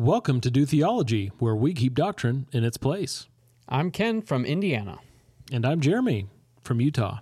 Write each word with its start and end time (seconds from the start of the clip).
Welcome 0.00 0.40
to 0.40 0.50
Do 0.50 0.64
Theology, 0.64 1.30
where 1.40 1.54
we 1.54 1.74
keep 1.74 1.94
doctrine 1.94 2.46
in 2.52 2.64
its 2.64 2.78
place. 2.78 3.26
I'm 3.68 3.90
Ken 3.90 4.22
from 4.22 4.46
Indiana. 4.46 4.98
And 5.52 5.66
I'm 5.66 5.82
Jeremy 5.82 6.26
from 6.62 6.80
Utah. 6.80 7.18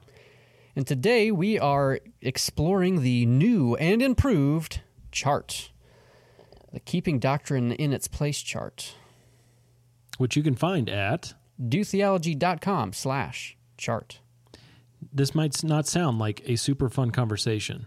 And 0.77 0.87
today 0.87 1.33
we 1.33 1.59
are 1.59 1.99
exploring 2.23 3.03
the 3.03 3.27
new 3.27 3.75
and 3.75 4.01
improved 4.01 4.83
chart, 5.11 5.73
the 6.73 6.79
Keeping 6.79 7.19
Doctrine 7.19 7.73
in 7.73 7.93
Its 7.93 8.07
Place 8.07 8.41
chart, 8.43 8.95
which 10.19 10.37
you 10.37 10.45
can 10.45 10.55
find 10.55 10.89
at 10.89 11.35
dotheology.com 11.61 12.93
slash 12.93 13.57
chart. 13.77 14.21
This 15.13 15.35
might 15.35 15.65
not 15.65 15.89
sound 15.89 16.21
like 16.21 16.43
a 16.45 16.55
super 16.55 16.89
fun 16.89 17.11
conversation, 17.11 17.87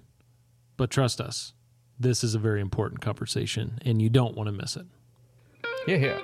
but 0.75 0.91
trust 0.91 1.21
us, 1.21 1.53
this 2.02 2.23
is 2.23 2.36
a 2.36 2.39
very 2.39 2.61
important 2.61 3.02
conversation, 3.02 3.79
and 3.86 4.02
you 4.02 4.09
don't 4.09 4.36
want 4.36 4.47
to 4.47 4.52
miss 4.52 4.75
it. 4.75 4.86
Yeah, 5.88 5.97
yeah. 5.97 6.20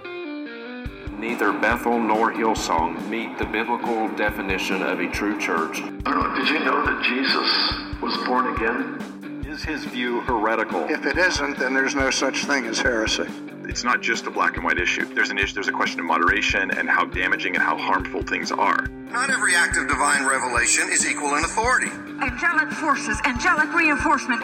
Neither 1.17 1.51
Bethel 1.53 1.99
nor 1.99 2.31
Hillsong 2.33 3.07
meet 3.09 3.37
the 3.37 3.45
biblical 3.45 4.07
definition 4.15 4.83
of 4.83 4.99
a 4.99 5.09
true 5.09 5.39
church. 5.39 5.77
Did 5.77 6.49
you 6.49 6.59
know 6.59 6.85
that 6.85 7.03
Jesus 7.03 8.01
was 8.01 8.15
born 8.27 8.53
again? 8.55 9.43
Is 9.47 9.63
his 9.63 9.85
view 9.85 10.21
heretical? 10.21 10.85
If 10.89 11.05
it 11.05 11.17
isn't, 11.17 11.57
then 11.57 11.73
there's 11.73 11.95
no 11.95 12.11
such 12.11 12.45
thing 12.45 12.65
as 12.65 12.79
heresy 12.79 13.27
it's 13.69 13.83
not 13.83 14.01
just 14.01 14.25
a 14.27 14.31
black 14.31 14.55
and 14.55 14.63
white 14.63 14.79
issue. 14.79 15.05
There's 15.13 15.29
an 15.29 15.37
issue, 15.37 15.53
there's 15.55 15.67
a 15.67 15.73
question 15.73 15.99
of 15.99 16.05
moderation 16.05 16.71
and 16.71 16.89
how 16.89 17.05
damaging 17.05 17.55
and 17.55 17.63
how 17.63 17.77
harmful 17.77 18.23
things 18.23 18.51
are. 18.51 18.87
Not 19.11 19.29
every 19.29 19.55
act 19.55 19.77
of 19.77 19.87
divine 19.87 20.25
revelation 20.25 20.89
is 20.89 21.05
equal 21.05 21.35
in 21.35 21.43
authority. 21.43 21.91
Angelic 22.21 22.69
forces, 22.73 23.19
angelic 23.25 23.73
reinforcement. 23.73 24.41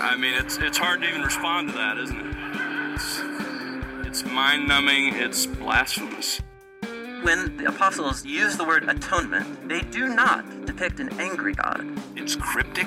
I 0.00 0.16
mean, 0.18 0.34
it's 0.34 0.58
it's 0.58 0.78
hard 0.78 1.00
to 1.02 1.08
even 1.08 1.22
respond 1.22 1.70
to 1.70 1.74
that, 1.74 1.98
isn't 1.98 2.20
it? 2.20 2.36
It's, 2.94 3.20
it's 4.06 4.24
mind 4.24 4.68
numbing. 4.68 5.14
It's 5.14 5.46
blasphemous. 5.46 6.40
When 7.22 7.56
the 7.56 7.66
apostles 7.66 8.24
use 8.24 8.56
the 8.56 8.64
word 8.64 8.88
atonement, 8.88 9.68
they 9.68 9.80
do 9.80 10.08
not 10.08 10.66
depict 10.66 11.00
an 11.00 11.08
angry 11.20 11.54
God. 11.54 11.84
It's 12.14 12.36
cryptic 12.36 12.86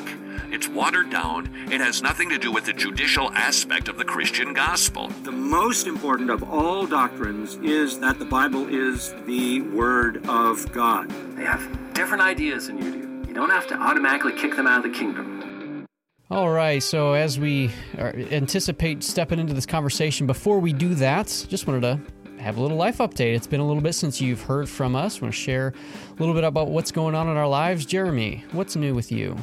it's 0.51 0.67
watered 0.67 1.09
down. 1.09 1.49
It 1.71 1.81
has 1.81 2.01
nothing 2.01 2.29
to 2.29 2.37
do 2.37 2.51
with 2.51 2.65
the 2.65 2.73
judicial 2.73 3.31
aspect 3.33 3.87
of 3.87 3.97
the 3.97 4.05
Christian 4.05 4.53
gospel. 4.53 5.07
The 5.23 5.31
most 5.31 5.87
important 5.87 6.29
of 6.29 6.43
all 6.43 6.85
doctrines 6.85 7.55
is 7.55 7.99
that 7.99 8.19
the 8.19 8.25
Bible 8.25 8.67
is 8.67 9.13
the 9.25 9.61
Word 9.61 10.25
of 10.27 10.71
God. 10.71 11.09
They 11.35 11.43
have 11.43 11.93
different 11.93 12.23
ideas 12.23 12.67
than 12.67 12.77
you 12.77 12.91
do. 12.91 13.27
You 13.27 13.33
don't 13.33 13.49
have 13.49 13.67
to 13.67 13.75
automatically 13.75 14.33
kick 14.33 14.55
them 14.55 14.67
out 14.67 14.85
of 14.85 14.91
the 14.91 14.97
kingdom. 14.97 15.85
All 16.29 16.49
right, 16.49 16.81
so 16.81 17.13
as 17.13 17.39
we 17.39 17.71
anticipate 17.97 19.03
stepping 19.03 19.39
into 19.39 19.53
this 19.53 19.65
conversation, 19.65 20.27
before 20.27 20.59
we 20.59 20.71
do 20.71 20.95
that, 20.95 21.27
just 21.49 21.67
wanted 21.67 21.81
to 21.81 21.99
have 22.41 22.57
a 22.57 22.61
little 22.61 22.77
life 22.77 22.97
update. 22.99 23.35
It's 23.35 23.47
been 23.47 23.59
a 23.59 23.67
little 23.67 23.81
bit 23.83 23.93
since 23.93 24.21
you've 24.21 24.41
heard 24.41 24.67
from 24.67 24.95
us. 24.95 25.17
I 25.17 25.25
want 25.25 25.33
to 25.33 25.39
share 25.39 25.73
a 26.09 26.13
little 26.19 26.33
bit 26.33 26.43
about 26.43 26.69
what's 26.69 26.91
going 26.91 27.15
on 27.15 27.27
in 27.27 27.37
our 27.37 27.47
lives. 27.47 27.85
Jeremy, 27.85 28.45
what's 28.53 28.75
new 28.75 28.95
with 28.95 29.11
you? 29.11 29.37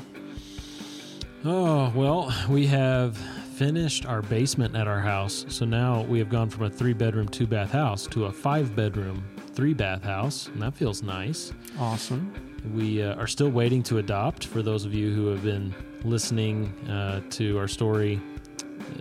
Oh, 1.45 1.93
well, 1.95 2.35
we 2.49 2.67
have 2.67 3.17
finished 3.17 4.07
our 4.07 4.23
basement 4.23 4.75
at 4.75 4.89
our 4.89 4.99
house. 4.99 5.47
So 5.49 5.65
now 5.65 6.03
we 6.03 6.19
have 6.19 6.29
gone 6.29 6.51
from 6.51 6.65
a 6.65 6.71
three 6.71 6.93
bedroom, 6.93 7.29
two 7.29 7.47
bath 7.47 7.71
house 7.71 8.09
to 8.09 8.25
a 8.25 8.33
five 8.33 8.75
bedroom, 8.75 9.25
three 9.55 9.73
bath 9.73 10.03
house. 10.03 10.49
And 10.49 10.61
that 10.63 10.75
feels 10.75 11.01
nice. 11.01 11.53
Awesome. 11.79 12.35
We 12.75 13.05
uh, 13.05 13.15
are 13.15 13.29
still 13.29 13.51
waiting 13.51 13.85
to 13.85 13.99
adopt 13.99 14.47
for 14.47 14.63
those 14.63 14.85
of 14.85 14.93
you 14.93 15.15
who 15.15 15.29
have 15.29 15.45
been 15.45 15.73
listening 16.03 16.73
uh, 16.91 17.21
to 17.31 17.57
our 17.57 17.69
story 17.69 18.21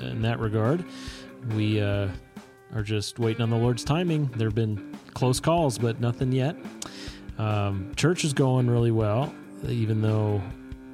in 0.02 0.22
that 0.22 0.40
regard. 0.40 0.86
We 1.56 1.82
uh, 1.82 2.08
are 2.74 2.84
just 2.84 3.18
waiting 3.18 3.42
on 3.42 3.50
the 3.50 3.58
Lord's 3.58 3.84
timing. 3.84 4.28
There 4.36 4.48
have 4.48 4.56
been 4.56 4.96
close 5.16 5.40
calls, 5.40 5.80
but 5.80 6.00
nothing 6.00 6.32
yet. 6.32 6.56
Um, 7.40 7.94
church 7.96 8.24
is 8.24 8.34
going 8.34 8.70
really 8.70 8.92
well, 8.92 9.34
even 9.68 10.02
though 10.02 10.40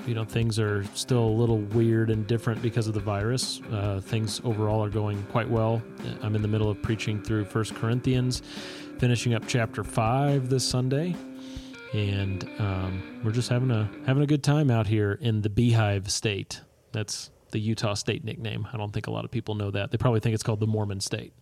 you 0.05 0.13
know 0.13 0.23
things 0.25 0.59
are 0.59 0.83
still 0.93 1.23
a 1.23 1.35
little 1.35 1.59
weird 1.59 2.09
and 2.09 2.25
different 2.27 2.61
because 2.61 2.87
of 2.87 2.93
the 2.93 2.99
virus. 2.99 3.61
Uh, 3.71 4.01
things 4.01 4.41
overall 4.43 4.83
are 4.83 4.89
going 4.89 5.21
quite 5.31 5.49
well. 5.49 5.81
I'm 6.21 6.35
in 6.35 6.41
the 6.41 6.47
middle 6.47 6.69
of 6.69 6.81
preaching 6.81 7.21
through 7.21 7.45
First 7.45 7.75
Corinthians, 7.75 8.41
finishing 8.99 9.33
up 9.33 9.43
chapter 9.47 9.83
five 9.83 10.49
this 10.49 10.65
Sunday, 10.65 11.15
and 11.93 12.49
um, 12.59 13.21
we're 13.23 13.31
just 13.31 13.49
having 13.49 13.71
a 13.71 13.89
having 14.05 14.23
a 14.23 14.27
good 14.27 14.43
time 14.43 14.69
out 14.69 14.87
here 14.87 15.13
in 15.21 15.41
the 15.41 15.49
Beehive 15.49 16.11
State. 16.11 16.61
That's 16.91 17.31
the 17.51 17.59
Utah 17.59 17.93
State 17.93 18.23
nickname. 18.23 18.67
I 18.73 18.77
don't 18.77 18.91
think 18.91 19.07
a 19.07 19.11
lot 19.11 19.25
of 19.25 19.31
people 19.31 19.55
know 19.55 19.71
that. 19.71 19.91
They 19.91 19.97
probably 19.97 20.19
think 20.19 20.33
it's 20.33 20.43
called 20.43 20.59
the 20.59 20.67
Mormon 20.67 20.99
State, 20.99 21.33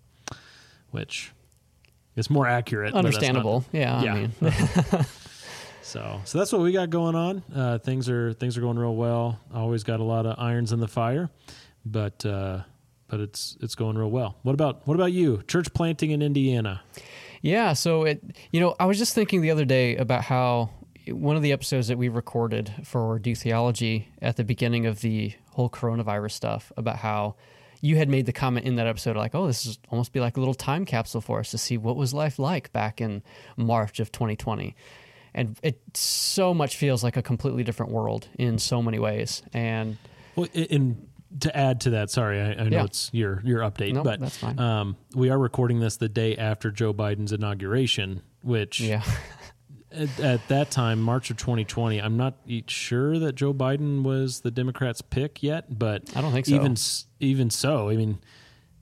which 0.91 1.31
is 2.15 2.29
more 2.29 2.47
accurate. 2.47 2.93
Understandable. 2.93 3.65
Not, 3.73 3.79
yeah. 3.79 4.03
Yeah. 4.03 4.13
I 4.13 4.15
mean. 4.21 5.05
So, 5.81 6.21
so 6.25 6.37
that's 6.37 6.51
what 6.51 6.61
we 6.61 6.71
got 6.71 6.89
going 6.89 7.15
on. 7.15 7.43
Uh, 7.53 7.77
things 7.79 8.09
are 8.09 8.33
things 8.33 8.57
are 8.57 8.61
going 8.61 8.77
real 8.77 8.95
well. 8.95 9.39
Always 9.53 9.83
got 9.83 9.99
a 9.99 10.03
lot 10.03 10.25
of 10.25 10.35
irons 10.37 10.71
in 10.71 10.79
the 10.79 10.87
fire, 10.87 11.29
but 11.85 12.25
uh, 12.25 12.61
but 13.07 13.19
it's 13.19 13.57
it's 13.61 13.75
going 13.75 13.97
real 13.97 14.11
well. 14.11 14.37
What 14.43 14.53
about 14.53 14.87
what 14.87 14.95
about 14.95 15.11
you? 15.11 15.43
Church 15.47 15.73
planting 15.73 16.11
in 16.11 16.21
Indiana. 16.21 16.81
Yeah. 17.41 17.73
So 17.73 18.03
it 18.03 18.23
you 18.51 18.59
know 18.59 18.75
I 18.79 18.85
was 18.85 18.97
just 18.97 19.15
thinking 19.15 19.41
the 19.41 19.51
other 19.51 19.65
day 19.65 19.97
about 19.97 20.23
how 20.23 20.69
one 21.07 21.35
of 21.35 21.41
the 21.41 21.51
episodes 21.51 21.87
that 21.87 21.97
we 21.97 22.09
recorded 22.09 22.71
for 22.83 23.17
Do 23.17 23.33
Theology 23.35 24.09
at 24.21 24.37
the 24.37 24.43
beginning 24.43 24.85
of 24.85 25.01
the 25.01 25.33
whole 25.51 25.69
coronavirus 25.69 26.31
stuff 26.31 26.71
about 26.77 26.97
how 26.97 27.35
you 27.81 27.97
had 27.97 28.07
made 28.07 28.27
the 28.27 28.33
comment 28.33 28.67
in 28.67 28.75
that 28.75 28.85
episode 28.85 29.17
like, 29.17 29.33
oh, 29.33 29.47
this 29.47 29.65
is 29.65 29.79
almost 29.89 30.13
be 30.13 30.19
like 30.19 30.37
a 30.37 30.39
little 30.39 30.53
time 30.53 30.85
capsule 30.85 31.19
for 31.19 31.39
us 31.39 31.49
to 31.49 31.57
see 31.57 31.77
what 31.77 31.95
was 31.95 32.13
life 32.13 32.37
like 32.37 32.71
back 32.71 33.01
in 33.01 33.23
March 33.57 33.99
of 33.99 34.11
2020 34.11 34.75
and 35.33 35.57
it 35.63 35.81
so 35.93 36.53
much 36.53 36.75
feels 36.75 37.03
like 37.03 37.17
a 37.17 37.21
completely 37.21 37.63
different 37.63 37.91
world 37.91 38.27
in 38.37 38.57
so 38.57 38.81
many 38.81 38.99
ways. 38.99 39.41
And 39.53 39.97
well, 40.35 40.47
in 40.53 41.07
to 41.39 41.55
add 41.55 41.81
to 41.81 41.91
that, 41.91 42.09
sorry, 42.09 42.41
I, 42.41 42.51
I 42.51 42.69
know 42.69 42.77
yeah. 42.77 42.83
it's 42.83 43.09
your 43.13 43.41
your 43.43 43.59
update, 43.61 43.93
nope, 43.93 44.03
but 44.03 44.19
that's 44.19 44.37
fine. 44.37 44.59
Um, 44.59 44.97
we 45.15 45.29
are 45.29 45.39
recording 45.39 45.79
this 45.79 45.97
the 45.97 46.09
day 46.09 46.35
after 46.35 46.71
Joe 46.71 46.93
Biden's 46.93 47.31
inauguration, 47.31 48.21
which 48.41 48.81
yeah. 48.81 49.03
at, 49.91 50.19
at, 50.19 50.47
that 50.49 50.71
time, 50.71 51.01
March 51.01 51.29
of 51.29 51.37
2020, 51.37 51.99
I'm 51.99 52.17
not 52.17 52.37
sure 52.67 53.17
that 53.19 53.33
Joe 53.33 53.53
Biden 53.53 54.03
was 54.03 54.41
the 54.41 54.51
Democrats' 54.51 55.01
pick 55.01 55.41
yet, 55.41 55.77
but 55.77 56.15
I 56.15 56.21
don't 56.21 56.33
think 56.33 56.45
so. 56.47 56.55
Even 56.55 56.75
even 57.19 57.49
so, 57.49 57.89
I 57.89 57.95
mean, 57.95 58.19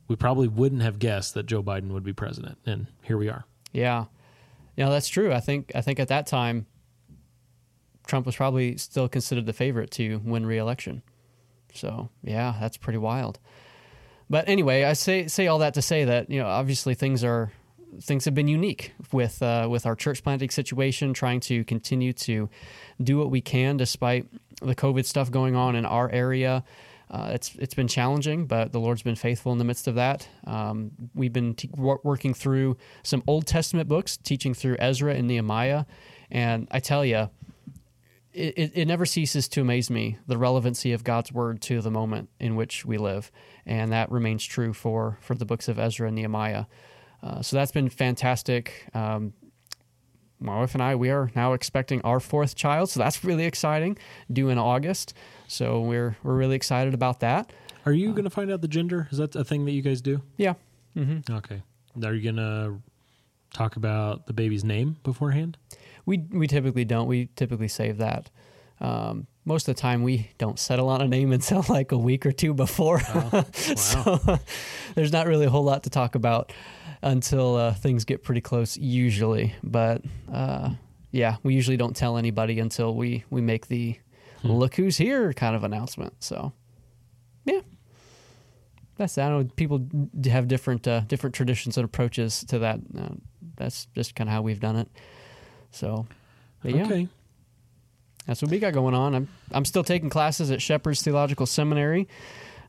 we 0.08 0.16
probably 0.16 0.48
wouldn't 0.48 0.82
have 0.82 0.98
guessed 1.00 1.36
that 1.36 1.46
Joe 1.46 1.62
Biden 1.62 1.90
would 1.90 2.04
be 2.04 2.14
president, 2.14 2.58
and 2.66 2.88
here 3.04 3.18
we 3.18 3.30
are. 3.30 3.46
Yeah. 3.72 4.06
Yeah, 4.80 4.88
that's 4.88 5.10
true. 5.10 5.34
I 5.34 5.42
think 5.42 5.74
I 5.76 5.82
think 5.82 6.00
at 6.00 6.08
that 6.08 6.26
time, 6.26 6.66
Trump 8.08 8.26
was 8.26 8.38
probably 8.38 8.78
still 8.78 9.10
considered 9.10 9.46
the 9.46 9.52
favorite 9.52 9.92
to 9.92 10.22
win 10.24 10.46
re-election. 10.46 11.04
So 11.74 12.08
yeah, 12.24 12.56
that's 12.62 12.78
pretty 12.78 12.98
wild. 12.98 13.40
But 14.30 14.48
anyway, 14.48 14.86
I 14.86 14.94
say 14.94 15.28
say 15.28 15.48
all 15.48 15.60
that 15.60 15.74
to 15.74 15.82
say 15.82 16.06
that 16.06 16.30
you 16.30 16.40
know 16.40 16.48
obviously 16.48 16.94
things 16.94 17.26
are 17.26 17.52
things 18.02 18.24
have 18.24 18.34
been 18.34 18.48
unique 18.48 18.94
with 19.12 19.44
uh, 19.44 19.68
with 19.70 19.86
our 19.86 19.98
church 19.98 20.24
planting 20.24 20.50
situation, 20.50 21.14
trying 21.14 21.42
to 21.42 21.66
continue 21.66 22.14
to 22.14 22.50
do 23.04 23.18
what 23.18 23.30
we 23.30 23.42
can 23.42 23.76
despite 23.76 24.28
the 24.62 24.76
COVID 24.76 25.06
stuff 25.06 25.30
going 25.30 25.58
on 25.58 25.76
in 25.76 25.86
our 25.86 26.10
area. 26.10 26.64
Uh, 27.10 27.32
it's 27.34 27.56
it's 27.56 27.74
been 27.74 27.88
challenging, 27.88 28.46
but 28.46 28.72
the 28.72 28.80
Lord's 28.80 29.02
been 29.02 29.16
faithful 29.16 29.52
in 29.52 29.58
the 29.58 29.64
midst 29.64 29.88
of 29.88 29.96
that. 29.96 30.28
Um, 30.46 30.92
we've 31.16 31.34
been 31.34 31.56
working 31.76 32.34
through 32.34 32.78
some 33.04 33.24
Old 33.26 33.48
Testament 33.48 33.90
books, 33.90 34.18
teaching 34.18 34.54
through 34.54 34.76
Ezra 34.78 35.16
and 35.16 35.28
Nehemiah, 35.28 35.86
and 36.30 36.68
I 36.70 36.80
tell 36.80 37.04
you, 37.04 37.30
it, 38.32 38.54
it, 38.58 38.72
it, 38.76 38.88
never 38.88 39.08
ceases 39.08 39.48
to 39.50 39.62
amaze 39.62 39.90
me 39.90 40.20
the 40.28 40.38
relevancy 40.38 40.94
of 40.94 41.04
God's 41.04 41.32
word 41.32 41.62
to 41.64 41.82
the 41.82 41.90
moment 41.90 42.30
in 42.40 42.56
which 42.56 42.86
we 42.86 42.98
live, 43.00 43.32
and 43.66 43.92
that 43.92 44.12
remains 44.12 44.46
true 44.46 44.74
for 44.74 45.18
for 45.22 45.34
the 45.34 45.46
books 45.46 45.68
of 45.68 45.80
Ezra 45.80 46.08
and 46.08 46.16
Nehemiah. 46.16 46.66
Uh, 47.24 47.42
so 47.42 47.56
that's 47.56 47.72
been 47.72 47.90
fantastic. 47.90 48.88
Um, 48.94 49.34
my 50.40 50.60
wife 50.60 50.74
and 50.74 50.82
I, 50.82 50.96
we 50.96 51.10
are 51.10 51.32
now 51.36 51.54
expecting 51.54 52.02
our 52.04 52.20
fourth 52.20 52.56
child, 52.56 52.90
so 52.90 53.00
that's 53.00 53.24
really 53.24 53.46
exciting. 53.46 53.98
Due 54.32 54.50
in 54.50 54.58
August, 54.58 55.14
so 55.50 55.82
we're 55.82 56.16
we're 56.24 56.36
really 56.36 56.56
excited 56.56 56.94
about 56.94 57.20
that. 57.22 57.52
Are 57.86 57.92
you 57.92 58.12
uh, 58.12 58.14
going 58.14 58.24
to 58.24 58.30
find 58.30 58.52
out 58.52 58.62
the 58.62 58.68
gender? 58.68 59.08
Is 59.12 59.18
that 59.18 59.36
a 59.36 59.44
thing 59.44 59.66
that 59.66 59.72
you 59.72 59.82
guys 59.82 60.00
do? 60.00 60.22
Yeah. 60.38 60.54
Mm-hmm. 60.96 61.34
Okay. 61.34 61.62
Are 62.04 62.14
you 62.14 62.22
going 62.22 62.36
to 62.36 62.82
talk 63.54 63.76
about 63.76 64.28
the 64.28 64.34
baby's 64.34 64.64
name 64.64 64.98
beforehand? 65.04 65.58
We 66.06 66.20
we 66.32 66.48
typically 66.48 66.86
don't. 66.86 67.08
We 67.08 67.30
typically 67.36 67.68
save 67.68 67.98
that. 67.98 68.30
Um, 68.80 69.28
most 69.44 69.68
of 69.68 69.76
the 69.76 69.82
time, 69.82 70.04
we 70.04 70.30
don't 70.38 70.60
settle 70.60 70.88
on 70.90 71.02
a 71.02 71.08
name 71.08 71.32
until 71.34 71.66
like 71.68 71.92
a 71.92 71.98
week 71.98 72.26
or 72.26 72.32
two 72.32 72.54
before. 72.54 73.02
Oh, 73.10 73.30
wow. 73.34 73.46
so 73.54 74.40
there's 74.96 75.12
not 75.12 75.28
really 75.28 75.48
a 75.48 75.50
whole 75.50 75.64
lot 75.64 75.84
to 75.84 75.90
talk 75.90 76.16
about 76.16 76.54
until 77.02 77.56
uh, 77.56 77.74
things 77.74 78.06
get 78.06 78.24
pretty 78.24 78.42
close, 78.42 78.78
usually. 78.78 79.56
But 79.64 80.04
uh, 80.32 80.72
yeah, 81.12 81.38
we 81.42 81.56
usually 81.56 81.78
don't 81.78 81.96
tell 81.96 82.18
anybody 82.18 82.60
until 82.60 82.94
we 82.96 83.24
we 83.32 83.42
make 83.42 83.68
the 83.68 83.98
hmm. 84.42 84.52
"look 84.52 84.76
who's 84.76 84.98
here" 84.98 85.34
kind 85.34 85.56
of 85.56 85.64
announcement. 85.64 86.24
So 86.24 86.54
yeah. 87.46 87.62
that's 88.98 89.18
I 89.18 89.30
know 89.30 89.46
people 89.56 89.86
have 90.26 90.48
different 90.48 90.88
uh, 90.88 91.02
different 91.02 91.36
traditions 91.36 91.78
and 91.78 91.86
approaches 91.86 92.44
to 92.46 92.60
that. 92.60 92.80
Uh, 92.98 93.10
that's 93.56 93.88
just 93.96 94.16
kind 94.16 94.30
of 94.30 94.34
how 94.34 94.42
we've 94.42 94.60
done 94.60 94.76
it. 94.76 94.88
So, 95.72 96.08
yeah. 96.64 96.86
Okay. 96.86 97.08
That's 98.26 98.42
what 98.42 98.52
we 98.52 98.60
got 98.60 98.74
going 98.74 98.94
on. 98.94 99.16
I'm 99.16 99.28
I'm 99.52 99.66
still 99.66 99.84
taking 99.84 100.10
classes 100.10 100.52
at 100.52 100.62
Shepherd's 100.62 101.02
Theological 101.02 101.46
Seminary. 101.46 102.08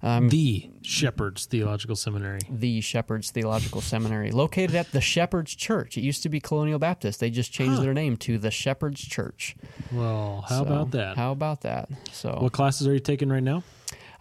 Um, 0.03 0.31
the 0.31 0.71
Shepherd's 0.83 1.45
Theological 1.45 1.95
Seminary. 1.95 2.41
the 2.49 2.81
Shepherd's 2.81 3.31
Theological 3.31 3.81
Seminary, 3.83 4.31
located 4.31 4.75
at 4.75 4.91
the 4.93 5.01
Shepherd's 5.01 5.55
Church. 5.55 5.99
It 5.99 6.01
used 6.03 6.23
to 6.23 6.29
be 6.31 6.41
Colonial 6.41 6.79
Baptist. 6.79 7.21
They 7.21 7.29
just 7.31 7.53
changed 7.53 7.77
Huh. 7.77 7.83
their 7.83 7.95
name 7.95 8.17
to 8.19 8.39
the 8.39 8.51
Shepherd's 8.51 9.03
Church. 9.03 9.57
Well, 9.93 10.45
how 10.49 10.59
So, 10.59 10.63
about 10.65 10.91
that? 10.93 11.17
How 11.19 11.33
about 11.33 11.61
that? 11.63 11.91
So, 12.13 12.39
What 12.41 12.53
classes 12.53 12.87
are 12.87 12.95
you 12.95 13.01
taking 13.01 13.29
right 13.29 13.43
now? 13.43 13.63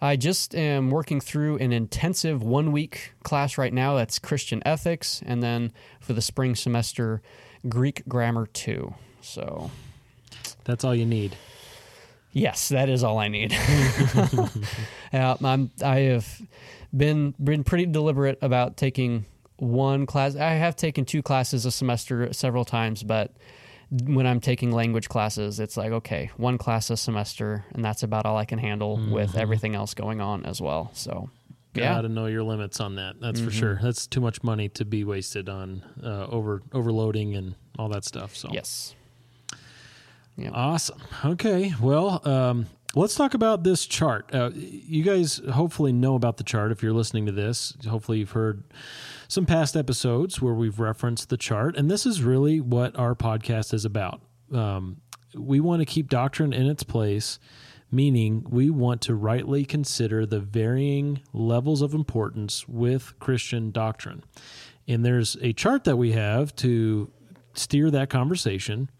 I 0.02 0.16
just 0.16 0.54
am 0.54 0.90
working 0.90 1.20
through 1.20 1.56
an 1.58 1.72
intensive 1.72 2.42
one 2.42 2.72
week 2.72 3.12
class 3.22 3.56
right 3.58 3.72
now. 3.72 3.96
That's 3.96 4.18
Christian 4.18 4.62
ethics, 4.66 5.22
and 5.24 5.42
then 5.42 5.72
for 6.00 6.12
the 6.14 6.22
spring 6.22 6.54
semester, 6.56 7.22
Greek 7.68 8.02
grammar 8.08 8.46
two. 8.46 8.94
So, 9.22 9.70
That's 10.64 10.84
all 10.84 10.94
you 10.94 11.06
need. 11.06 11.36
Yes, 12.32 12.68
that 12.68 12.88
is 12.88 13.02
all 13.02 13.18
I 13.18 13.28
need. 13.28 13.52
yeah, 15.12 15.36
I'm, 15.42 15.70
I 15.84 15.96
have 16.00 16.40
been 16.96 17.34
been 17.42 17.64
pretty 17.64 17.86
deliberate 17.86 18.38
about 18.42 18.76
taking 18.76 19.26
one 19.56 20.06
class. 20.06 20.36
I 20.36 20.50
have 20.54 20.76
taken 20.76 21.04
two 21.04 21.22
classes 21.22 21.66
a 21.66 21.70
semester 21.70 22.32
several 22.32 22.64
times, 22.64 23.02
but 23.02 23.32
when 24.04 24.26
I'm 24.26 24.40
taking 24.40 24.70
language 24.70 25.08
classes, 25.08 25.58
it's 25.60 25.76
like 25.76 25.90
okay, 25.92 26.30
one 26.36 26.58
class 26.58 26.90
a 26.90 26.96
semester, 26.96 27.64
and 27.74 27.84
that's 27.84 28.02
about 28.02 28.26
all 28.26 28.36
I 28.36 28.44
can 28.44 28.58
handle 28.58 28.96
with 29.10 29.32
Mhm. 29.32 29.38
everything 29.40 29.74
else 29.74 29.94
going 29.94 30.20
on 30.20 30.46
as 30.46 30.60
well. 30.60 30.90
So, 30.94 31.28
yeah, 31.74 31.94
Got 31.94 32.02
to 32.02 32.08
know 32.08 32.26
your 32.26 32.44
limits 32.44 32.80
on 32.80 32.94
that. 32.96 33.20
That's 33.20 33.40
for 33.40 33.50
Mhm. 33.50 33.58
sure. 33.58 33.78
That's 33.82 34.06
too 34.06 34.20
much 34.20 34.42
money 34.44 34.68
to 34.70 34.84
be 34.84 35.02
wasted 35.04 35.48
on 35.48 35.82
uh, 36.02 36.26
over 36.26 36.62
overloading 36.72 37.34
and 37.34 37.54
all 37.78 37.88
that 37.88 38.04
stuff. 38.04 38.36
So 38.36 38.48
yes. 38.52 38.94
Awesome. 40.48 41.00
Okay. 41.24 41.74
Well, 41.80 42.26
um, 42.26 42.66
let's 42.94 43.14
talk 43.14 43.34
about 43.34 43.62
this 43.62 43.86
chart. 43.86 44.34
Uh, 44.34 44.50
you 44.54 45.02
guys 45.02 45.40
hopefully 45.52 45.92
know 45.92 46.14
about 46.14 46.36
the 46.36 46.44
chart 46.44 46.72
if 46.72 46.82
you're 46.82 46.92
listening 46.92 47.26
to 47.26 47.32
this. 47.32 47.74
Hopefully, 47.88 48.18
you've 48.18 48.32
heard 48.32 48.64
some 49.28 49.46
past 49.46 49.76
episodes 49.76 50.40
where 50.40 50.54
we've 50.54 50.80
referenced 50.80 51.28
the 51.28 51.36
chart, 51.36 51.76
and 51.76 51.90
this 51.90 52.06
is 52.06 52.22
really 52.22 52.60
what 52.60 52.98
our 52.98 53.14
podcast 53.14 53.72
is 53.74 53.84
about. 53.84 54.20
Um, 54.52 55.00
we 55.34 55.60
want 55.60 55.80
to 55.80 55.86
keep 55.86 56.08
doctrine 56.08 56.52
in 56.52 56.66
its 56.66 56.82
place, 56.82 57.38
meaning 57.90 58.44
we 58.48 58.70
want 58.70 59.00
to 59.02 59.14
rightly 59.14 59.64
consider 59.64 60.26
the 60.26 60.40
varying 60.40 61.20
levels 61.32 61.82
of 61.82 61.94
importance 61.94 62.68
with 62.68 63.18
Christian 63.20 63.70
doctrine. 63.70 64.24
And 64.88 65.04
there's 65.04 65.36
a 65.40 65.52
chart 65.52 65.84
that 65.84 65.96
we 65.96 66.12
have 66.12 66.54
to 66.56 67.10
steer 67.54 67.90
that 67.90 68.10
conversation 68.10 68.90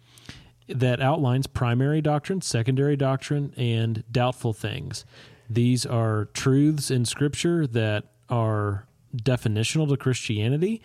that 0.75 1.01
outlines 1.01 1.47
primary 1.47 2.01
doctrine, 2.01 2.41
secondary 2.41 2.97
doctrine, 2.97 3.53
and 3.57 4.05
doubtful 4.11 4.53
things. 4.53 5.05
These 5.49 5.85
are 5.85 6.27
truths 6.33 6.91
in 6.91 7.05
Scripture 7.05 7.67
that 7.67 8.05
are 8.29 8.87
definitional 9.17 9.89
to 9.89 9.97
Christianity. 9.97 10.81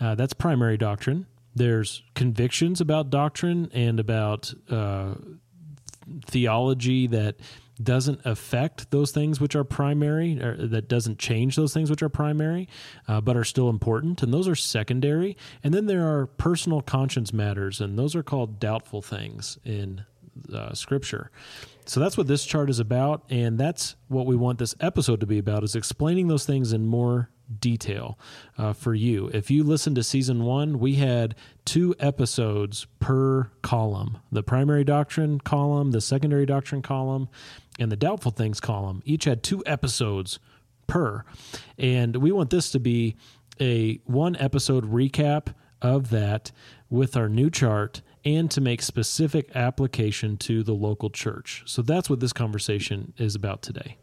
Uh, 0.00 0.14
that's 0.14 0.32
primary 0.32 0.76
doctrine. 0.76 1.26
There's 1.54 2.02
convictions 2.14 2.80
about 2.80 3.10
doctrine 3.10 3.70
and 3.72 3.98
about 3.98 4.52
uh, 4.70 5.14
theology 6.26 7.06
that 7.08 7.36
doesn't 7.82 8.20
affect 8.24 8.90
those 8.90 9.10
things 9.10 9.40
which 9.40 9.54
are 9.54 9.64
primary, 9.64 10.40
or 10.42 10.66
that 10.66 10.88
doesn't 10.88 11.18
change 11.18 11.56
those 11.56 11.74
things 11.74 11.90
which 11.90 12.02
are 12.02 12.08
primary, 12.08 12.68
uh, 13.06 13.20
but 13.20 13.36
are 13.36 13.44
still 13.44 13.68
important, 13.68 14.22
and 14.22 14.32
those 14.32 14.48
are 14.48 14.54
secondary. 14.54 15.36
And 15.62 15.74
then 15.74 15.86
there 15.86 16.06
are 16.06 16.26
personal 16.26 16.80
conscience 16.80 17.32
matters, 17.32 17.80
and 17.80 17.98
those 17.98 18.16
are 18.16 18.22
called 18.22 18.58
doubtful 18.58 19.02
things 19.02 19.58
in 19.64 20.04
uh, 20.52 20.72
Scripture. 20.74 21.30
So 21.84 22.00
that's 22.00 22.16
what 22.16 22.26
this 22.26 22.44
chart 22.44 22.68
is 22.70 22.80
about, 22.80 23.22
and 23.30 23.58
that's 23.58 23.96
what 24.08 24.26
we 24.26 24.36
want 24.36 24.58
this 24.58 24.74
episode 24.80 25.20
to 25.20 25.26
be 25.26 25.38
about: 25.38 25.62
is 25.62 25.76
explaining 25.76 26.28
those 26.28 26.44
things 26.46 26.72
in 26.72 26.86
more 26.86 27.30
detail 27.60 28.18
uh, 28.58 28.72
for 28.72 28.94
you. 28.94 29.28
If 29.28 29.50
you 29.50 29.64
listen 29.64 29.94
to 29.94 30.02
season 30.02 30.44
one, 30.44 30.78
we 30.78 30.94
had 30.94 31.34
two 31.64 31.94
episodes 31.98 32.86
per 33.00 33.50
column: 33.62 34.18
the 34.32 34.42
primary 34.42 34.84
doctrine 34.84 35.40
column, 35.40 35.92
the 35.92 36.00
secondary 36.00 36.46
doctrine 36.46 36.82
column, 36.82 37.28
and 37.78 37.90
the 37.90 37.96
doubtful 37.96 38.32
things 38.32 38.60
column. 38.60 39.02
Each 39.04 39.24
had 39.24 39.42
two 39.42 39.62
episodes 39.66 40.38
per, 40.86 41.24
and 41.78 42.16
we 42.16 42.32
want 42.32 42.50
this 42.50 42.70
to 42.70 42.80
be 42.80 43.16
a 43.60 43.96
one 44.04 44.36
episode 44.36 44.84
recap 44.90 45.54
of 45.82 46.10
that 46.10 46.52
with 46.90 47.16
our 47.16 47.28
new 47.28 47.50
chart 47.50 48.02
and 48.24 48.50
to 48.50 48.60
make 48.60 48.82
specific 48.82 49.54
application 49.54 50.36
to 50.36 50.62
the 50.62 50.72
local 50.74 51.10
church. 51.10 51.62
So 51.66 51.82
that's 51.82 52.10
what 52.10 52.20
this 52.20 52.32
conversation 52.32 53.12
is 53.18 53.34
about 53.34 53.62
today. 53.62 53.98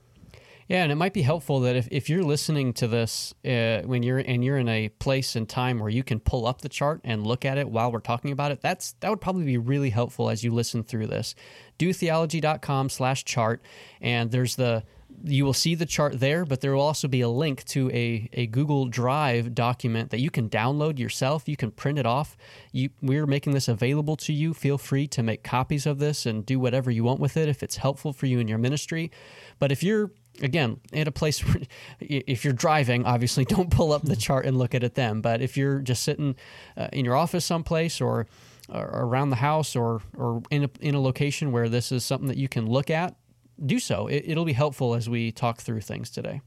Yeah, 0.67 0.83
and 0.83 0.91
it 0.91 0.95
might 0.95 1.13
be 1.13 1.21
helpful 1.21 1.59
that 1.61 1.75
if, 1.75 1.87
if 1.91 2.09
you're 2.09 2.23
listening 2.23 2.73
to 2.73 2.87
this 2.87 3.33
uh, 3.45 3.81
when 3.81 4.03
you're 4.03 4.19
and 4.19 4.43
you're 4.43 4.57
in 4.57 4.69
a 4.69 4.89
place 4.89 5.35
and 5.35 5.47
time 5.47 5.79
where 5.79 5.89
you 5.89 6.03
can 6.03 6.19
pull 6.19 6.47
up 6.47 6.61
the 6.61 6.69
chart 6.69 7.01
and 7.03 7.27
look 7.27 7.45
at 7.45 7.57
it 7.57 7.69
while 7.69 7.91
we're 7.91 7.99
talking 7.99 8.31
about 8.31 8.51
it, 8.51 8.61
that's 8.61 8.93
that 9.01 9.09
would 9.09 9.21
probably 9.21 9.45
be 9.45 9.57
really 9.57 9.89
helpful 9.89 10.29
as 10.29 10.43
you 10.43 10.51
listen 10.51 10.83
through 10.83 11.07
this. 11.07 11.35
Dotheology.com 11.79 12.89
slash 12.89 13.25
chart, 13.25 13.61
and 14.01 14.31
there's 14.31 14.55
the 14.55 14.83
you 15.25 15.45
will 15.45 15.53
see 15.53 15.75
the 15.75 15.85
chart 15.85 16.19
there, 16.19 16.45
but 16.45 16.61
there 16.61 16.73
will 16.73 16.81
also 16.81 17.07
be 17.07 17.21
a 17.21 17.29
link 17.29 17.63
to 17.65 17.89
a, 17.91 18.29
a 18.33 18.47
Google 18.47 18.87
Drive 18.87 19.53
document 19.53 20.09
that 20.09 20.19
you 20.19 20.29
can 20.29 20.49
download 20.49 20.99
yourself. 20.99 21.47
You 21.47 21.55
can 21.55 21.71
print 21.71 21.99
it 21.99 22.05
off. 22.05 22.35
You, 22.71 22.89
we're 23.01 23.25
making 23.25 23.53
this 23.53 23.67
available 23.67 24.15
to 24.17 24.33
you. 24.33 24.53
Feel 24.53 24.77
free 24.77 25.07
to 25.07 25.23
make 25.23 25.43
copies 25.43 25.85
of 25.85 25.99
this 25.99 26.25
and 26.25 26.45
do 26.45 26.59
whatever 26.59 26.91
you 26.91 27.03
want 27.03 27.19
with 27.19 27.37
it 27.37 27.47
if 27.47 27.63
it's 27.63 27.77
helpful 27.77 28.11
for 28.11 28.25
you 28.25 28.39
in 28.39 28.47
your 28.47 28.57
ministry. 28.57 29.11
But 29.59 29.71
if 29.71 29.83
you're 29.83 30.11
again 30.41 30.79
at 30.93 31.07
a 31.07 31.11
place 31.11 31.39
where 31.45 31.61
if 31.99 32.43
you're 32.43 32.53
driving 32.53 33.05
obviously 33.05 33.45
don't 33.55 33.69
pull 33.69 33.91
up 33.91 34.03
the 34.03 34.15
chart 34.15 34.45
and 34.45 34.57
look 34.57 34.73
at 34.75 34.83
it 34.83 34.95
then. 34.95 35.21
But 35.21 35.41
if 35.41 35.57
you're 35.57 35.79
just 35.79 36.03
sitting 36.03 36.35
uh, 36.77 36.87
in 36.91 37.05
your 37.05 37.15
office 37.15 37.45
someplace 37.45 38.01
or, 38.01 38.27
or 38.69 38.83
around 38.83 39.29
the 39.29 39.37
house 39.37 39.75
or 39.75 40.01
or 40.17 40.41
in 40.49 40.65
a, 40.65 40.69
in 40.79 40.95
a 40.95 41.01
location 41.01 41.51
where 41.51 41.69
this 41.69 41.91
is 41.91 42.03
something 42.03 42.27
that 42.27 42.37
you 42.37 42.47
can 42.47 42.67
look 42.67 42.89
at 42.89 43.15
do 43.63 43.79
so. 43.79 44.07
It, 44.07 44.23
it'll 44.27 44.45
be 44.45 44.53
helpful 44.53 44.95
as 44.95 45.07
we 45.07 45.31
talk 45.31 45.61
through 45.61 45.81
things 45.81 46.09
today 46.09 46.41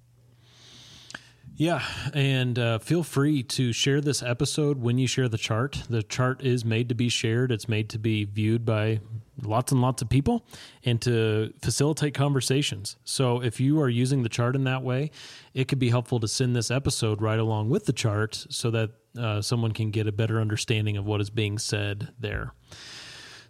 Yeah, 1.58 1.82
and 2.12 2.58
uh, 2.58 2.78
feel 2.80 3.02
free 3.02 3.42
to 3.42 3.72
share 3.72 4.02
this 4.02 4.22
episode 4.22 4.78
when 4.78 4.98
you 4.98 5.06
share 5.06 5.26
the 5.26 5.38
chart. 5.38 5.84
The 5.88 6.02
chart 6.02 6.42
is 6.42 6.66
made 6.66 6.90
to 6.90 6.94
be 6.94 7.08
shared, 7.08 7.50
it's 7.50 7.66
made 7.66 7.88
to 7.90 7.98
be 7.98 8.24
viewed 8.24 8.66
by 8.66 9.00
lots 9.42 9.72
and 9.72 9.80
lots 9.80 10.02
of 10.02 10.10
people 10.10 10.46
and 10.84 11.00
to 11.02 11.54
facilitate 11.62 12.12
conversations. 12.12 12.96
So 13.04 13.42
if 13.42 13.58
you 13.58 13.80
are 13.80 13.88
using 13.88 14.22
the 14.22 14.28
chart 14.28 14.54
in 14.54 14.64
that 14.64 14.82
way, 14.82 15.10
it 15.54 15.66
could 15.66 15.78
be 15.78 15.88
helpful 15.88 16.20
to 16.20 16.28
send 16.28 16.54
this 16.54 16.70
episode 16.70 17.22
right 17.22 17.38
along 17.38 17.70
with 17.70 17.86
the 17.86 17.92
chart 17.94 18.46
so 18.50 18.70
that 18.72 18.90
uh, 19.18 19.40
someone 19.40 19.72
can 19.72 19.90
get 19.90 20.06
a 20.06 20.12
better 20.12 20.40
understanding 20.42 20.98
of 20.98 21.06
what 21.06 21.22
is 21.22 21.30
being 21.30 21.58
said 21.58 22.12
there. 22.20 22.52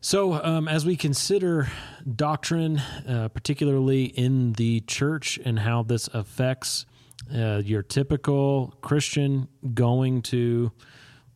So, 0.00 0.34
um, 0.44 0.68
as 0.68 0.86
we 0.86 0.94
consider 0.94 1.68
doctrine, 2.14 2.78
uh, 2.78 3.30
particularly 3.34 4.04
in 4.04 4.52
the 4.52 4.80
church, 4.82 5.40
and 5.44 5.58
how 5.58 5.82
this 5.82 6.08
affects 6.12 6.86
uh, 7.34 7.62
your 7.64 7.82
typical 7.82 8.74
Christian 8.80 9.48
going 9.74 10.22
to 10.22 10.72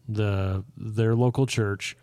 the 0.08 0.64
their 0.76 1.14
local 1.14 1.46
church, 1.46 1.96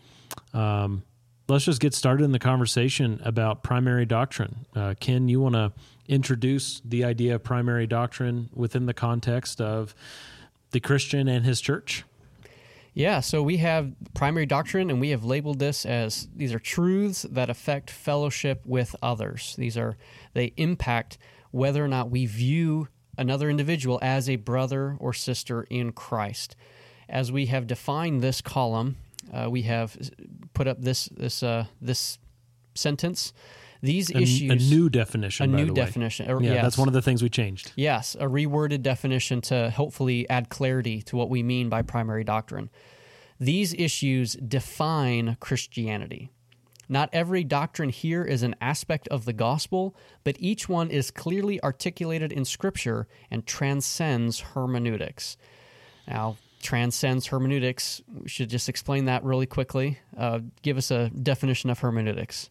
um, 0.53 1.03
let's 1.47 1.65
just 1.65 1.81
get 1.81 1.93
started 1.93 2.23
in 2.23 2.31
the 2.31 2.39
conversation 2.39 3.21
about 3.23 3.63
primary 3.63 4.05
doctrine. 4.05 4.65
Uh, 4.75 4.93
Ken, 4.99 5.27
you 5.27 5.41
want 5.41 5.55
to 5.55 5.71
introduce 6.07 6.81
the 6.85 7.03
idea 7.03 7.35
of 7.35 7.43
primary 7.43 7.87
doctrine 7.87 8.49
within 8.53 8.85
the 8.85 8.93
context 8.93 9.61
of 9.61 9.93
the 10.71 10.79
Christian 10.79 11.27
and 11.27 11.45
his 11.45 11.61
church? 11.61 12.03
Yeah, 12.93 13.19
so 13.19 13.43
we 13.43 13.57
have 13.57 13.93
primary 14.15 14.47
doctrine, 14.47 14.89
and 14.89 14.99
we 14.99 15.09
have 15.09 15.23
labeled 15.23 15.59
this 15.59 15.85
as 15.85 16.27
these 16.35 16.51
are 16.51 16.59
truths 16.59 17.27
that 17.29 17.47
affect 17.47 17.91
fellowship 17.91 18.63
with 18.65 18.95
others. 19.03 19.55
These 19.55 19.77
are, 19.77 19.97
they 20.33 20.53
impact 20.57 21.19
whether 21.51 21.85
or 21.85 21.87
not 21.87 22.09
we 22.09 22.25
view 22.25 22.87
another 23.17 23.49
individual 23.49 23.99
as 24.01 24.29
a 24.29 24.35
brother 24.35 24.95
or 24.99 25.13
sister 25.13 25.63
in 25.69 25.91
Christ. 25.91 26.55
As 27.09 27.31
we 27.31 27.45
have 27.47 27.67
defined 27.67 28.21
this 28.21 28.41
column, 28.41 28.97
uh, 29.33 29.47
we 29.49 29.63
have 29.63 29.97
put 30.53 30.67
up 30.67 30.81
this 30.81 31.05
this 31.05 31.41
uh, 31.43 31.65
this 31.81 32.17
sentence. 32.75 33.33
These 33.81 34.09
A- 34.11 34.17
issues, 34.21 34.69
a 34.71 34.75
new 34.75 34.89
definition, 34.89 35.53
a 35.53 35.57
new 35.65 35.71
definition. 35.73 36.29
or- 36.31 36.41
Yeah, 36.41 36.53
yes. 36.55 36.63
that's 36.63 36.77
one 36.79 36.87
of 36.87 36.95
the 36.95 37.01
things 37.01 37.21
we 37.21 37.29
changed. 37.29 37.71
Yes, 37.75 38.15
a 38.19 38.25
reworded 38.25 38.81
definition 38.81 39.39
to 39.41 39.69
hopefully 39.69 40.27
add 40.29 40.49
clarity 40.49 41.01
to 41.03 41.15
what 41.15 41.29
we 41.29 41.43
mean 41.43 41.69
by 41.69 41.83
primary 41.83 42.23
doctrine. 42.23 42.69
These 43.39 43.75
issues 43.75 44.33
define 44.33 45.37
Christianity. 45.39 46.31
Not 46.89 47.09
every 47.11 47.43
doctrine 47.43 47.89
here 47.89 48.23
is 48.23 48.43
an 48.43 48.55
aspect 48.61 49.07
of 49.09 49.25
the 49.25 49.33
gospel, 49.33 49.95
but 50.23 50.37
each 50.39 50.69
one 50.69 50.89
is 50.89 51.11
clearly 51.11 51.61
articulated 51.63 52.31
in 52.31 52.45
Scripture 52.45 53.07
and 53.29 53.45
transcends 53.45 54.39
hermeneutics. 54.39 55.37
Now, 56.07 56.37
transcends 56.61 57.27
hermeneutics, 57.27 58.01
we 58.13 58.29
should 58.29 58.49
just 58.49 58.69
explain 58.69 59.05
that 59.05 59.23
really 59.23 59.45
quickly. 59.45 59.99
Uh, 60.17 60.39
give 60.61 60.77
us 60.77 60.91
a 60.91 61.09
definition 61.09 61.69
of 61.69 61.79
hermeneutics. 61.79 62.49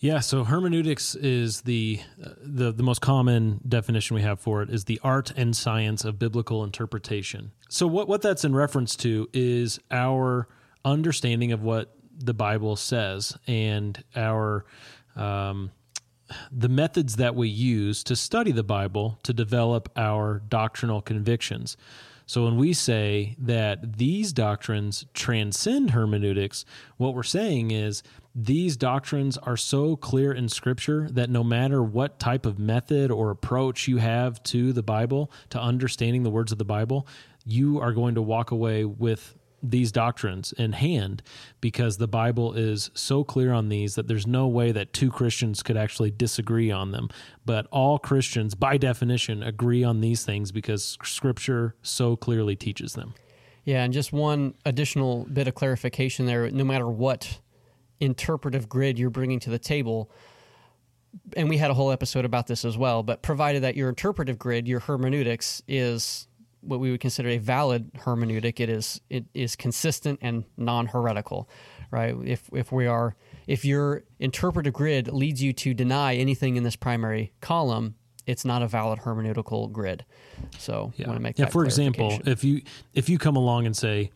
Yeah, 0.00 0.20
so 0.20 0.44
hermeneutics 0.44 1.16
is 1.16 1.62
the, 1.62 2.00
uh, 2.24 2.30
the 2.40 2.70
the 2.70 2.84
most 2.84 3.00
common 3.00 3.60
definition 3.68 4.14
we 4.14 4.22
have 4.22 4.38
for 4.38 4.62
it 4.62 4.70
is 4.70 4.84
the 4.84 5.00
art 5.02 5.32
and 5.36 5.56
science 5.56 6.04
of 6.04 6.20
biblical 6.20 6.62
interpretation. 6.62 7.50
So 7.68 7.88
what 7.88 8.06
what 8.08 8.22
that's 8.22 8.44
in 8.44 8.54
reference 8.54 8.94
to 8.96 9.28
is 9.32 9.80
our 9.90 10.46
understanding 10.84 11.50
of 11.50 11.62
what 11.62 11.97
the 12.18 12.34
Bible 12.34 12.76
says 12.76 13.36
and 13.46 14.02
our 14.16 14.64
um, 15.16 15.70
the 16.52 16.68
methods 16.68 17.16
that 17.16 17.34
we 17.34 17.48
use 17.48 18.04
to 18.04 18.14
study 18.14 18.52
the 18.52 18.62
Bible 18.62 19.18
to 19.22 19.32
develop 19.32 19.88
our 19.96 20.42
doctrinal 20.48 21.00
convictions. 21.00 21.76
So 22.26 22.44
when 22.44 22.58
we 22.58 22.74
say 22.74 23.36
that 23.38 23.96
these 23.96 24.34
doctrines 24.34 25.06
transcend 25.14 25.92
hermeneutics, 25.92 26.66
what 26.98 27.14
we're 27.14 27.22
saying 27.22 27.70
is 27.70 28.02
these 28.34 28.76
doctrines 28.76 29.38
are 29.38 29.56
so 29.56 29.96
clear 29.96 30.30
in 30.32 30.50
Scripture 30.50 31.08
that 31.12 31.30
no 31.30 31.42
matter 31.42 31.82
what 31.82 32.18
type 32.18 32.44
of 32.44 32.58
method 32.58 33.10
or 33.10 33.30
approach 33.30 33.88
you 33.88 33.96
have 33.96 34.42
to 34.42 34.74
the 34.74 34.82
Bible, 34.82 35.32
to 35.48 35.58
understanding 35.58 36.22
the 36.22 36.30
words 36.30 36.52
of 36.52 36.58
the 36.58 36.66
Bible, 36.66 37.06
you 37.46 37.80
are 37.80 37.92
going 37.92 38.14
to 38.16 38.22
walk 38.22 38.50
away 38.50 38.84
with 38.84 39.34
these 39.62 39.90
doctrines 39.90 40.52
in 40.52 40.72
hand 40.72 41.22
because 41.60 41.98
the 41.98 42.08
Bible 42.08 42.52
is 42.52 42.90
so 42.94 43.24
clear 43.24 43.52
on 43.52 43.68
these 43.68 43.94
that 43.96 44.06
there's 44.06 44.26
no 44.26 44.46
way 44.46 44.72
that 44.72 44.92
two 44.92 45.10
Christians 45.10 45.62
could 45.62 45.76
actually 45.76 46.10
disagree 46.10 46.70
on 46.70 46.92
them. 46.92 47.08
But 47.44 47.66
all 47.72 47.98
Christians, 47.98 48.54
by 48.54 48.76
definition, 48.76 49.42
agree 49.42 49.82
on 49.82 50.00
these 50.00 50.24
things 50.24 50.52
because 50.52 50.96
Scripture 51.02 51.74
so 51.82 52.16
clearly 52.16 52.56
teaches 52.56 52.94
them. 52.94 53.14
Yeah, 53.64 53.84
and 53.84 53.92
just 53.92 54.12
one 54.12 54.54
additional 54.64 55.26
bit 55.30 55.48
of 55.48 55.54
clarification 55.54 56.26
there 56.26 56.50
no 56.50 56.64
matter 56.64 56.88
what 56.88 57.40
interpretive 58.00 58.68
grid 58.68 58.98
you're 58.98 59.10
bringing 59.10 59.40
to 59.40 59.50
the 59.50 59.58
table, 59.58 60.10
and 61.36 61.48
we 61.48 61.56
had 61.56 61.70
a 61.70 61.74
whole 61.74 61.90
episode 61.90 62.24
about 62.24 62.46
this 62.46 62.64
as 62.64 62.78
well, 62.78 63.02
but 63.02 63.22
provided 63.22 63.64
that 63.64 63.76
your 63.76 63.88
interpretive 63.88 64.38
grid, 64.38 64.68
your 64.68 64.80
hermeneutics, 64.80 65.62
is 65.66 66.27
what 66.60 66.80
we 66.80 66.90
would 66.90 67.00
consider 67.00 67.28
a 67.30 67.38
valid 67.38 67.92
hermeneutic. 67.94 68.60
It 68.60 68.68
is 68.68 69.00
it 69.10 69.24
is 69.34 69.56
consistent 69.56 70.18
and 70.22 70.44
non 70.56 70.86
heretical, 70.86 71.48
right? 71.90 72.14
If 72.24 72.48
if 72.52 72.72
we 72.72 72.86
are 72.86 73.16
if 73.46 73.64
your 73.64 74.04
interpretive 74.18 74.72
grid 74.72 75.08
leads 75.08 75.42
you 75.42 75.52
to 75.54 75.74
deny 75.74 76.14
anything 76.16 76.56
in 76.56 76.62
this 76.62 76.76
primary 76.76 77.32
column, 77.40 77.94
it's 78.26 78.44
not 78.44 78.62
a 78.62 78.68
valid 78.68 79.00
hermeneutical 79.00 79.72
grid. 79.72 80.04
So 80.58 80.92
yeah. 80.96 81.06
want 81.06 81.18
to 81.18 81.22
make 81.22 81.38
yeah. 81.38 81.46
For 81.46 81.64
example, 81.64 82.20
if 82.26 82.44
you 82.44 82.62
if 82.94 83.08
you 83.08 83.18
come 83.18 83.36
along 83.36 83.66
and 83.66 83.76
say 83.76 84.10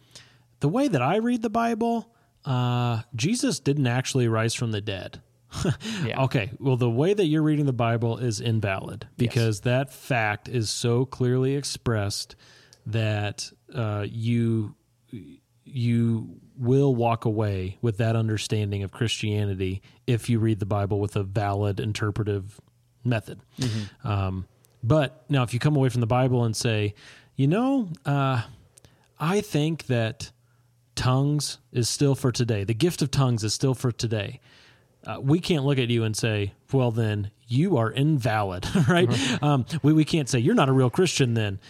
the 0.61 0.69
way 0.69 0.89
that 0.89 1.03
I 1.03 1.17
read 1.17 1.43
the 1.43 1.51
Bible, 1.51 2.13
uh, 2.45 3.03
Jesus 3.15 3.59
didn't 3.61 3.87
actually 3.87 4.29
rise 4.29 4.55
from 4.55 4.73
the 4.73 4.81
dead. 4.81 5.21
yeah. 6.05 6.23
Okay. 6.25 6.51
Well, 6.59 6.77
the 6.77 6.91
way 6.91 7.15
that 7.15 7.27
you're 7.27 7.43
reading 7.43 7.67
the 7.67 7.73
Bible 7.73 8.19
is 8.19 8.41
invalid 8.41 9.09
because 9.17 9.59
yes. 9.59 9.61
that 9.61 9.93
fact 9.93 10.49
is 10.49 10.71
so 10.71 11.05
clearly 11.05 11.57
expressed 11.57 12.37
that 12.87 13.51
uh, 13.75 14.07
you 14.09 14.75
you 15.65 16.41
will 16.57 16.95
walk 16.95 17.25
away 17.25 17.79
with 17.81 17.99
that 17.99 18.17
understanding 18.17 18.83
of 18.83 18.93
Christianity 18.93 19.83
if 20.07 20.29
you 20.29 20.39
read 20.39 20.59
the 20.59 20.67
Bible 20.67 21.01
with 21.01 21.17
a 21.17 21.23
valid 21.23 21.81
interpretive 21.81 22.61
method. 23.05 23.41
Mm-hmm. 23.59 24.09
Um, 24.09 24.47
but 24.83 25.25
now, 25.29 25.43
if 25.43 25.55
you 25.55 25.61
come 25.61 25.77
away 25.77 25.89
from 25.89 26.01
the 26.01 26.07
Bible 26.07 26.45
and 26.45 26.57
say, 26.57 26.95
you 27.37 27.47
know, 27.47 27.89
uh, 28.05 28.43
I 29.19 29.41
think 29.41 29.87
that 29.87 30.33
tongues 30.95 31.59
is 31.73 31.89
still 31.89 32.15
for 32.15 32.33
today, 32.33 32.65
the 32.65 32.75
gift 32.75 33.01
of 33.01 33.11
tongues 33.11 33.45
is 33.45 33.55
still 33.55 33.75
for 33.75 33.93
today 33.93 34.41
uh, 35.07 35.19
we 35.21 35.41
can't 35.41 35.65
look 35.65 35.79
at 35.79 35.89
you 35.89 36.05
and 36.05 36.17
say, 36.17 36.53
well, 36.73 36.91
then 36.91 37.31
you 37.47 37.77
are 37.77 37.91
invalid, 37.91 38.67
right? 38.89 39.09
Uh-huh. 39.09 39.47
Um, 39.47 39.67
we, 39.83 39.93
we 39.93 40.05
can't 40.05 40.29
say 40.29 40.39
you're 40.39 40.55
not 40.55 40.69
a 40.69 40.73
real 40.73 40.91
Christian 40.91 41.35
then 41.35 41.61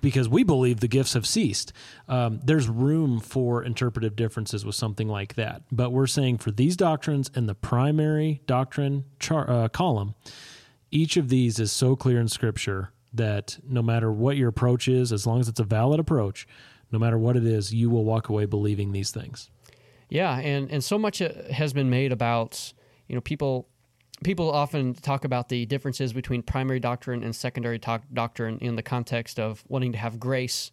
because 0.00 0.28
we 0.28 0.42
believe 0.42 0.80
the 0.80 0.88
gifts 0.88 1.14
have 1.14 1.26
ceased. 1.26 1.72
Um, 2.08 2.40
there's 2.42 2.68
room 2.68 3.20
for 3.20 3.62
interpretive 3.62 4.16
differences 4.16 4.64
with 4.64 4.74
something 4.74 5.08
like 5.08 5.34
that. 5.34 5.62
But 5.70 5.90
we're 5.90 6.06
saying 6.06 6.38
for 6.38 6.50
these 6.50 6.76
doctrines 6.76 7.30
in 7.34 7.46
the 7.46 7.54
primary 7.54 8.40
doctrine 8.46 9.04
char- 9.18 9.48
uh, 9.48 9.68
column, 9.68 10.14
each 10.90 11.16
of 11.16 11.28
these 11.28 11.60
is 11.60 11.70
so 11.70 11.94
clear 11.94 12.20
in 12.20 12.28
Scripture 12.28 12.90
that 13.12 13.58
no 13.68 13.82
matter 13.82 14.10
what 14.12 14.36
your 14.36 14.48
approach 14.48 14.88
is, 14.88 15.12
as 15.12 15.26
long 15.26 15.40
as 15.40 15.48
it's 15.48 15.60
a 15.60 15.64
valid 15.64 16.00
approach, 16.00 16.46
no 16.92 16.98
matter 16.98 17.18
what 17.18 17.36
it 17.36 17.44
is, 17.44 17.72
you 17.72 17.90
will 17.90 18.04
walk 18.04 18.28
away 18.28 18.46
believing 18.46 18.92
these 18.92 19.10
things. 19.10 19.50
Yeah, 20.10 20.38
and 20.38 20.70
and 20.70 20.84
so 20.84 20.98
much 20.98 21.22
uh, 21.22 21.30
has 21.50 21.72
been 21.72 21.88
made 21.88 22.12
about 22.12 22.72
you 23.08 23.14
know 23.14 23.20
people 23.20 23.68
people 24.22 24.50
often 24.50 24.92
talk 24.92 25.24
about 25.24 25.48
the 25.48 25.64
differences 25.66 26.12
between 26.12 26.42
primary 26.42 26.80
doctrine 26.80 27.22
and 27.22 27.34
secondary 27.34 27.78
talk, 27.78 28.02
doctrine 28.12 28.58
in 28.58 28.76
the 28.76 28.82
context 28.82 29.40
of 29.40 29.64
wanting 29.68 29.92
to 29.92 29.98
have 29.98 30.20
grace 30.20 30.72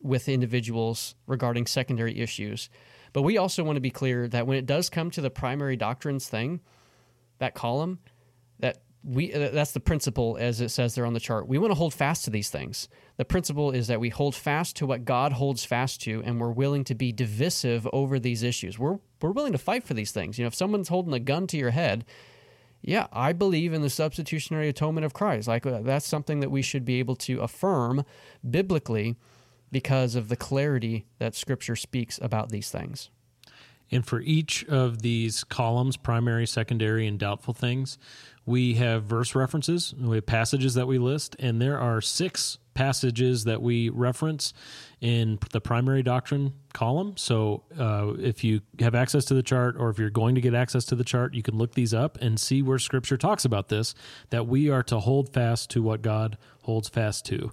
with 0.00 0.28
individuals 0.28 1.14
regarding 1.26 1.66
secondary 1.66 2.18
issues. 2.18 2.68
But 3.12 3.22
we 3.22 3.38
also 3.38 3.62
want 3.62 3.76
to 3.76 3.80
be 3.80 3.90
clear 3.90 4.28
that 4.28 4.46
when 4.46 4.58
it 4.58 4.66
does 4.66 4.90
come 4.90 5.10
to 5.12 5.20
the 5.20 5.30
primary 5.30 5.76
doctrines 5.76 6.28
thing, 6.28 6.60
that 7.38 7.54
column, 7.54 7.98
that 8.58 8.78
we 9.04 9.32
uh, 9.32 9.50
that's 9.50 9.72
the 9.72 9.80
principle 9.80 10.36
as 10.40 10.60
it 10.60 10.70
says 10.70 10.94
there 10.94 11.06
on 11.06 11.14
the 11.14 11.20
chart. 11.20 11.46
We 11.46 11.58
want 11.58 11.70
to 11.70 11.76
hold 11.76 11.94
fast 11.94 12.24
to 12.24 12.30
these 12.30 12.50
things. 12.50 12.88
The 13.18 13.24
principle 13.24 13.72
is 13.72 13.88
that 13.88 14.00
we 14.00 14.10
hold 14.10 14.36
fast 14.36 14.76
to 14.76 14.86
what 14.86 15.04
God 15.04 15.32
holds 15.32 15.64
fast 15.64 16.00
to 16.02 16.22
and 16.24 16.40
we're 16.40 16.52
willing 16.52 16.84
to 16.84 16.94
be 16.94 17.12
divisive 17.12 17.86
over 17.92 18.18
these 18.18 18.44
issues. 18.44 18.78
We're 18.78 18.98
we're 19.20 19.32
willing 19.32 19.52
to 19.52 19.58
fight 19.58 19.82
for 19.82 19.94
these 19.94 20.12
things. 20.12 20.38
You 20.38 20.44
know, 20.44 20.48
if 20.48 20.54
someone's 20.54 20.88
holding 20.88 21.12
a 21.12 21.18
gun 21.18 21.48
to 21.48 21.56
your 21.56 21.70
head, 21.70 22.04
yeah, 22.80 23.08
I 23.12 23.32
believe 23.32 23.72
in 23.72 23.82
the 23.82 23.90
substitutionary 23.90 24.68
atonement 24.68 25.04
of 25.04 25.14
Christ. 25.14 25.48
Like 25.48 25.66
uh, 25.66 25.80
that's 25.82 26.06
something 26.06 26.38
that 26.40 26.52
we 26.52 26.62
should 26.62 26.84
be 26.84 27.00
able 27.00 27.16
to 27.16 27.40
affirm 27.40 28.04
biblically 28.48 29.16
because 29.72 30.14
of 30.14 30.28
the 30.28 30.36
clarity 30.36 31.06
that 31.18 31.34
scripture 31.34 31.76
speaks 31.76 32.20
about 32.22 32.50
these 32.50 32.70
things. 32.70 33.10
And 33.90 34.06
for 34.06 34.20
each 34.20 34.64
of 34.66 35.02
these 35.02 35.44
columns, 35.44 35.96
primary, 35.96 36.46
secondary, 36.46 37.06
and 37.06 37.18
doubtful 37.18 37.54
things, 37.54 37.98
we 38.44 38.74
have 38.74 39.04
verse 39.04 39.34
references, 39.34 39.94
we 39.98 40.16
have 40.16 40.26
passages 40.26 40.74
that 40.74 40.86
we 40.86 40.98
list, 40.98 41.36
and 41.38 41.60
there 41.60 41.78
are 41.78 42.00
six 42.00 42.58
passages 42.78 43.42
that 43.42 43.60
we 43.60 43.88
reference 43.88 44.52
in 45.00 45.36
the 45.50 45.60
primary 45.60 46.00
doctrine 46.00 46.52
column. 46.72 47.16
So 47.16 47.64
uh, 47.76 48.12
if 48.20 48.44
you 48.44 48.60
have 48.78 48.94
access 48.94 49.24
to 49.24 49.34
the 49.34 49.42
chart, 49.42 49.74
or 49.76 49.90
if 49.90 49.98
you're 49.98 50.10
going 50.10 50.36
to 50.36 50.40
get 50.40 50.54
access 50.54 50.84
to 50.84 50.94
the 50.94 51.02
chart, 51.02 51.34
you 51.34 51.42
can 51.42 51.58
look 51.58 51.74
these 51.74 51.92
up 51.92 52.18
and 52.20 52.38
see 52.38 52.62
where 52.62 52.78
Scripture 52.78 53.16
talks 53.16 53.44
about 53.44 53.68
this 53.68 53.96
that 54.30 54.46
we 54.46 54.70
are 54.70 54.84
to 54.84 55.00
hold 55.00 55.32
fast 55.32 55.70
to 55.70 55.82
what 55.82 56.02
God 56.02 56.38
holds 56.62 56.88
fast 56.88 57.26
to. 57.26 57.50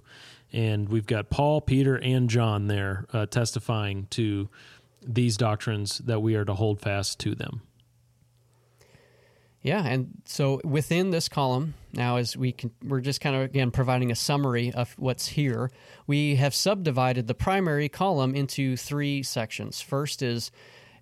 And 0.52 0.88
we've 0.88 1.08
got 1.08 1.28
Paul, 1.28 1.60
Peter, 1.60 1.96
and 1.96 2.30
John 2.30 2.68
there 2.68 3.06
uh, 3.12 3.26
testifying 3.26 4.06
to 4.10 4.48
these 5.02 5.36
doctrines 5.36 5.98
that 5.98 6.20
we 6.20 6.36
are 6.36 6.44
to 6.44 6.54
hold 6.54 6.80
fast 6.80 7.18
to 7.20 7.34
them. 7.34 7.62
Yeah, 9.62 9.84
and 9.84 10.22
so 10.26 10.60
within 10.62 11.10
this 11.10 11.28
column, 11.28 11.74
now 11.92 12.16
as 12.16 12.36
we 12.36 12.52
can, 12.52 12.70
we're 12.84 13.00
just 13.00 13.20
kind 13.20 13.34
of 13.34 13.42
again 13.42 13.70
providing 13.70 14.12
a 14.12 14.14
summary 14.14 14.72
of 14.72 14.94
what's 14.96 15.26
here. 15.26 15.70
We 16.06 16.36
have 16.36 16.54
subdivided 16.54 17.26
the 17.26 17.34
primary 17.34 17.88
column 17.88 18.34
into 18.34 18.76
three 18.76 19.22
sections. 19.22 19.80
First 19.80 20.22
is 20.22 20.52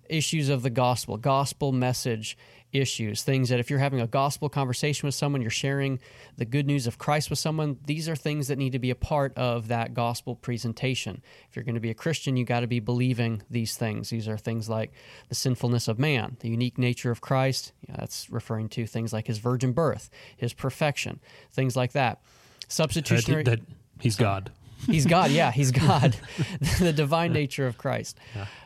issues 0.09 0.49
of 0.49 0.63
the 0.63 0.69
gospel, 0.69 1.17
gospel 1.17 1.71
message 1.71 2.37
issues, 2.75 3.23
things 3.23 3.49
that 3.49 3.59
if 3.59 3.69
you're 3.69 3.79
having 3.79 4.01
a 4.01 4.07
gospel 4.07 4.49
conversation 4.49 5.07
with 5.07 5.15
someone, 5.15 5.41
you're 5.41 5.49
sharing 5.51 5.99
the 6.37 6.45
good 6.45 6.67
news 6.67 6.87
of 6.87 6.97
Christ 6.97 7.29
with 7.29 7.39
someone, 7.39 7.77
these 7.85 8.07
are 8.09 8.15
things 8.15 8.47
that 8.47 8.57
need 8.57 8.71
to 8.71 8.79
be 8.79 8.89
a 8.89 8.95
part 8.95 9.35
of 9.37 9.67
that 9.69 9.93
gospel 9.93 10.35
presentation. 10.35 11.21
If 11.49 11.55
you're 11.55 11.65
going 11.65 11.75
to 11.75 11.81
be 11.81 11.89
a 11.89 11.95
Christian, 11.95 12.37
you 12.37 12.45
got 12.45 12.61
to 12.61 12.67
be 12.67 12.79
believing 12.79 13.43
these 13.49 13.77
things. 13.77 14.09
These 14.09 14.27
are 14.27 14.37
things 14.37 14.69
like 14.69 14.91
the 15.29 15.35
sinfulness 15.35 15.87
of 15.87 15.99
man, 15.99 16.37
the 16.39 16.49
unique 16.49 16.77
nature 16.77 17.11
of 17.11 17.21
Christ. 17.21 17.71
that's 17.87 18.29
referring 18.29 18.69
to 18.69 18.85
things 18.85 19.13
like 19.13 19.27
his 19.27 19.37
virgin 19.37 19.71
birth, 19.71 20.09
his 20.35 20.53
perfection, 20.53 21.19
things 21.51 21.75
like 21.75 21.93
that. 21.93 22.21
Substitutionary. 22.67 23.43
that 23.43 23.59
he's 23.99 24.15
God. 24.15 24.51
He's 24.85 25.05
God, 25.05 25.31
yeah, 25.31 25.51
he's 25.51 25.71
God. 25.87 26.15
the 26.79 26.93
divine 26.93 27.33
nature 27.33 27.67
of 27.67 27.77
Christ. 27.77 28.17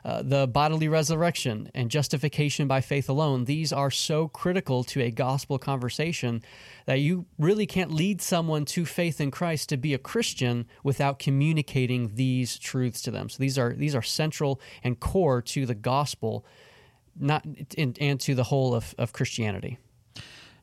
Uh, 0.04 0.22
the 0.22 0.48
bodily 0.48 0.88
resurrection 0.88 1.70
and 1.74 1.90
justification 1.90 2.68
by 2.68 2.82
faith 2.82 3.10
alone, 3.10 3.46
these 3.46 3.72
are 3.72 3.92
so 3.92 4.28
critical 4.28 4.84
to 4.86 5.02
a 5.02 5.12
gospel 5.12 5.58
conversation 5.58 6.42
that 6.86 7.00
you 7.00 7.26
really 7.38 7.66
can't 7.66 7.92
lead 7.92 8.22
someone 8.22 8.66
to 8.66 8.86
faith 8.86 9.22
in 9.22 9.32
Christ 9.32 9.70
to 9.70 9.78
be 9.78 9.94
a 9.94 9.98
Christian 9.98 10.66
without 10.84 11.20
communicating 11.20 12.16
these 12.16 12.58
truths 12.58 13.02
to 13.04 13.12
them. 13.12 13.30
So 13.30 13.38
these 13.40 13.58
are 13.58 13.74
these 13.74 13.96
are 13.96 14.02
central 14.02 14.60
and 14.84 15.00
core 15.00 15.42
to 15.44 15.66
the 15.66 15.76
gospel 15.76 16.46
not 17.20 17.46
in, 17.76 17.96
and 18.00 18.20
to 18.22 18.34
the 18.34 18.46
whole 18.46 18.74
of, 18.74 18.96
of 18.98 19.14
Christianity. 19.14 19.78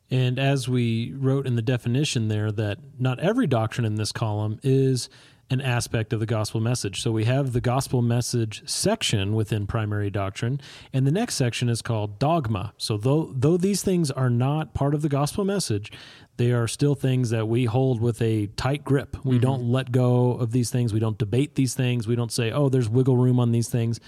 And 0.09 0.39
as 0.39 0.69
we 0.69 1.13
wrote 1.13 1.45
in 1.45 1.55
the 1.55 1.61
definition 1.61 2.29
there, 2.29 2.51
that 2.53 2.79
not 2.97 3.19
every 3.19 3.45
doctrine 3.45 3.85
in 3.85 3.95
this 3.95 4.11
column 4.11 4.59
is 4.63 5.09
an 5.49 5.61
aspect 5.61 6.11
of 6.11 6.19
the 6.19 6.25
gospel 6.25 6.59
message. 6.59 7.01
So 7.01 7.11
we 7.11 7.25
have 7.25 7.53
the 7.53 7.61
gospel 7.61 8.01
message 8.01 8.67
section 8.69 9.33
within 9.33 9.65
primary 9.65 10.09
doctrine, 10.09 10.59
and 10.91 11.07
the 11.07 11.11
next 11.11 11.35
section 11.35 11.69
is 11.69 11.81
called 11.81 12.19
dogma. 12.19 12.73
So 12.77 12.97
though 12.97 13.31
though 13.33 13.57
these 13.57 13.81
things 13.81 14.11
are 14.11 14.29
not 14.29 14.73
part 14.73 14.93
of 14.93 15.01
the 15.01 15.09
gospel 15.09 15.45
message, 15.45 15.91
they 16.35 16.51
are 16.51 16.67
still 16.67 16.95
things 16.95 17.29
that 17.29 17.47
we 17.47 17.65
hold 17.65 18.01
with 18.01 18.21
a 18.21 18.47
tight 18.47 18.83
grip. 18.83 19.15
We 19.23 19.35
mm-hmm. 19.35 19.41
don't 19.41 19.71
let 19.71 19.91
go 19.91 20.31
of 20.33 20.51
these 20.51 20.69
things. 20.69 20.93
We 20.93 20.99
don't 20.99 21.17
debate 21.17 21.55
these 21.55 21.73
things. 21.73 22.07
We 22.07 22.15
don't 22.15 22.31
say, 22.31 22.51
"Oh, 22.51 22.69
there's 22.69 22.89
wiggle 22.89 23.17
room 23.17 23.39
on 23.39 23.51
these 23.51 23.69
things." 23.69 23.99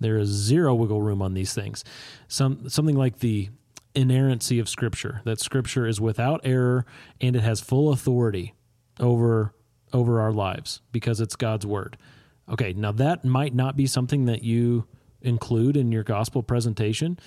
There 0.00 0.18
is 0.18 0.28
zero 0.28 0.74
wiggle 0.74 1.02
room 1.02 1.22
on 1.22 1.34
these 1.34 1.54
things. 1.54 1.84
Some 2.28 2.68
something 2.68 2.96
like 2.96 3.18
the 3.18 3.50
inerrancy 3.94 4.58
of 4.58 4.68
Scripture, 4.68 5.22
that 5.24 5.40
Scripture 5.40 5.86
is 5.86 6.00
without 6.00 6.40
error 6.44 6.84
and 7.20 7.36
it 7.36 7.42
has 7.42 7.60
full 7.60 7.92
authority 7.92 8.54
over 9.00 9.54
over 9.94 10.20
our 10.20 10.32
lives 10.32 10.82
because 10.92 11.20
it's 11.20 11.36
God's 11.36 11.64
word. 11.64 11.96
Okay, 12.50 12.74
now 12.74 12.92
that 12.92 13.24
might 13.24 13.54
not 13.54 13.76
be 13.76 13.86
something 13.86 14.26
that 14.26 14.42
you 14.42 14.84
include 15.22 15.78
in 15.78 15.90
your 15.90 16.02
gospel 16.02 16.42
presentation, 16.42 17.18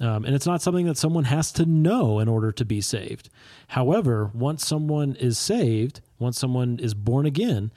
um, 0.00 0.26
and 0.26 0.34
it's 0.34 0.46
not 0.46 0.60
something 0.60 0.84
that 0.84 0.98
someone 0.98 1.24
has 1.24 1.50
to 1.52 1.64
know 1.64 2.18
in 2.18 2.28
order 2.28 2.52
to 2.52 2.64
be 2.66 2.82
saved. 2.82 3.30
However, 3.68 4.30
once 4.34 4.66
someone 4.66 5.16
is 5.16 5.38
saved, 5.38 6.02
once 6.18 6.38
someone 6.38 6.78
is 6.78 6.92
born 6.92 7.24
again, 7.24 7.72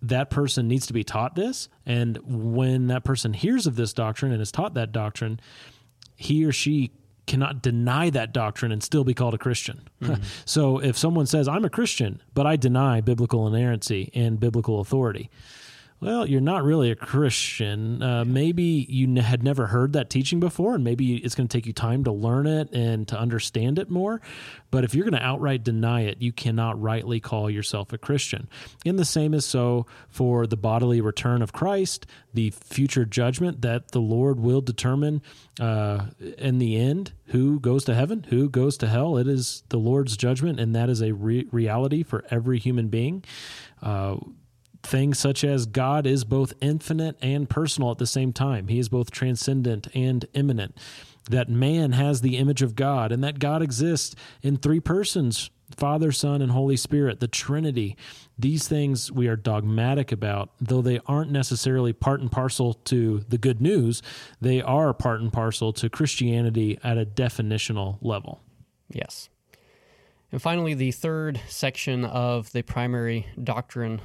that 0.00 0.30
person 0.30 0.66
needs 0.66 0.86
to 0.86 0.94
be 0.94 1.04
taught 1.04 1.34
this. 1.34 1.68
And 1.84 2.18
when 2.24 2.86
that 2.86 3.04
person 3.04 3.34
hears 3.34 3.66
of 3.66 3.76
this 3.76 3.92
doctrine 3.92 4.32
and 4.32 4.40
is 4.40 4.50
taught 4.50 4.72
that 4.74 4.92
doctrine, 4.92 5.40
he 6.16 6.44
or 6.46 6.52
she 6.52 6.92
cannot 7.30 7.62
deny 7.62 8.10
that 8.10 8.32
doctrine 8.32 8.72
and 8.72 8.82
still 8.82 9.04
be 9.04 9.14
called 9.14 9.34
a 9.34 9.38
Christian. 9.38 9.80
Mm-hmm. 10.00 10.22
so 10.46 10.78
if 10.78 10.96
someone 10.96 11.26
says, 11.26 11.46
I'm 11.46 11.64
a 11.64 11.68
Christian, 11.68 12.22
but 12.32 12.46
I 12.46 12.56
deny 12.56 13.02
biblical 13.02 13.46
inerrancy 13.46 14.10
and 14.14 14.40
biblical 14.40 14.80
authority, 14.80 15.28
well, 16.00 16.26
you're 16.26 16.40
not 16.40 16.64
really 16.64 16.90
a 16.90 16.96
Christian. 16.96 18.02
Uh, 18.02 18.24
maybe 18.24 18.86
you 18.88 19.20
had 19.20 19.42
never 19.42 19.66
heard 19.66 19.92
that 19.92 20.08
teaching 20.08 20.40
before, 20.40 20.74
and 20.74 20.82
maybe 20.82 21.16
it's 21.16 21.34
going 21.34 21.46
to 21.46 21.54
take 21.54 21.66
you 21.66 21.74
time 21.74 22.04
to 22.04 22.12
learn 22.12 22.46
it 22.46 22.72
and 22.72 23.06
to 23.08 23.18
understand 23.18 23.78
it 23.78 23.90
more. 23.90 24.22
But 24.70 24.84
if 24.84 24.94
you're 24.94 25.04
going 25.04 25.20
to 25.20 25.26
outright 25.26 25.62
deny 25.62 26.02
it, 26.02 26.22
you 26.22 26.32
cannot 26.32 26.80
rightly 26.80 27.20
call 27.20 27.50
yourself 27.50 27.92
a 27.92 27.98
Christian. 27.98 28.48
And 28.86 28.98
the 28.98 29.04
same 29.04 29.34
is 29.34 29.44
so 29.44 29.84
for 30.08 30.46
the 30.46 30.56
bodily 30.56 31.02
return 31.02 31.42
of 31.42 31.52
Christ, 31.52 32.06
the 32.32 32.48
future 32.48 33.04
judgment 33.04 33.60
that 33.60 33.90
the 33.90 34.00
Lord 34.00 34.40
will 34.40 34.62
determine 34.62 35.20
uh, 35.60 36.06
in 36.38 36.58
the 36.58 36.78
end 36.78 37.12
who 37.26 37.60
goes 37.60 37.84
to 37.84 37.94
heaven, 37.94 38.24
who 38.30 38.48
goes 38.48 38.78
to 38.78 38.86
hell. 38.86 39.18
It 39.18 39.28
is 39.28 39.64
the 39.68 39.78
Lord's 39.78 40.16
judgment, 40.16 40.60
and 40.60 40.74
that 40.74 40.88
is 40.88 41.02
a 41.02 41.12
re- 41.12 41.46
reality 41.52 42.02
for 42.02 42.24
every 42.30 42.58
human 42.58 42.88
being. 42.88 43.22
Uh, 43.82 44.16
things 44.82 45.18
such 45.18 45.44
as 45.44 45.66
God 45.66 46.06
is 46.06 46.24
both 46.24 46.52
infinite 46.60 47.16
and 47.20 47.48
personal 47.48 47.90
at 47.90 47.98
the 47.98 48.06
same 48.06 48.32
time. 48.32 48.68
He 48.68 48.78
is 48.78 48.88
both 48.88 49.10
transcendent 49.10 49.88
and 49.94 50.24
immanent. 50.34 50.76
That 51.28 51.48
man 51.48 51.92
has 51.92 52.20
the 52.22 52.38
image 52.38 52.62
of 52.62 52.74
God 52.74 53.12
and 53.12 53.22
that 53.22 53.38
God 53.38 53.62
exists 53.62 54.16
in 54.42 54.56
three 54.56 54.80
persons 54.80 55.50
Father, 55.76 56.10
Son, 56.10 56.42
and 56.42 56.50
Holy 56.50 56.76
Spirit, 56.76 57.20
the 57.20 57.28
Trinity. 57.28 57.96
These 58.38 58.66
things 58.66 59.12
we 59.12 59.28
are 59.28 59.36
dogmatic 59.36 60.10
about, 60.12 60.50
though 60.60 60.82
they 60.82 61.00
aren't 61.06 61.30
necessarily 61.30 61.92
part 61.92 62.20
and 62.20 62.30
parcel 62.30 62.74
to 62.74 63.20
the 63.28 63.38
good 63.38 63.60
news, 63.60 64.02
they 64.40 64.60
are 64.60 64.92
part 64.92 65.20
and 65.20 65.32
parcel 65.32 65.72
to 65.74 65.88
Christianity 65.88 66.78
at 66.82 66.98
a 66.98 67.06
definitional 67.06 67.98
level. 68.00 68.40
Yes. 68.90 69.28
And 70.32 70.40
finally, 70.40 70.74
the 70.74 70.92
third 70.92 71.40
section 71.48 72.04
of 72.04 72.52
the 72.52 72.62
primary 72.62 73.26
doctrine 73.42 74.00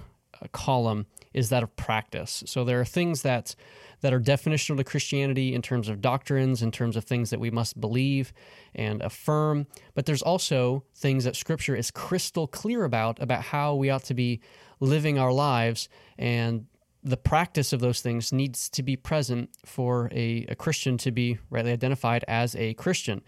column 0.51 1.05
is 1.33 1.49
that 1.49 1.63
of 1.63 1.75
practice. 1.75 2.43
So 2.45 2.63
there 2.63 2.79
are 2.79 2.85
things 2.85 3.21
that 3.23 3.55
that 4.01 4.13
are 4.13 4.19
definitional 4.19 4.77
to 4.77 4.83
Christianity 4.83 5.55
in 5.55 5.61
terms 5.61 5.89
of 5.89 6.01
doctrines, 6.01 6.61
in 6.61 6.71
terms 6.71 6.95
of 6.95 7.05
things 7.05 7.31
that 7.31 7.39
we 7.39 7.49
must 7.49 7.79
believe 7.79 8.33
and 8.75 9.01
affirm, 9.01 9.65
but 9.95 10.05
there's 10.05 10.21
also 10.21 10.83
things 10.93 11.23
that 11.23 11.35
scripture 11.35 11.75
is 11.75 11.89
crystal 11.89 12.45
clear 12.45 12.83
about 12.83 13.21
about 13.21 13.41
how 13.41 13.73
we 13.73 13.89
ought 13.89 14.03
to 14.03 14.13
be 14.13 14.41
living 14.79 15.17
our 15.17 15.31
lives 15.31 15.89
and 16.17 16.65
the 17.05 17.17
practice 17.17 17.71
of 17.71 17.79
those 17.79 18.01
things 18.01 18.33
needs 18.33 18.67
to 18.67 18.81
be 18.81 18.95
present 18.95 19.51
for 19.63 20.09
a, 20.11 20.45
a 20.49 20.55
Christian 20.55 20.97
to 20.97 21.11
be 21.11 21.37
rightly 21.51 21.71
identified 21.71 22.25
as 22.27 22.55
a 22.55 22.73
Christian. 22.73 23.21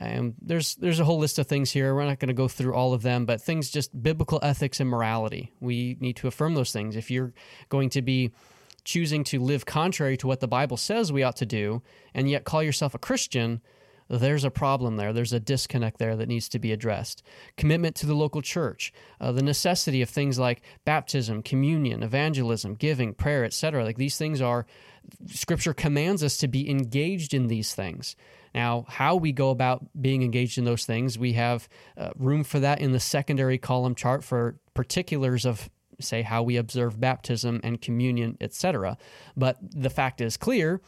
Um, 0.00 0.34
there's 0.40 0.76
there's 0.76 0.98
a 0.98 1.04
whole 1.04 1.18
list 1.18 1.38
of 1.38 1.46
things 1.46 1.70
here. 1.70 1.94
We're 1.94 2.06
not 2.06 2.18
going 2.18 2.28
to 2.28 2.34
go 2.34 2.48
through 2.48 2.74
all 2.74 2.94
of 2.94 3.02
them, 3.02 3.26
but 3.26 3.42
things 3.42 3.70
just 3.70 4.02
biblical 4.02 4.38
ethics 4.42 4.80
and 4.80 4.88
morality. 4.88 5.52
We 5.60 5.98
need 6.00 6.16
to 6.16 6.28
affirm 6.28 6.54
those 6.54 6.72
things. 6.72 6.96
If 6.96 7.10
you're 7.10 7.34
going 7.68 7.90
to 7.90 8.02
be 8.02 8.32
choosing 8.82 9.24
to 9.24 9.38
live 9.38 9.66
contrary 9.66 10.16
to 10.16 10.26
what 10.26 10.40
the 10.40 10.48
Bible 10.48 10.78
says 10.78 11.12
we 11.12 11.22
ought 11.22 11.36
to 11.36 11.46
do, 11.46 11.82
and 12.14 12.30
yet 12.30 12.44
call 12.44 12.62
yourself 12.62 12.94
a 12.94 12.98
Christian, 12.98 13.60
there's 14.08 14.42
a 14.42 14.50
problem 14.50 14.96
there. 14.96 15.12
There's 15.12 15.32
a 15.32 15.38
disconnect 15.38 15.98
there 15.98 16.16
that 16.16 16.28
needs 16.28 16.48
to 16.48 16.58
be 16.58 16.72
addressed. 16.72 17.22
Commitment 17.56 17.94
to 17.96 18.06
the 18.06 18.14
local 18.14 18.42
church, 18.42 18.92
uh, 19.20 19.32
the 19.32 19.42
necessity 19.42 20.02
of 20.02 20.08
things 20.08 20.38
like 20.38 20.62
baptism, 20.84 21.42
communion, 21.42 22.02
evangelism, 22.02 22.74
giving, 22.74 23.14
prayer, 23.14 23.44
etc. 23.44 23.84
Like 23.84 23.98
these 23.98 24.16
things 24.16 24.40
are, 24.40 24.66
Scripture 25.26 25.74
commands 25.74 26.24
us 26.24 26.38
to 26.38 26.48
be 26.48 26.68
engaged 26.68 27.34
in 27.34 27.46
these 27.46 27.74
things. 27.74 28.16
Now, 28.54 28.84
how 28.88 29.16
we 29.16 29.32
go 29.32 29.50
about 29.50 29.86
being 30.00 30.22
engaged 30.22 30.58
in 30.58 30.64
those 30.64 30.84
things, 30.84 31.18
we 31.18 31.34
have 31.34 31.68
uh, 31.96 32.10
room 32.16 32.44
for 32.44 32.58
that 32.60 32.80
in 32.80 32.92
the 32.92 33.00
secondary 33.00 33.58
column 33.58 33.94
chart 33.94 34.24
for 34.24 34.56
particulars 34.74 35.44
of 35.44 35.70
say 36.00 36.22
how 36.22 36.42
we 36.42 36.56
observe 36.56 36.98
baptism 36.98 37.60
and 37.62 37.80
communion, 37.80 38.36
etc. 38.40 38.96
But 39.36 39.58
the 39.60 39.90
fact 39.90 40.20
is 40.20 40.36
clear 40.36 40.80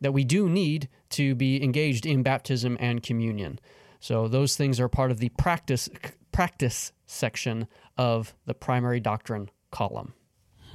that 0.00 0.12
we 0.12 0.24
do 0.24 0.48
need 0.48 0.88
to 1.10 1.34
be 1.34 1.62
engaged 1.62 2.06
in 2.06 2.22
baptism 2.22 2.76
and 2.80 3.02
communion. 3.02 3.58
So 4.00 4.28
those 4.28 4.56
things 4.56 4.80
are 4.80 4.88
part 4.88 5.10
of 5.10 5.18
the 5.18 5.28
practice 5.30 5.88
practice 6.32 6.92
section 7.06 7.68
of 7.98 8.34
the 8.46 8.54
primary 8.54 9.00
doctrine 9.00 9.50
column. 9.70 10.14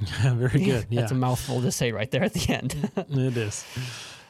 Very 0.00 0.64
good. 0.64 0.86
Yeah. 0.88 1.00
That's 1.00 1.12
a 1.12 1.16
mouthful 1.16 1.60
to 1.62 1.72
say 1.72 1.92
right 1.92 2.10
there 2.10 2.22
at 2.22 2.32
the 2.32 2.54
end. 2.54 2.90
it 2.96 3.36
is. 3.36 3.64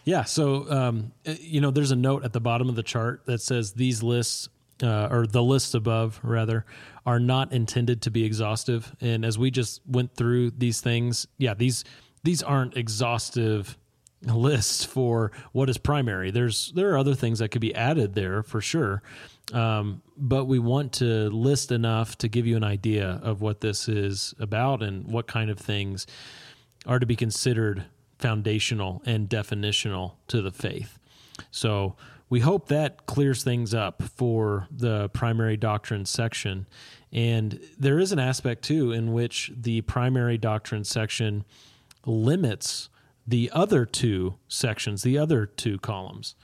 Yeah. 0.09 0.25
So, 0.25 0.71
um, 0.71 1.13
uh, 1.27 1.35
you 1.39 1.61
know, 1.61 1.71
there's 1.71 1.91
a 1.91 1.97
note 1.97 2.25
at 2.25 2.33
the 2.33 2.41
bottom 2.41 2.71
of 2.71 2.77
the 2.77 2.83
chart 2.83 3.27
that 3.27 3.43
says 3.43 3.73
these 3.73 4.03
lists, 4.03 4.49
uh, 4.83 5.09
or 5.11 5.27
the 5.27 5.43
lists 5.43 5.75
above, 5.75 6.19
rather, 6.23 6.65
are 7.05 7.21
not 7.21 7.53
intended 7.53 8.01
to 8.01 8.11
be 8.11 8.25
exhaustive. 8.25 8.97
And 9.03 9.23
as 9.23 9.39
we 9.39 9.51
just 9.51 9.83
went 9.87 10.15
through 10.15 10.53
these 10.53 10.81
things, 10.81 11.27
yeah, 11.37 11.53
these 11.53 11.85
these 12.23 12.43
aren't 12.43 12.75
exhaustive 12.75 13.77
lists 14.23 14.83
for 14.83 15.31
what 15.53 15.69
is 15.69 15.77
primary. 15.77 16.31
There's 16.31 16.73
there 16.75 16.91
are 16.91 16.97
other 16.97 17.15
things 17.15 17.41
that 17.41 17.51
could 17.51 17.61
be 17.61 17.75
added 17.75 18.15
there 18.15 18.43
for 18.43 18.63
sure, 18.63 19.03
um, 19.53 20.01
but 20.17 20.47
we 20.47 20.59
want 20.59 20.95
to 20.95 21.29
list 21.29 21.71
enough 21.71 22.17
to 22.19 22.29
give 22.29 22.47
you 22.47 22.57
an 22.57 22.65
idea 22.65 23.21
of 23.23 23.43
what 23.43 23.61
this 23.61 23.91
is 23.91 24.35
about 24.41 24.83
and 24.83 25.07
what 25.07 25.27
kind 25.27 25.51
of 25.51 25.59
things 25.59 26.07
are 26.87 26.99
to 26.99 27.05
be 27.05 27.15
considered 27.15 27.85
foundational 28.19 29.03
and 29.07 29.29
definitional 29.29 30.15
to 30.29 30.43
the 30.43 30.51
faith. 30.51 30.99
So 31.51 31.97
we 32.29 32.41
hope 32.41 32.69
that 32.69 33.07
clears 33.07 33.43
things 33.43 33.73
up 33.73 34.03
for 34.03 34.67
the 34.71 35.09
primary 35.11 35.57
doctrine 35.57 36.05
section. 36.05 36.67
And 37.13 37.61
there 37.79 37.99
is 37.99 38.13
an 38.13 38.19
aspect 38.19 38.63
too 38.63 38.93
in 38.93 39.13
which 39.13 39.51
the 39.57 39.81
primary 39.83 40.37
doctrine 40.37 40.85
section 40.85 41.45
limits 42.05 42.91
the 43.27 43.51
other 43.53 43.85
two 43.85 44.37
sections, 44.49 45.03
the 45.03 45.19
other 45.19 45.47
two 45.47 45.79
columns. 45.79 46.35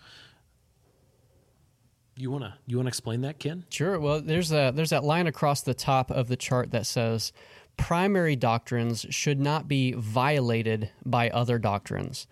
You 2.16 2.30
wanna 2.30 2.58
you 2.66 2.76
wanna 2.76 2.88
explain 2.88 3.22
that, 3.22 3.38
Ken? 3.38 3.64
Sure. 3.70 3.98
Well, 3.98 4.20
there's 4.20 4.52
a 4.52 4.70
there's 4.72 4.90
that 4.90 5.02
line 5.02 5.26
across 5.26 5.62
the 5.62 5.74
top 5.74 6.10
of 6.10 6.28
the 6.28 6.37
chart 6.37 6.70
that 6.70 6.87
says 6.87 7.32
primary 7.76 8.37
doctrines 8.37 9.06
should 9.10 9.40
not 9.40 9.68
be 9.68 9.92
violated 9.92 10.90
by 11.04 11.30
other 11.30 11.58
doctrines. 11.58 12.26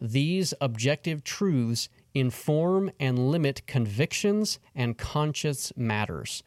These 0.00 0.54
objective 0.60 1.24
truths 1.24 1.88
inform 2.14 2.90
and 3.00 3.30
limit 3.30 3.66
convictions 3.66 4.58
and 4.74 4.96
conscience 4.98 5.72
matters. 5.76 6.42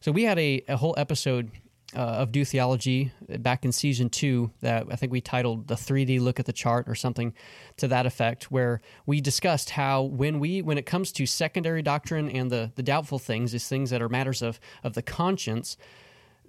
So, 0.00 0.12
we 0.12 0.24
had 0.24 0.38
a, 0.38 0.62
a 0.68 0.76
whole 0.76 0.94
episode 0.96 1.50
uh, 1.94 2.00
of 2.00 2.32
Do 2.32 2.44
Theology 2.44 3.12
back 3.38 3.64
in 3.64 3.72
season 3.72 4.08
two 4.08 4.50
that 4.60 4.86
I 4.90 4.96
think 4.96 5.12
we 5.12 5.20
titled 5.20 5.68
The 5.68 5.74
3D 5.74 6.20
Look 6.20 6.40
at 6.40 6.46
the 6.46 6.52
Chart 6.52 6.88
or 6.88 6.94
something 6.94 7.34
to 7.76 7.88
that 7.88 8.06
effect, 8.06 8.50
where 8.50 8.80
we 9.06 9.20
discussed 9.20 9.70
how 9.70 10.02
when 10.02 10.40
we 10.40 10.62
when 10.62 10.78
it 10.78 10.86
comes 10.86 11.12
to 11.12 11.26
secondary 11.26 11.82
doctrine 11.82 12.30
and 12.30 12.50
the, 12.50 12.72
the 12.76 12.82
doubtful 12.82 13.18
things, 13.18 13.52
these 13.52 13.68
things 13.68 13.90
that 13.90 14.00
are 14.00 14.08
matters 14.08 14.42
of, 14.42 14.58
of 14.82 14.94
the 14.94 15.02
conscience, 15.02 15.76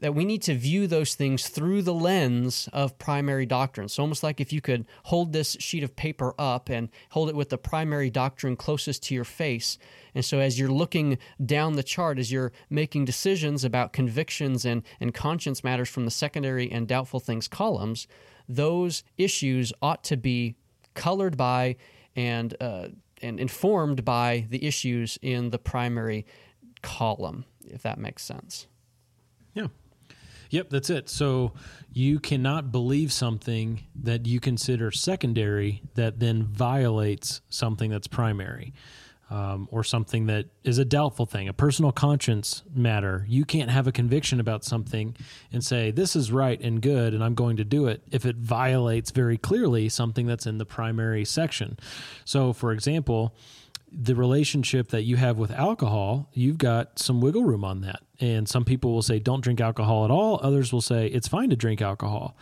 that 0.04 0.14
we 0.14 0.26
need 0.26 0.42
to 0.42 0.54
view 0.54 0.86
those 0.86 1.16
things 1.16 1.48
through 1.48 1.82
the 1.82 1.94
lens 1.94 2.68
of 2.74 3.00
primary 3.00 3.46
doctrine. 3.46 3.88
So 3.88 4.04
almost 4.04 4.22
like 4.22 4.42
if 4.42 4.52
you 4.52 4.60
could 4.60 4.86
hold 5.04 5.32
this 5.32 5.56
sheet 5.62 5.82
of 5.82 5.96
paper 5.96 6.36
up 6.38 6.68
and 6.68 6.90
hold 7.12 7.30
it 7.30 7.38
with 7.38 7.48
the 7.48 7.58
primary 7.58 8.10
doctrine 8.10 8.58
closest 8.58 9.04
to 9.04 9.16
your 9.16 9.24
face. 9.24 9.78
And 10.14 10.26
so 10.26 10.40
as 10.40 10.60
you're 10.60 10.68
looking 10.68 11.20
down 11.46 11.78
the 11.78 11.84
chart, 11.84 12.20
as 12.20 12.34
you're 12.34 12.52
making 12.70 13.06
decisions 13.06 13.64
about 13.64 13.94
convictions 13.94 14.66
and, 14.66 14.84
and 15.00 15.14
conscience 15.14 15.64
matters 15.64 15.88
from 15.88 16.04
the 16.04 16.12
secondary 16.12 16.70
and 16.70 16.86
doubtful 16.86 17.22
things 17.22 17.48
columns, 17.48 18.06
those 18.50 19.06
issues 19.18 19.72
ought 19.82 20.04
to 20.04 20.18
be 20.18 20.58
colored 20.96 21.38
by 21.38 21.78
and 22.14 22.58
uh, 22.60 22.90
and 23.22 23.40
informed 23.40 24.04
by 24.04 24.48
the 24.50 24.66
issues 24.66 25.18
in 25.22 25.52
the 25.52 25.60
primary 25.60 26.26
column, 26.82 27.46
if 27.66 27.84
that 27.84 27.98
makes 27.98 28.22
sense. 28.22 28.68
Yeah. 29.54 29.68
Yep, 30.54 30.70
that's 30.70 30.92
it. 30.92 31.10
So 31.10 31.54
you 31.92 32.20
cannot 32.20 32.72
believe 32.72 33.12
something 33.12 33.86
that 34.04 34.28
you 34.28 34.40
consider 34.40 34.92
secondary 34.92 35.82
that 35.96 36.20
then 36.20 36.44
violates 36.44 37.42
something 37.50 37.90
that's 37.90 38.08
primary. 38.08 38.74
Um, 39.30 39.68
or 39.72 39.84
something 39.84 40.28
that 40.28 40.46
is 40.64 40.78
a 40.78 40.86
doubtful 40.86 41.26
thing, 41.26 41.48
a 41.48 41.54
personal 41.54 41.92
conscience 41.92 42.62
matter. 42.76 43.26
You 43.28 43.46
can't 43.46 43.72
have 43.72 43.88
a 43.88 43.92
conviction 43.92 44.40
about 44.40 44.64
something 44.64 45.16
and 45.52 45.64
say, 45.64 45.90
this 45.90 46.16
is 46.16 46.32
right 46.32 46.60
and 46.62 46.80
good, 46.80 47.16
and 47.16 47.24
I'm 47.24 47.34
going 47.34 47.58
to 47.58 47.64
do 47.64 47.88
it 47.88 48.04
if 48.12 48.28
it 48.28 48.36
violates 48.36 49.10
very 49.10 49.40
clearly 49.40 49.90
something 49.90 50.28
that's 50.28 50.46
in 50.46 50.60
the 50.60 50.66
primary 50.66 51.26
section. 51.26 51.80
So, 52.26 52.54
for 52.54 52.74
example, 52.74 53.34
the 53.94 54.16
relationship 54.16 54.90
that 54.90 55.04
you 55.04 55.18
have 55.18 55.38
with 55.38 55.52
alcohol, 55.52 56.30
you've 56.34 56.58
got 56.58 57.00
some 57.00 57.22
wiggle 57.22 57.44
room 57.44 57.64
on 57.64 57.82
that. 57.82 58.02
And 58.20 58.48
some 58.48 58.66
people 58.66 58.94
will 58.94 59.02
say, 59.02 59.20
don't 59.20 59.42
drink 59.42 59.62
alcohol 59.62 60.06
at 60.06 60.12
all. 60.12 60.40
Others 60.42 60.74
will 60.74 60.82
say, 60.82 61.08
it's 61.08 61.28
fine 61.28 61.50
to 61.50 61.56
drink 61.56 61.82
alcohol. 61.82 62.38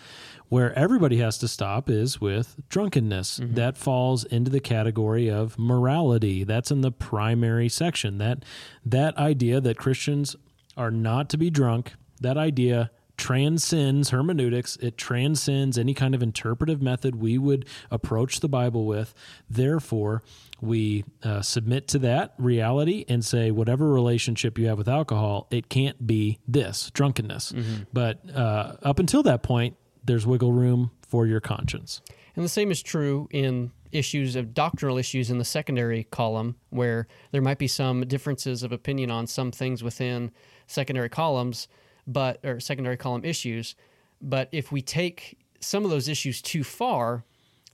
Where 0.50 0.78
everybody 0.78 1.18
has 1.18 1.38
to 1.40 1.48
stop 1.48 1.90
is 1.90 2.20
with 2.20 2.60
drunkenness. 2.68 3.40
Mm-hmm. 3.40 3.56
That 3.56 3.78
falls 3.78 4.26
into 4.26 4.52
the 4.52 4.60
category 4.60 5.30
of 5.30 5.58
morality. 5.58 6.44
That's 6.44 6.72
in 6.72 6.82
the 6.82 6.92
primary 6.92 7.70
section. 7.70 8.18
That 8.18 8.44
that 8.86 9.18
idea 9.18 9.62
that 9.62 9.78
Christians 9.78 10.36
are 10.76 10.92
not 10.92 11.30
to 11.30 11.38
be 11.38 11.50
drunk, 11.50 11.94
that 12.20 12.38
idea 12.38 12.92
transcends 13.22 14.10
hermeneutics. 14.10 14.78
It 14.78 14.98
transcends 14.98 15.78
any 15.78 15.94
kind 15.94 16.16
of 16.16 16.24
interpretive 16.24 16.82
method 16.82 17.22
we 17.22 17.38
would 17.38 17.68
approach 17.92 18.40
the 18.40 18.50
Bible 18.50 18.88
with. 18.88 19.14
Therefore, 19.48 20.24
we 20.60 21.06
uh, 21.22 21.44
submit 21.44 21.88
to 21.90 22.00
that 22.00 22.34
reality 22.40 23.06
and 23.08 23.24
say, 23.24 23.52
whatever 23.52 23.94
relationship 23.94 24.58
you 24.58 24.68
have 24.68 24.80
with 24.80 24.90
alcohol, 24.90 25.48
it 25.52 25.70
can't 25.70 26.08
be 26.08 26.40
this 26.48 26.90
drunkenness. 26.96 27.52
Mm-hmm. 27.52 27.84
But 27.94 28.28
uh, 28.36 28.78
up 28.82 28.98
until 28.98 29.22
that 29.22 29.44
point, 29.44 29.78
there's 30.04 30.26
wiggle 30.26 30.52
room 30.52 30.90
for 31.08 31.28
your 31.28 31.40
conscience. 31.40 32.02
And 32.36 32.44
the 32.44 32.50
same 32.50 32.72
is 32.72 32.82
true 32.82 33.30
in 33.30 33.72
issues 33.92 34.36
of 34.36 34.56
doctrinal 34.56 34.98
issues 34.98 35.30
in 35.30 35.38
the 35.38 35.46
secondary 35.46 36.06
column, 36.06 36.56
where 36.72 37.08
there 37.30 37.42
might 37.42 37.60
be 37.60 37.68
some 37.68 38.02
differences 38.08 38.64
of 38.64 38.72
opinion 38.72 39.12
on 39.12 39.28
some 39.28 39.52
things 39.52 39.84
within 39.84 40.32
secondary 40.66 41.10
columns, 41.10 41.68
but 42.12 42.40
or 42.44 42.60
secondary 42.60 42.98
column 42.98 43.26
issues. 43.26 43.76
But 44.22 44.50
if 44.52 44.72
we 44.72 44.82
take 44.82 45.38
some 45.60 45.86
of 45.86 45.92
those 45.92 46.08
issues 46.08 46.42
too 46.42 46.64
far, 46.64 47.24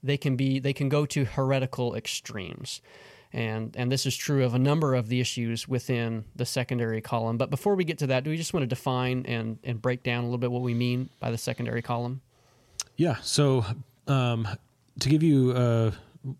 they 0.03 0.17
can 0.17 0.35
be 0.35 0.59
they 0.59 0.73
can 0.73 0.89
go 0.89 1.05
to 1.07 1.25
heretical 1.25 1.95
extremes. 1.95 2.81
And, 3.33 3.75
and 3.75 3.91
this 3.91 4.05
is 4.05 4.15
true 4.15 4.45
of 4.45 4.53
a 4.53 4.59
number 4.59 4.95
of 4.95 5.09
the 5.09 5.19
issues 5.19 5.67
within 5.67 6.23
the 6.35 6.45
secondary 6.45 7.01
column. 7.01 7.37
But 7.37 7.49
before 7.49 7.75
we 7.75 7.83
get 7.83 7.97
to 7.99 8.07
that, 8.07 8.23
do 8.23 8.29
we 8.29 8.37
just 8.37 8.53
want 8.53 8.63
to 8.63 8.67
define 8.67 9.25
and, 9.25 9.59
and 9.65 9.81
break 9.81 10.01
down 10.01 10.23
a 10.23 10.27
little 10.27 10.37
bit 10.37 10.49
what 10.49 10.61
we 10.61 10.73
mean 10.73 11.09
by 11.19 11.29
the 11.29 11.37
secondary 11.37 11.81
column? 11.81 12.21
Yeah. 12.95 13.17
So, 13.21 13.65
um, 14.07 14.47
to 15.01 15.09
give 15.09 15.23
you 15.23 15.51
a, 15.55 15.87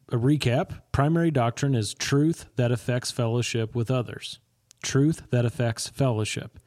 a 0.10 0.18
recap, 0.18 0.82
primary 0.92 1.30
doctrine 1.30 1.76
is 1.76 1.94
truth 1.94 2.46
that 2.56 2.72
affects 2.72 3.12
fellowship 3.12 3.76
with 3.76 3.92
others. 3.92 4.40
Truth 4.82 5.24
that 5.32 5.46
affects 5.46 5.90
fellowship. 5.90 6.58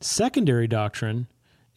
Secondary 0.00 0.66
doctrine 0.66 1.26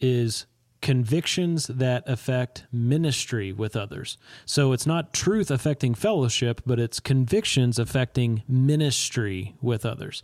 is 0.00 0.46
convictions 0.80 1.68
that 1.68 2.02
affect 2.08 2.66
ministry 2.72 3.52
with 3.52 3.76
others. 3.76 4.18
So 4.44 4.72
it's 4.72 4.86
not 4.86 5.14
truth 5.14 5.50
affecting 5.50 5.94
fellowship, 5.94 6.60
but 6.66 6.78
it's 6.78 7.00
convictions 7.00 7.78
affecting 7.78 8.42
ministry 8.48 9.54
with 9.62 9.86
others. 9.86 10.22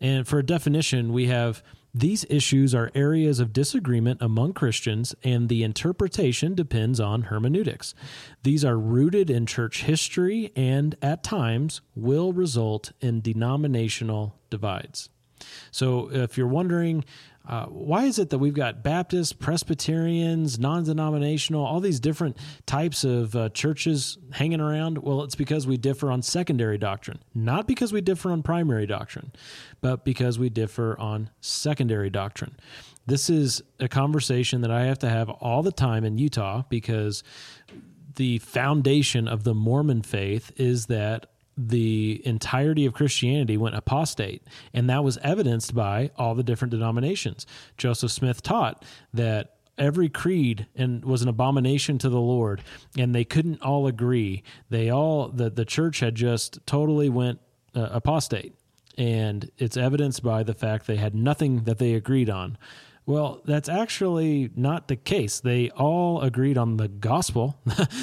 And 0.00 0.28
for 0.28 0.38
a 0.38 0.46
definition, 0.46 1.12
we 1.12 1.26
have 1.26 1.62
these 1.94 2.26
issues 2.28 2.74
are 2.74 2.90
areas 2.94 3.40
of 3.40 3.54
disagreement 3.54 4.20
among 4.20 4.52
Christians, 4.52 5.14
and 5.24 5.48
the 5.48 5.62
interpretation 5.62 6.54
depends 6.54 7.00
on 7.00 7.22
hermeneutics. 7.22 7.94
These 8.42 8.66
are 8.66 8.78
rooted 8.78 9.30
in 9.30 9.46
church 9.46 9.84
history 9.84 10.52
and, 10.54 10.94
at 11.00 11.22
times, 11.22 11.80
will 11.94 12.34
result 12.34 12.92
in 13.00 13.22
denominational 13.22 14.38
divides. 14.50 15.08
So, 15.70 16.10
if 16.12 16.36
you're 16.36 16.46
wondering, 16.46 17.04
uh, 17.48 17.66
why 17.66 18.04
is 18.04 18.18
it 18.18 18.30
that 18.30 18.38
we've 18.38 18.54
got 18.54 18.82
Baptists, 18.82 19.32
Presbyterians, 19.32 20.58
non 20.58 20.84
denominational, 20.84 21.64
all 21.64 21.78
these 21.78 22.00
different 22.00 22.36
types 22.66 23.04
of 23.04 23.36
uh, 23.36 23.48
churches 23.50 24.18
hanging 24.32 24.60
around? 24.60 24.98
Well, 24.98 25.22
it's 25.22 25.36
because 25.36 25.66
we 25.66 25.76
differ 25.76 26.10
on 26.10 26.22
secondary 26.22 26.76
doctrine, 26.76 27.20
not 27.34 27.68
because 27.68 27.92
we 27.92 28.00
differ 28.00 28.32
on 28.32 28.42
primary 28.42 28.86
doctrine, 28.86 29.32
but 29.80 30.04
because 30.04 30.38
we 30.38 30.48
differ 30.48 30.98
on 30.98 31.30
secondary 31.40 32.10
doctrine. 32.10 32.56
This 33.06 33.30
is 33.30 33.62
a 33.78 33.86
conversation 33.86 34.62
that 34.62 34.72
I 34.72 34.86
have 34.86 34.98
to 35.00 35.08
have 35.08 35.30
all 35.30 35.62
the 35.62 35.70
time 35.70 36.04
in 36.04 36.18
Utah 36.18 36.64
because 36.68 37.22
the 38.16 38.38
foundation 38.38 39.28
of 39.28 39.44
the 39.44 39.54
Mormon 39.54 40.02
faith 40.02 40.50
is 40.56 40.86
that 40.86 41.26
the 41.56 42.20
entirety 42.24 42.84
of 42.84 42.92
Christianity 42.92 43.56
went 43.56 43.74
apostate. 43.74 44.42
And 44.74 44.90
that 44.90 45.02
was 45.02 45.18
evidenced 45.18 45.74
by 45.74 46.10
all 46.16 46.34
the 46.34 46.42
different 46.42 46.70
denominations. 46.70 47.46
Joseph 47.78 48.10
Smith 48.10 48.42
taught 48.42 48.84
that 49.14 49.56
every 49.78 50.08
creed 50.08 50.66
and 50.74 51.04
was 51.04 51.22
an 51.22 51.28
abomination 51.28 51.98
to 51.98 52.08
the 52.08 52.20
Lord, 52.20 52.62
and 52.96 53.14
they 53.14 53.24
couldn't 53.24 53.62
all 53.62 53.86
agree. 53.86 54.42
They 54.70 54.90
all 54.90 55.28
the 55.28 55.50
the 55.50 55.64
church 55.64 56.00
had 56.00 56.14
just 56.14 56.58
totally 56.66 57.08
went 57.08 57.40
uh, 57.74 57.88
apostate, 57.92 58.54
and 58.96 59.50
it's 59.58 59.76
evidenced 59.76 60.22
by 60.22 60.42
the 60.42 60.54
fact 60.54 60.86
they 60.86 60.96
had 60.96 61.14
nothing 61.14 61.64
that 61.64 61.78
they 61.78 61.94
agreed 61.94 62.30
on. 62.30 62.58
Well, 63.06 63.40
that's 63.44 63.68
actually 63.68 64.50
not 64.56 64.88
the 64.88 64.96
case. 64.96 65.38
They 65.38 65.70
all 65.70 66.20
agreed 66.22 66.58
on 66.58 66.76
the 66.76 66.88
gospel. 66.88 67.56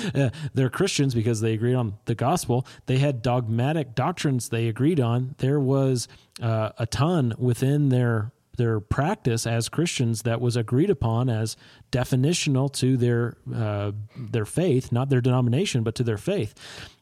They're 0.54 0.70
Christians 0.70 1.14
because 1.14 1.42
they 1.42 1.54
agreed 1.54 1.76
on 1.76 1.96
the 2.06 2.16
gospel. 2.16 2.66
They 2.86 3.00
had 3.00 3.22
dogmatic 3.22 3.96
doctrines 3.96 4.48
they 4.48 4.70
agreed 4.70 5.02
on. 5.02 5.36
There 5.40 5.60
was 5.60 6.08
uh, 6.42 6.70
a 6.78 6.86
ton 6.86 7.34
within 7.38 7.90
their 7.90 8.32
their 8.56 8.80
practice 8.80 9.48
as 9.48 9.68
Christians 9.68 10.22
that 10.22 10.40
was 10.40 10.56
agreed 10.56 10.92
upon 10.92 11.28
as 11.28 11.58
definitional 11.92 12.72
to 12.74 12.96
their 12.96 13.36
uh, 13.54 13.92
their 14.16 14.46
faith, 14.46 14.92
not 14.92 15.10
their 15.10 15.22
denomination, 15.22 15.84
but 15.84 15.96
to 15.96 16.04
their 16.04 16.18
faith. 16.18 16.54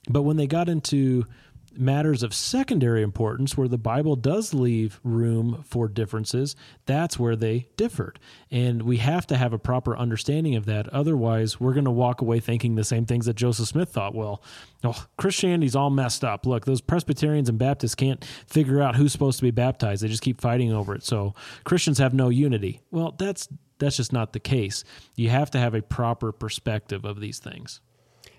But 0.09 0.23
when 0.23 0.37
they 0.37 0.47
got 0.47 0.69
into 0.69 1.25
matters 1.75 2.23
of 2.23 2.34
secondary 2.34 3.01
importance, 3.01 3.57
where 3.57 3.67
the 3.67 3.77
Bible 3.77 4.15
does 4.15 4.53
leave 4.53 4.99
room 5.03 5.63
for 5.67 5.88
differences, 5.88 6.55
that's 6.86 7.17
where 7.17 7.36
they 7.36 7.67
differed. 7.77 8.19
And 8.49 8.84
we 8.84 8.97
have 8.97 9.25
to 9.27 9.38
have 9.38 9.53
a 9.53 9.60
proper 9.60 9.95
understanding 9.97 10.55
of 10.55 10.65
that. 10.65 10.89
Otherwise, 10.89 11.60
we're 11.60 11.73
going 11.73 11.86
to 11.86 11.91
walk 11.91 12.21
away 12.21 12.39
thinking 12.39 12.75
the 12.75 12.84
same 12.84 13.05
things 13.05 13.25
that 13.25 13.36
Joseph 13.36 13.67
Smith 13.67 13.89
thought. 13.89 14.15
Well, 14.15 14.43
oh, 14.84 15.05
Christianity's 15.17 15.75
all 15.75 15.89
messed 15.89 16.23
up. 16.23 16.45
Look, 16.45 16.65
those 16.65 16.81
Presbyterians 16.81 17.49
and 17.49 17.57
Baptists 17.57 17.95
can't 17.95 18.23
figure 18.47 18.81
out 18.81 18.95
who's 18.95 19.12
supposed 19.12 19.39
to 19.39 19.43
be 19.43 19.51
baptized. 19.51 20.03
They 20.03 20.07
just 20.07 20.23
keep 20.23 20.41
fighting 20.41 20.73
over 20.73 20.95
it. 20.95 21.03
So 21.03 21.34
Christians 21.63 21.97
have 21.99 22.13
no 22.13 22.29
unity. 22.29 22.81
Well, 22.91 23.15
that's 23.17 23.47
that's 23.79 23.97
just 23.97 24.13
not 24.13 24.34
the 24.34 24.39
case. 24.39 24.84
You 25.15 25.29
have 25.29 25.49
to 25.51 25.57
have 25.57 25.73
a 25.73 25.81
proper 25.81 26.31
perspective 26.31 27.03
of 27.03 27.19
these 27.19 27.39
things. 27.39 27.81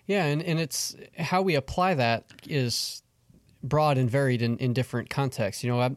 Yeah, 0.06 0.24
and, 0.24 0.42
and 0.42 0.58
it's 0.58 0.96
how 1.18 1.42
we 1.42 1.54
apply 1.54 1.94
that 1.94 2.24
is 2.48 3.01
broad 3.62 3.98
and 3.98 4.10
varied 4.10 4.42
in, 4.42 4.58
in 4.58 4.72
different 4.72 5.10
contexts. 5.10 5.62
You 5.64 5.70
know, 5.70 5.80
I'm, 5.80 5.96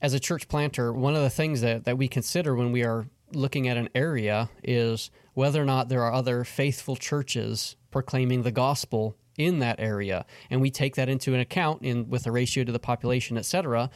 as 0.00 0.14
a 0.14 0.20
church 0.20 0.48
planter, 0.48 0.92
one 0.92 1.14
of 1.14 1.22
the 1.22 1.30
things 1.30 1.60
that, 1.60 1.84
that 1.84 1.96
we 1.96 2.08
consider 2.08 2.54
when 2.54 2.72
we 2.72 2.84
are 2.84 3.06
looking 3.34 3.68
at 3.68 3.76
an 3.76 3.88
area 3.94 4.50
is 4.62 5.10
whether 5.34 5.60
or 5.62 5.64
not 5.64 5.88
there 5.88 6.02
are 6.02 6.12
other 6.12 6.44
faithful 6.44 6.96
churches 6.96 7.76
proclaiming 7.90 8.42
the 8.42 8.50
gospel 8.50 9.16
in 9.38 9.60
that 9.60 9.80
area 9.80 10.26
and 10.50 10.60
we 10.60 10.70
take 10.70 10.96
that 10.96 11.08
into 11.08 11.32
an 11.32 11.40
account 11.40 11.82
in 11.82 12.08
with 12.10 12.26
a 12.26 12.30
ratio 12.30 12.62
to 12.62 12.72
the 12.72 12.78
population 12.78 13.38
etc 13.38 13.88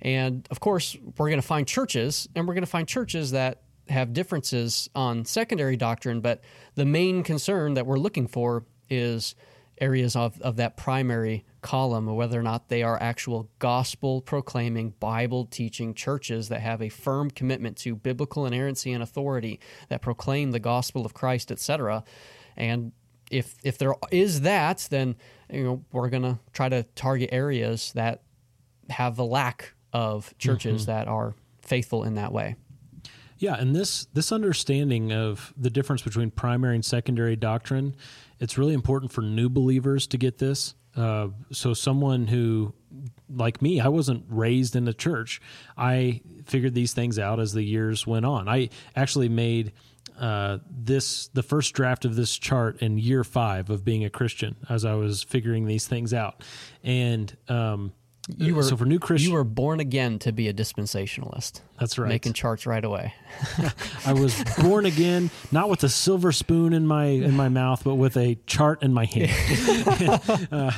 and 0.00 0.46
of 0.52 0.60
course 0.60 0.96
we're 1.18 1.28
going 1.28 1.40
to 1.40 1.46
find 1.46 1.66
churches 1.66 2.28
and 2.36 2.46
we're 2.46 2.54
going 2.54 2.62
to 2.62 2.70
find 2.70 2.86
churches 2.86 3.32
that 3.32 3.62
have 3.88 4.12
differences 4.12 4.88
on 4.94 5.24
secondary 5.24 5.76
doctrine 5.76 6.20
but 6.20 6.40
the 6.76 6.84
main 6.84 7.24
concern 7.24 7.74
that 7.74 7.86
we're 7.86 7.98
looking 7.98 8.28
for 8.28 8.64
is 8.88 9.34
areas 9.80 10.14
of, 10.14 10.40
of 10.40 10.56
that 10.56 10.76
primary 10.76 11.44
column 11.64 12.06
or 12.08 12.14
whether 12.14 12.38
or 12.38 12.42
not 12.42 12.68
they 12.68 12.82
are 12.82 13.02
actual 13.02 13.48
gospel 13.58 14.20
proclaiming, 14.20 14.90
Bible 15.00 15.46
teaching 15.46 15.94
churches 15.94 16.48
that 16.50 16.60
have 16.60 16.80
a 16.80 16.90
firm 16.90 17.30
commitment 17.30 17.76
to 17.78 17.96
biblical 17.96 18.46
inerrancy 18.46 18.92
and 18.92 19.02
authority, 19.02 19.58
that 19.88 20.02
proclaim 20.02 20.52
the 20.52 20.60
gospel 20.60 21.04
of 21.04 21.14
Christ, 21.14 21.50
etc. 21.50 22.04
And 22.56 22.92
if 23.30 23.56
if 23.64 23.78
there 23.78 23.94
is 24.12 24.42
that, 24.42 24.86
then 24.90 25.16
you 25.50 25.64
know 25.64 25.84
we're 25.90 26.10
gonna 26.10 26.38
try 26.52 26.68
to 26.68 26.84
target 26.94 27.30
areas 27.32 27.92
that 27.94 28.22
have 28.90 29.18
a 29.18 29.24
lack 29.24 29.74
of 29.92 30.34
churches 30.38 30.82
Mhm. 30.82 30.86
that 30.86 31.08
are 31.08 31.34
faithful 31.62 32.04
in 32.04 32.14
that 32.14 32.30
way. 32.32 32.56
Yeah, 33.38 33.54
and 33.54 33.74
this 33.74 34.04
this 34.12 34.30
understanding 34.30 35.12
of 35.12 35.52
the 35.56 35.70
difference 35.70 36.02
between 36.02 36.30
primary 36.30 36.74
and 36.74 36.84
secondary 36.84 37.36
doctrine, 37.36 37.96
it's 38.38 38.58
really 38.58 38.74
important 38.74 39.12
for 39.12 39.22
new 39.22 39.48
believers 39.48 40.06
to 40.08 40.18
get 40.18 40.38
this. 40.38 40.74
Uh, 40.96 41.28
so 41.50 41.74
someone 41.74 42.26
who, 42.26 42.72
like 43.28 43.60
me, 43.60 43.80
I 43.80 43.88
wasn't 43.88 44.24
raised 44.28 44.76
in 44.76 44.84
the 44.84 44.94
church. 44.94 45.40
I 45.76 46.20
figured 46.44 46.74
these 46.74 46.92
things 46.92 47.18
out 47.18 47.40
as 47.40 47.52
the 47.52 47.62
years 47.62 48.06
went 48.06 48.26
on. 48.26 48.48
I 48.48 48.70
actually 48.94 49.28
made 49.28 49.72
uh, 50.18 50.58
this 50.70 51.28
the 51.28 51.42
first 51.42 51.74
draft 51.74 52.04
of 52.04 52.14
this 52.14 52.38
chart 52.38 52.80
in 52.80 52.98
year 52.98 53.24
five 53.24 53.70
of 53.70 53.84
being 53.84 54.04
a 54.04 54.10
Christian 54.10 54.54
as 54.68 54.84
I 54.84 54.94
was 54.94 55.24
figuring 55.24 55.66
these 55.66 55.88
things 55.88 56.14
out, 56.14 56.44
and 56.84 57.36
um, 57.48 57.92
You 58.36 58.54
were 58.54 58.62
so 58.62 58.76
for 58.76 58.86
new 58.86 58.98
Christians. 58.98 59.28
You 59.28 59.34
were 59.34 59.44
born 59.44 59.80
again 59.80 60.18
to 60.20 60.32
be 60.32 60.48
a 60.48 60.54
dispensationalist. 60.54 61.60
That's 61.78 61.98
right. 61.98 62.08
Making 62.08 62.32
charts 62.32 62.66
right 62.66 62.84
away. 62.84 63.12
I 64.06 64.14
was 64.14 64.42
born 64.60 64.86
again, 64.86 65.30
not 65.52 65.68
with 65.68 65.84
a 65.84 65.90
silver 65.90 66.32
spoon 66.32 66.72
in 66.72 66.86
my 66.86 67.04
in 67.04 67.36
my 67.36 67.50
mouth, 67.50 67.84
but 67.84 67.96
with 67.96 68.16
a 68.16 68.38
chart 68.46 68.82
in 68.82 68.94
my 68.94 69.04
hand. 69.04 69.30
uh, 70.52 70.72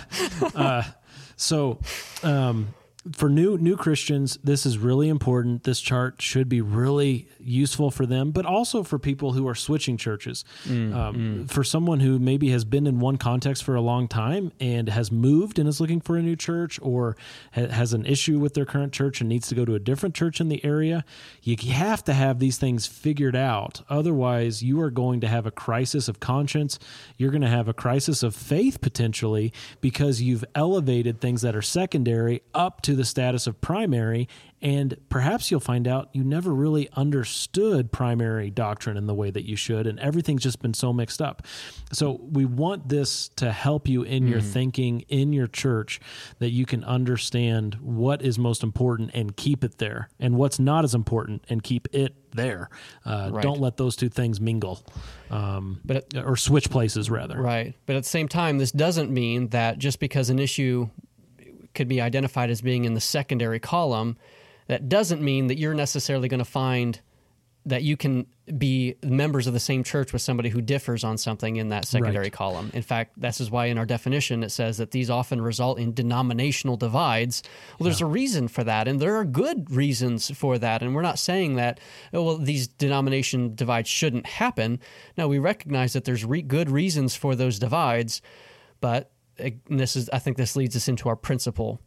uh, 0.55 0.83
so, 1.37 1.79
um, 2.25 2.75
for 3.13 3.29
new 3.29 3.57
new 3.59 3.77
Christians, 3.77 4.39
this 4.43 4.67
is 4.67 4.79
really 4.79 5.09
important. 5.09 5.65
This 5.65 5.81
chart 5.81 6.21
should 6.21 6.49
be 6.49 6.61
really 6.61 7.29
useful 7.39 7.91
for 7.91 8.07
them, 8.07 8.33
but 8.33 8.45
also 8.45 8.83
for 8.83 8.99
people 8.99 9.33
who 9.33 9.47
are 9.47 9.55
switching 9.55 9.97
churches. 9.97 10.45
Mm, 10.65 10.95
um, 10.95 11.47
For 11.47 11.63
someone 11.63 12.01
who 12.01 12.19
maybe 12.19 12.51
has 12.51 12.65
been 12.65 12.87
in 12.87 12.99
one 12.99 13.17
context 13.17 13.63
for 13.63 13.75
a 13.75 13.81
long 13.81 14.09
time 14.09 14.53
and 14.61 14.89
has 14.89 15.13
moved 15.13 15.59
and 15.59 15.69
is 15.69 15.81
looking 15.81 16.01
for 16.01 16.17
a 16.17 16.23
new 16.23 16.37
church, 16.37 16.79
or 16.83 17.17
ha- 17.55 17.69
has 17.69 17.93
an 17.93 18.05
issue 18.07 18.39
with 18.39 18.55
their 18.55 18.65
current 18.65 18.93
church 18.93 19.21
and 19.21 19.29
needs 19.29 19.47
to 19.49 19.55
go 19.55 19.65
to 19.65 19.75
a 19.75 19.79
different 19.79 20.15
church 20.15 20.41
in 20.41 20.49
the 20.49 20.65
area, 20.65 21.05
you 21.43 21.57
have 21.73 22.03
to 22.05 22.13
have 22.13 22.39
these 22.39 22.59
things 22.59 22.87
figured 22.87 23.37
out. 23.37 23.83
Otherwise, 23.89 24.63
you 24.63 24.81
are 24.81 24.91
going 24.91 25.21
to 25.21 25.29
have 25.29 25.47
a 25.47 25.51
crisis 25.51 26.09
of 26.09 26.19
conscience. 26.19 26.79
You're 27.17 27.31
going 27.31 27.43
to 27.43 27.49
have 27.49 27.69
a 27.69 27.75
crisis 27.75 28.23
of 28.23 28.35
faith 28.35 28.81
potentially 28.81 29.53
because 29.81 30.21
you've 30.21 30.45
elevated 30.55 31.21
things 31.21 31.43
that 31.43 31.55
are 31.55 31.63
secondary 31.63 32.43
up 32.55 32.83
to 32.83 32.96
the 32.97 33.05
status 33.05 33.47
of 33.47 33.61
primary. 33.61 34.29
And 34.63 34.97
perhaps 35.11 35.51
you'll 35.51 35.61
find 35.61 35.87
out 35.87 36.09
you 36.15 36.25
never 36.25 36.53
really 36.55 36.89
understood 36.95 37.93
primary 37.93 38.49
doctrine 38.51 38.97
in 38.97 39.07
the 39.07 39.15
way 39.15 39.31
that 39.31 39.45
you 39.45 39.55
should, 39.55 39.87
and 39.87 40.01
everything's 40.01 40.43
just 40.43 40.63
been 40.63 40.73
so 40.73 40.95
mixed 40.95 41.21
up. 41.21 41.43
So, 41.93 42.19
we 42.33 42.47
want 42.47 42.89
this 42.89 43.29
to 43.37 43.53
help 43.53 43.87
you 43.87 44.03
in 44.03 44.27
your 44.27 44.41
Mhm. 44.41 44.45
thinking 44.53 45.01
in 45.09 45.35
your 45.35 45.47
church 45.47 46.01
that 46.39 46.51
you 46.51 46.65
can 46.65 46.83
understand 46.85 47.75
what 47.83 48.23
is 48.23 48.39
most 48.39 48.63
important 48.63 49.11
and 49.13 49.37
keep 49.37 49.63
it 49.63 49.77
there, 49.77 50.09
and 50.19 50.37
what's 50.37 50.59
not 50.59 50.85
as 50.85 50.95
important 50.95 51.45
and 51.51 51.63
keep 51.63 51.87
it 51.93 52.15
there. 52.35 52.71
Uh, 53.05 53.29
Right. 53.33 53.43
Don't 53.43 53.61
let 53.61 53.77
those 53.77 53.95
two 53.95 54.09
things 54.09 54.41
mingle, 54.41 54.83
um, 55.31 55.81
but 55.85 56.07
or 56.17 56.37
switch 56.37 56.71
places 56.71 57.11
rather. 57.11 57.39
Right. 57.41 57.75
But 57.85 57.97
at 57.97 58.05
the 58.05 58.09
same 58.09 58.27
time, 58.29 58.57
this 58.59 58.73
doesn't 58.73 59.11
mean 59.11 59.49
that 59.49 59.79
just 59.79 60.01
because 60.01 60.31
an 60.31 60.39
issue 60.39 60.89
could 61.77 61.87
be 61.89 62.01
identified 62.01 62.51
as 62.51 62.61
being 62.61 62.85
in 62.85 62.95
the 62.95 63.01
secondary 63.01 63.61
column, 63.61 64.17
that 64.67 64.89
doesn't 64.89 65.23
mean 65.23 65.47
that 65.47 65.59
you're 65.59 65.75
necessarily 65.75 66.29
going 66.29 66.39
to 66.39 66.45
find 66.45 67.01
that 67.65 67.83
you 67.83 67.97
can 67.97 68.25
be 68.59 68.95
members 69.03 69.49
of 69.49 69.53
the 69.53 69.59
same 69.59 69.83
church 69.83 70.13
with 70.13 70.23
somebody 70.23 70.49
who 70.49 70.61
differs 70.61 71.03
on 71.03 71.19
something 71.19 71.57
in 71.57 71.69
that 71.71 71.85
secondary 71.85 72.27
Right. 72.27 72.33
column. 72.33 72.71
In 72.73 72.83
fact, 72.83 73.21
this 73.21 73.41
is 73.41 73.51
why 73.51 73.67
in 73.67 73.77
our 73.77 73.85
definition 73.85 74.45
it 74.45 74.51
says 74.51 74.77
that 74.77 74.93
these 74.93 75.11
often 75.11 75.41
result 75.41 75.81
in 75.81 75.93
denominational 75.93 76.77
divides. 76.77 77.43
Well, 77.79 77.87
there's 77.87 78.01
a 78.01 78.07
reason 78.07 78.47
for 78.47 78.63
that, 78.63 78.87
and 78.87 79.01
there 79.01 79.17
are 79.17 79.25
good 79.25 79.69
reasons 79.69 80.31
for 80.31 80.59
that. 80.59 80.81
And 80.81 80.95
we're 80.95 81.03
not 81.03 81.19
saying 81.19 81.57
that, 81.57 81.81
oh, 82.15 82.23
well, 82.23 82.39
these 82.39 82.69
denomination 82.69 83.57
divides 83.57 83.89
shouldn't 83.89 84.27
happen. 84.27 84.79
No, 85.19 85.27
we 85.27 85.41
recognize 85.41 85.93
that 85.95 86.05
there's 86.05 86.25
re- 86.25 86.43
good 86.43 86.71
reasons 86.71 87.17
for 87.17 87.35
those 87.35 87.59
divides, 87.59 88.23
but 88.81 89.11
uh, 89.43 89.51
this 89.69 89.97
is, 89.97 90.09
I 90.11 90.19
think, 90.19 90.37
this 90.37 90.57
leads 90.57 90.77
us 90.77 90.89
into 90.89 91.09
our 91.09 91.17
principle. 91.17 91.81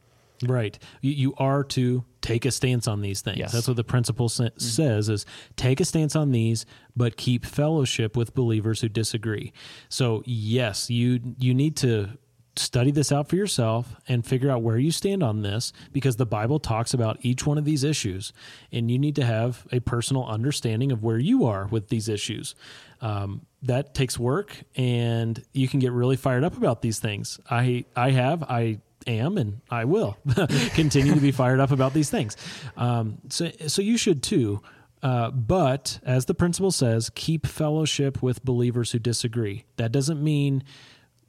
Right. 0.43 0.79
You, 1.01 1.33
are 1.37 1.63
to 1.65 2.05
take 2.21 2.45
a 2.45 2.51
stance 2.51 2.87
on 2.87 3.01
these 3.01 3.21
things. 3.21 3.37
Yes. 3.37 3.51
That's 3.51 3.67
what 3.67 3.77
the 3.77 3.83
principle 3.83 4.29
sa- 4.29 4.49
says 4.57 5.09
is 5.09 5.25
take 5.55 5.79
a 5.79 5.85
stance 5.85 6.15
on 6.15 6.31
these, 6.31 6.65
but 6.95 7.17
keep 7.17 7.45
fellowship 7.45 8.15
with 8.15 8.33
believers 8.33 8.81
who 8.81 8.89
disagree. 8.89 9.51
So 9.89 10.23
yes, 10.25 10.89
you 10.89 11.35
you 11.39 11.53
need 11.53 11.75
to 11.77 12.17
study 12.55 12.91
this 12.91 13.11
out 13.11 13.29
for 13.29 13.35
yourself 13.35 13.95
and 14.07 14.25
figure 14.25 14.49
out 14.49 14.61
where 14.61 14.77
you 14.77 14.91
stand 14.91 15.23
on 15.23 15.41
this 15.41 15.71
because 15.91 16.17
the 16.17 16.25
Bible 16.25 16.59
talks 16.59 16.93
about 16.93 17.17
each 17.21 17.45
one 17.45 17.57
of 17.57 17.65
these 17.65 17.83
issues 17.83 18.33
and 18.71 18.91
you 18.91 18.99
need 18.99 19.15
to 19.15 19.25
have 19.25 19.67
a 19.71 19.79
personal 19.79 20.25
understanding 20.25 20.91
of 20.91 21.03
where 21.03 21.17
you 21.17 21.45
are 21.45 21.67
with 21.67 21.89
these 21.89 22.09
issues. 22.09 22.55
Um, 23.01 23.45
that 23.61 23.93
takes 23.93 24.19
work 24.19 24.55
and 24.75 25.43
you 25.53 25.67
can 25.67 25.79
get 25.79 25.91
really 25.91 26.17
fired 26.17 26.43
up 26.43 26.57
about 26.57 26.81
these 26.81 26.99
things. 26.99 27.39
I 27.49 27.85
I 27.95 28.11
have 28.11 28.43
I 28.43 28.79
am 29.07 29.37
and 29.37 29.61
I 29.69 29.85
will 29.85 30.17
continue 30.73 31.13
to 31.13 31.21
be 31.21 31.31
fired 31.31 31.59
up 31.59 31.71
about 31.71 31.93
these 31.93 32.09
things. 32.09 32.35
Um, 32.75 33.19
so 33.29 33.51
so 33.67 33.81
you 33.81 33.97
should 33.97 34.21
too. 34.23 34.61
Uh, 35.01 35.31
but 35.31 35.99
as 36.03 36.25
the 36.25 36.33
principle 36.33 36.71
says, 36.71 37.09
keep 37.15 37.47
fellowship 37.47 38.21
with 38.21 38.43
believers 38.43 38.91
who 38.91 38.99
disagree. 38.99 39.63
That 39.77 39.93
doesn't 39.93 40.21
mean 40.21 40.63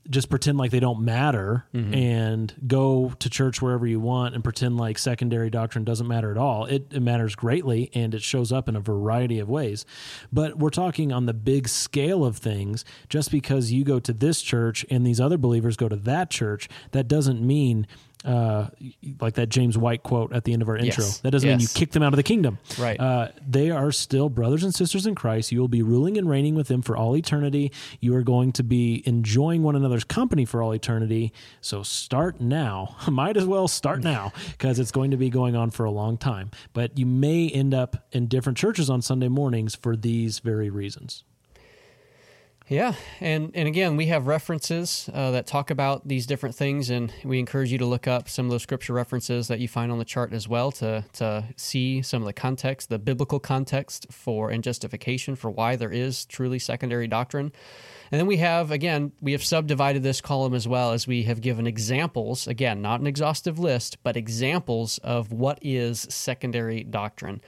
just 0.08 0.30
pretend 0.30 0.58
like 0.58 0.70
they 0.70 0.80
don't 0.80 1.00
matter 1.00 1.66
Mhm. 1.74 1.94
and 1.94 2.54
go 2.66 3.12
to 3.18 3.28
church 3.30 3.60
wherever 3.62 3.86
you 3.86 4.00
want 4.00 4.34
and 4.34 4.42
pretend 4.42 4.76
like 4.76 4.98
secondary 4.98 5.50
doctrine 5.50 5.84
doesn't 5.84 6.08
matter 6.08 6.30
at 6.30 6.38
all. 6.38 6.64
It, 6.64 6.86
it 6.92 7.00
matters 7.00 7.34
greatly 7.36 7.90
and 7.94 8.14
it 8.14 8.22
shows 8.22 8.50
up 8.50 8.68
in 8.68 8.74
a 8.76 8.80
variety 8.80 9.38
of 9.38 9.48
ways. 9.48 9.84
But 10.32 10.58
we're 10.58 10.70
talking 10.70 11.12
on 11.12 11.26
the 11.26 11.34
big 11.34 11.68
scale 11.68 12.24
of 12.24 12.38
things. 12.38 12.84
Just 13.08 13.30
because 13.30 13.70
you 13.72 13.84
go 13.84 14.00
to 14.00 14.12
this 14.12 14.40
church 14.42 14.84
and 14.90 15.06
these 15.06 15.20
other 15.20 15.38
believers 15.38 15.76
go 15.76 15.88
to 15.88 15.96
that 15.96 16.30
church, 16.30 16.68
that 16.92 17.06
doesn't 17.06 17.40
mean. 17.42 17.86
Uh, 18.22 18.68
like 19.18 19.34
that 19.34 19.48
James 19.48 19.78
White 19.78 20.02
quote 20.02 20.34
at 20.34 20.44
the 20.44 20.52
end 20.52 20.60
of 20.60 20.68
our 20.68 20.76
intro. 20.76 21.04
Yes. 21.04 21.20
That 21.20 21.30
doesn't 21.30 21.48
mean 21.48 21.60
you 21.60 21.68
kick 21.68 21.92
them 21.92 22.02
out 22.02 22.12
of 22.12 22.18
the 22.18 22.22
kingdom. 22.22 22.58
Right. 22.78 23.00
Uh, 23.00 23.28
they 23.46 23.70
are 23.70 23.90
still 23.90 24.28
brothers 24.28 24.62
and 24.62 24.74
sisters 24.74 25.06
in 25.06 25.14
Christ. 25.14 25.52
You 25.52 25.60
will 25.60 25.68
be 25.68 25.82
ruling 25.82 26.18
and 26.18 26.28
reigning 26.28 26.54
with 26.54 26.68
them 26.68 26.82
for 26.82 26.98
all 26.98 27.16
eternity. 27.16 27.72
You 28.00 28.14
are 28.16 28.22
going 28.22 28.52
to 28.52 28.62
be 28.62 29.02
enjoying 29.06 29.62
one 29.62 29.74
another's 29.74 30.04
company 30.04 30.44
for 30.44 30.62
all 30.62 30.74
eternity. 30.74 31.32
So 31.62 31.82
start 31.82 32.42
now. 32.42 32.96
Might 33.08 33.38
as 33.38 33.46
well 33.46 33.68
start 33.68 34.02
now 34.02 34.32
because 34.50 34.78
it's 34.78 34.92
going 34.92 35.12
to 35.12 35.16
be 35.16 35.30
going 35.30 35.56
on 35.56 35.70
for 35.70 35.84
a 35.84 35.90
long 35.90 36.18
time. 36.18 36.50
But 36.74 36.98
you 36.98 37.06
may 37.06 37.48
end 37.48 37.72
up 37.72 38.06
in 38.12 38.26
different 38.26 38.58
churches 38.58 38.90
on 38.90 39.00
Sunday 39.00 39.28
mornings 39.28 39.74
for 39.74 39.96
these 39.96 40.40
very 40.40 40.68
reasons. 40.68 41.24
Yeah, 42.70 42.94
and 43.20 43.50
and 43.56 43.66
again, 43.66 43.96
we 43.96 44.06
have 44.06 44.28
references 44.28 45.10
uh, 45.12 45.32
that 45.32 45.48
talk 45.48 45.72
about 45.72 46.06
these 46.06 46.24
different 46.24 46.54
things, 46.54 46.88
and 46.88 47.12
we 47.24 47.40
encourage 47.40 47.72
you 47.72 47.78
to 47.78 47.84
look 47.84 48.06
up 48.06 48.28
some 48.28 48.46
of 48.46 48.52
those 48.52 48.62
scripture 48.62 48.92
references 48.92 49.48
that 49.48 49.58
you 49.58 49.66
find 49.66 49.90
on 49.90 49.98
the 49.98 50.04
chart 50.04 50.32
as 50.32 50.46
well 50.46 50.70
to 50.72 51.04
to 51.14 51.46
see 51.56 52.00
some 52.00 52.22
of 52.22 52.26
the 52.26 52.32
context, 52.32 52.88
the 52.88 53.00
biblical 53.00 53.40
context 53.40 54.06
for 54.12 54.50
and 54.50 54.62
justification 54.62 55.34
for 55.34 55.50
why 55.50 55.74
there 55.74 55.90
is 55.90 56.24
truly 56.26 56.60
secondary 56.60 57.08
doctrine. 57.08 57.50
And 58.12 58.20
then 58.20 58.28
we 58.28 58.36
have 58.36 58.70
again, 58.70 59.10
we 59.20 59.32
have 59.32 59.42
subdivided 59.42 60.04
this 60.04 60.20
column 60.20 60.54
as 60.54 60.68
well 60.68 60.92
as 60.92 61.08
we 61.08 61.24
have 61.24 61.40
given 61.40 61.66
examples. 61.66 62.46
Again, 62.46 62.80
not 62.80 63.00
an 63.00 63.08
exhaustive 63.08 63.58
list, 63.58 64.00
but 64.04 64.16
examples 64.16 64.98
of 64.98 65.32
what 65.32 65.58
is 65.60 66.06
secondary 66.08 66.84
doctrine. 66.84 67.40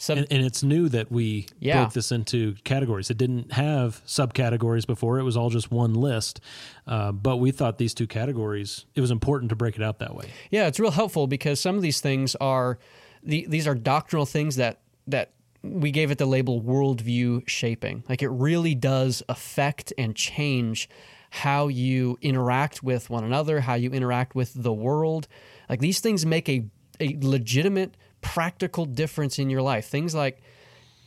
Sub- 0.00 0.16
and, 0.18 0.26
and 0.30 0.44
it's 0.44 0.62
new 0.62 0.88
that 0.90 1.10
we 1.10 1.46
Yeah. 1.58 1.82
broke 1.82 1.92
this 1.92 2.12
into 2.12 2.54
categories. 2.64 3.10
It 3.10 3.18
didn't 3.18 3.52
have 3.52 4.00
subcategories 4.06 4.86
before. 4.86 5.18
It 5.18 5.24
was 5.24 5.36
all 5.36 5.50
just 5.50 5.70
one 5.72 5.92
list. 5.92 6.40
Uh, 6.86 7.10
but 7.12 7.38
we 7.38 7.50
thought 7.50 7.78
these 7.78 7.94
two 7.94 8.06
categories, 8.06 8.86
it 8.94 9.00
was 9.00 9.10
important 9.10 9.48
to 9.50 9.56
break 9.56 9.74
it 9.76 9.82
out 9.82 9.98
that 9.98 10.14
way. 10.14 10.26
Yeah, 10.50 10.68
it's 10.68 10.78
real 10.78 10.92
helpful 10.92 11.26
because 11.26 11.58
some 11.60 11.74
of 11.74 11.82
these 11.82 12.00
things 12.00 12.36
are 12.36 12.78
the, 13.24 13.44
these 13.48 13.66
are 13.66 13.74
doctrinal 13.74 14.24
things 14.24 14.56
that 14.56 14.80
that 15.08 15.32
we 15.62 15.90
gave 15.90 16.12
it 16.12 16.18
the 16.18 16.26
label 16.26 16.62
worldview 16.62 17.46
shaping. 17.48 18.04
Like 18.08 18.22
it 18.22 18.28
really 18.28 18.76
does 18.76 19.24
affect 19.28 19.92
and 19.98 20.14
change 20.14 20.88
how 21.30 21.66
you 21.66 22.16
interact 22.22 22.82
with 22.84 23.10
one 23.10 23.24
another, 23.24 23.60
how 23.60 23.74
you 23.74 23.90
interact 23.90 24.36
with 24.36 24.52
the 24.54 24.72
world. 24.72 25.26
Like 25.68 25.80
these 25.80 25.98
things 25.98 26.24
make 26.24 26.48
a 26.48 26.64
a 27.00 27.16
legitimate 27.20 27.96
practical 28.20 28.84
difference 28.84 29.38
in 29.38 29.50
your 29.50 29.62
life. 29.62 29.86
Things 29.86 30.14
like 30.14 30.40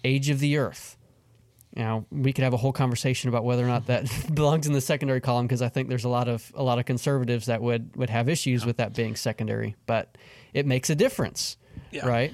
age 0.03 0.29
of 0.29 0.39
the 0.39 0.57
earth, 0.57 0.97
Now 1.75 2.05
we 2.11 2.33
could 2.33 2.43
have 2.43 2.53
a 2.53 2.57
whole 2.57 2.73
conversation 2.73 3.29
about 3.29 3.43
whether 3.43 3.63
or 3.63 3.67
not 3.67 3.85
that 3.87 4.09
belongs 4.33 4.67
in 4.67 4.73
the 4.73 4.81
secondary 4.81 5.21
column 5.21 5.45
because 5.45 5.61
I 5.61 5.69
think 5.69 5.89
there's 5.89 6.05
a 6.05 6.09
lot 6.09 6.27
of 6.27 6.51
a 6.55 6.63
lot 6.63 6.79
of 6.79 6.85
conservatives 6.85 7.45
that 7.45 7.61
would 7.61 7.95
would 7.95 8.09
have 8.09 8.27
issues 8.29 8.65
with 8.65 8.77
that 8.77 8.93
being 8.95 9.15
secondary, 9.15 9.75
but 9.85 10.17
it 10.53 10.65
makes 10.65 10.89
a 10.89 10.95
difference, 10.95 11.57
Yeah. 11.91 12.07
right? 12.07 12.33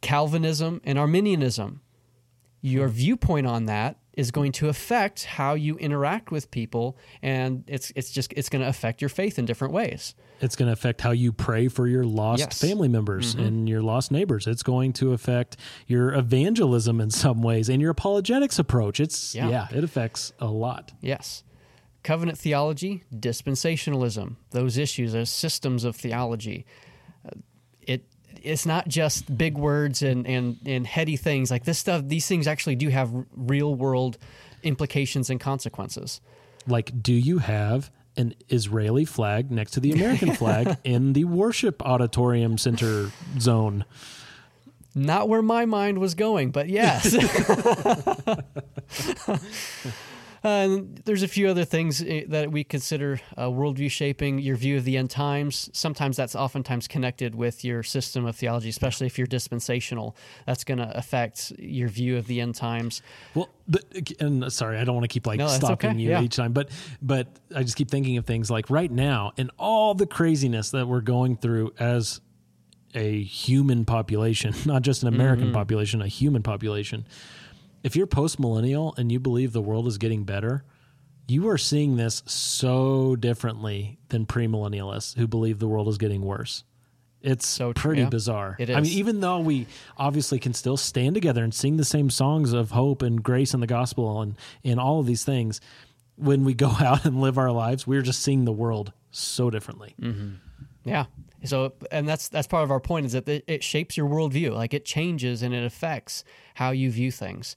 Calvinism 0.00 0.80
and 0.84 0.98
Arminianism, 0.98 1.80
your 2.60 2.88
mm-hmm. 2.88 2.96
viewpoint 2.96 3.46
on 3.46 3.66
that 3.66 3.98
is 4.14 4.30
going 4.30 4.52
to 4.52 4.68
affect 4.68 5.24
how 5.24 5.54
you 5.54 5.76
interact 5.78 6.30
with 6.30 6.50
people, 6.50 6.96
and 7.22 7.64
it's 7.66 7.92
it's 7.96 8.10
just 8.10 8.32
it's 8.36 8.48
going 8.48 8.62
to 8.62 8.68
affect 8.68 9.00
your 9.00 9.08
faith 9.08 9.38
in 9.38 9.44
different 9.46 9.72
ways. 9.72 10.14
It's 10.40 10.56
going 10.56 10.66
to 10.66 10.72
affect 10.72 11.00
how 11.00 11.12
you 11.12 11.32
pray 11.32 11.68
for 11.68 11.86
your 11.86 12.04
lost 12.04 12.40
Yes. 12.40 12.60
family 12.60 12.88
members 12.88 13.34
Mhm. 13.34 13.46
and 13.46 13.68
your 13.68 13.80
lost 13.80 14.10
neighbors. 14.10 14.46
It's 14.46 14.62
going 14.62 14.92
to 14.94 15.12
affect 15.12 15.56
your 15.86 16.12
evangelism 16.14 17.00
in 17.00 17.10
some 17.10 17.42
ways 17.42 17.68
and 17.68 17.80
your 17.80 17.90
apologetics 17.92 18.58
approach. 18.58 19.00
It's 19.00 19.34
Yeah. 19.34 19.48
yeah, 19.48 19.68
it 19.72 19.82
affects 19.84 20.32
a 20.40 20.48
lot. 20.48 20.92
Yes. 21.00 21.42
Covenant 22.02 22.36
theology, 22.36 23.04
dispensationalism, 23.14 24.36
those 24.50 24.76
issues, 24.76 25.12
those 25.12 25.30
systems 25.30 25.84
of 25.84 25.96
theology. 25.96 26.66
Uh, 27.24 27.30
It 27.84 28.04
it's 28.44 28.66
not 28.66 28.88
just 28.88 29.36
big 29.36 29.56
words 29.56 30.02
and, 30.02 30.26
and, 30.26 30.58
and 30.66 30.86
heady 30.86 31.16
things 31.16 31.50
like 31.50 31.64
this 31.64 31.78
stuff. 31.78 32.02
These 32.06 32.26
things 32.26 32.46
actually 32.46 32.76
do 32.76 32.88
have 32.88 33.10
real 33.34 33.74
world 33.74 34.18
implications 34.62 35.30
and 35.30 35.40
consequences. 35.40 36.20
Like, 36.66 37.02
do 37.02 37.12
you 37.12 37.38
have 37.38 37.90
an 38.16 38.34
Israeli 38.48 39.04
flag 39.04 39.50
next 39.50 39.72
to 39.72 39.80
the 39.80 39.92
American 39.92 40.32
flag 40.34 40.76
in 40.84 41.12
the 41.12 41.24
worship 41.24 41.82
auditorium 41.82 42.58
center 42.58 43.10
zone? 43.38 43.84
Not 44.94 45.28
where 45.28 45.42
my 45.42 45.64
mind 45.64 45.98
was 45.98 46.14
going, 46.14 46.50
but 46.50 46.68
yes. 46.68 47.14
and 50.44 51.00
there's 51.04 51.22
a 51.22 51.28
few 51.28 51.48
other 51.48 51.64
things 51.64 52.02
eh, 52.02 52.24
that 52.28 52.50
we 52.50 52.64
consider 52.64 53.20
uh, 53.36 53.46
worldview 53.46 53.90
shaping 53.90 54.38
your 54.38 54.56
view 54.56 54.76
of 54.76 54.84
the 54.84 54.96
end 54.96 55.10
times. 55.10 55.70
Sometimes 55.72 56.16
that's 56.16 56.34
oftentimes 56.34 56.88
connected 56.88 57.34
with 57.34 57.64
your 57.64 57.82
system 57.82 58.26
of 58.26 58.36
theology, 58.36 58.68
especially 58.68 59.06
if 59.06 59.18
you're 59.18 59.26
dispensational. 59.26 60.16
That's 60.46 60.64
going 60.64 60.78
to 60.78 60.96
affect 60.96 61.52
your 61.58 61.88
view 61.88 62.16
of 62.16 62.26
the 62.26 62.40
end 62.40 62.54
times. 62.56 63.02
Well, 63.34 63.48
but, 63.68 63.84
and 64.20 64.52
sorry, 64.52 64.78
I 64.78 64.84
don't 64.84 64.94
want 64.96 65.04
to 65.04 65.08
keep 65.14 65.26
like 65.26 65.38
No, 65.38 65.46
stopping 65.48 65.90
okay. 65.90 65.98
you 66.00 66.10
Yeah. 66.10 66.22
each 66.22 66.36
time, 66.36 66.52
but 66.52 66.70
but 67.00 67.28
I 67.54 67.62
just 67.62 67.76
keep 67.76 67.90
thinking 67.90 68.16
of 68.16 68.26
things 68.26 68.50
like 68.50 68.68
right 68.70 68.90
now 68.90 69.32
and 69.38 69.50
all 69.58 69.94
the 69.94 70.06
craziness 70.06 70.70
that 70.70 70.88
we're 70.88 71.00
going 71.00 71.36
through 71.36 71.72
as 71.78 72.20
a 72.94 73.22
human 73.22 73.84
population, 73.84 74.54
not 74.66 74.82
just 74.82 75.02
an 75.02 75.08
American 75.08 75.48
Mhm. 75.48 75.54
population, 75.54 76.02
a 76.02 76.08
human 76.08 76.42
population. 76.42 77.06
If 77.82 77.96
you're 77.96 78.06
post 78.06 78.38
millennial 78.38 78.94
and 78.96 79.10
you 79.10 79.18
believe 79.18 79.52
the 79.52 79.62
world 79.62 79.86
is 79.86 79.98
getting 79.98 80.24
better, 80.24 80.64
you 81.28 81.48
are 81.48 81.58
seeing 81.58 81.96
this 81.96 82.22
so 82.26 83.16
differently 83.16 83.98
than 84.08 84.26
premillennialists 84.26 85.16
who 85.16 85.26
believe 85.26 85.58
the 85.58 85.68
world 85.68 85.88
is 85.88 85.98
getting 85.98 86.22
worse. 86.22 86.64
It's 87.22 87.46
so 87.46 87.72
pretty 87.72 88.02
yeah. 88.02 88.08
bizarre. 88.08 88.56
It 88.58 88.70
I 88.70 88.80
mean, 88.80 88.92
even 88.92 89.20
though 89.20 89.38
we 89.38 89.66
obviously 89.96 90.40
can 90.40 90.54
still 90.54 90.76
stand 90.76 91.14
together 91.14 91.44
and 91.44 91.54
sing 91.54 91.76
the 91.76 91.84
same 91.84 92.10
songs 92.10 92.52
of 92.52 92.72
hope 92.72 93.02
and 93.02 93.22
grace 93.22 93.54
and 93.54 93.62
the 93.62 93.68
gospel 93.68 94.20
and, 94.22 94.36
and 94.64 94.80
all 94.80 94.98
of 94.98 95.06
these 95.06 95.24
things, 95.24 95.60
when 96.16 96.44
we 96.44 96.54
go 96.54 96.68
out 96.80 97.04
and 97.04 97.20
live 97.20 97.38
our 97.38 97.52
lives, 97.52 97.86
we're 97.86 98.02
just 98.02 98.22
seeing 98.22 98.44
the 98.44 98.52
world 98.52 98.92
so 99.12 99.50
differently. 99.50 99.94
Mm-hmm. 100.00 100.34
Yeah. 100.84 101.06
So, 101.44 101.72
and 101.90 102.08
that's 102.08 102.28
that's 102.28 102.46
part 102.46 102.64
of 102.64 102.70
our 102.70 102.80
point 102.80 103.06
is 103.06 103.12
that 103.12 103.28
it, 103.28 103.64
shapes 103.64 103.96
your 103.96 104.08
worldview. 104.08 104.54
Like 104.54 104.74
it 104.74 104.84
changes 104.84 105.42
and 105.42 105.52
it 105.54 105.64
affects 105.64 106.24
how 106.54 106.70
you 106.70 106.90
view 106.90 107.10
things. 107.10 107.56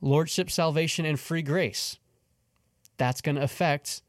Lordship, 0.00 0.50
salvation, 0.50 1.04
and 1.04 1.18
free 1.18 1.42
grace. 1.42 1.98
That's 2.96 3.20
going 3.20 3.36
to 3.36 3.42
affect 3.42 4.02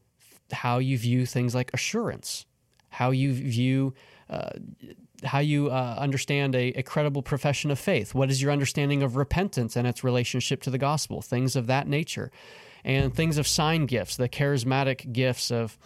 how 0.52 0.78
you 0.80 0.98
view 0.98 1.26
things 1.26 1.54
like 1.54 1.72
assurance, 1.74 2.46
how 2.90 3.12
you 3.12 3.34
view, 3.34 3.94
uh, 4.30 4.52
how 5.24 5.40
you 5.40 5.70
uh, 5.70 5.96
understand 5.98 6.56
a, 6.56 6.70
a 6.70 6.84
credible 6.84 7.22
profession 7.22 7.72
of 7.72 7.80
faith. 7.80 8.16
What 8.16 8.30
is 8.30 8.42
your 8.42 8.52
understanding 8.52 9.04
of 9.04 9.16
repentance 9.16 9.76
and 9.76 9.88
its 9.88 10.04
relationship 10.04 10.62
to 10.64 10.70
the 10.70 10.78
gospel? 10.78 11.22
Things 11.22 11.56
of 11.56 11.68
that 11.68 11.88
nature, 11.88 12.32
and 12.84 13.14
things 13.14 13.38
of 13.38 13.48
sign 13.48 13.86
gifts, 13.86 14.16
the 14.16 14.30
charismatic 14.30 15.12
gifts 15.12 15.52
of 15.52 15.78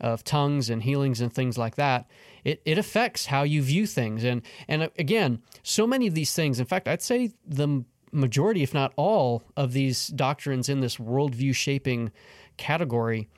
of 0.00 0.24
tongues 0.24 0.70
and 0.70 0.82
healings 0.82 1.20
and 1.20 1.32
things 1.32 1.58
like 1.58 1.76
that, 1.76 2.06
it, 2.44 2.62
it 2.64 2.78
affects 2.78 3.26
how 3.26 3.42
you 3.42 3.62
view 3.62 3.86
things. 3.86 4.24
And 4.24 4.42
and 4.68 4.84
uh, 4.84 4.88
again, 4.98 5.42
so 5.62 5.86
many 5.86 6.06
of 6.06 6.14
these 6.14 6.34
things, 6.34 6.60
in 6.60 6.66
fact, 6.66 6.88
I'd 6.88 7.02
say 7.02 7.32
the 7.46 7.84
majority, 8.12 8.62
if 8.62 8.74
not 8.74 8.92
all, 8.96 9.42
of 9.56 9.72
these 9.72 10.08
doctrines 10.08 10.68
in 10.68 10.80
this 10.80 10.96
worldview 10.96 11.54
shaping 11.54 12.10
category 12.56 13.28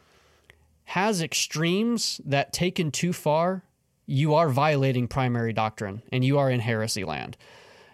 has 0.84 1.22
extremes 1.22 2.20
that 2.24 2.52
taken 2.52 2.90
too 2.90 3.12
far, 3.12 3.64
you 4.06 4.34
are 4.34 4.48
violating 4.48 5.06
primary 5.06 5.52
doctrine 5.52 6.02
and 6.12 6.24
you 6.24 6.38
are 6.38 6.50
in 6.50 6.60
heresy 6.60 7.04
land. 7.04 7.36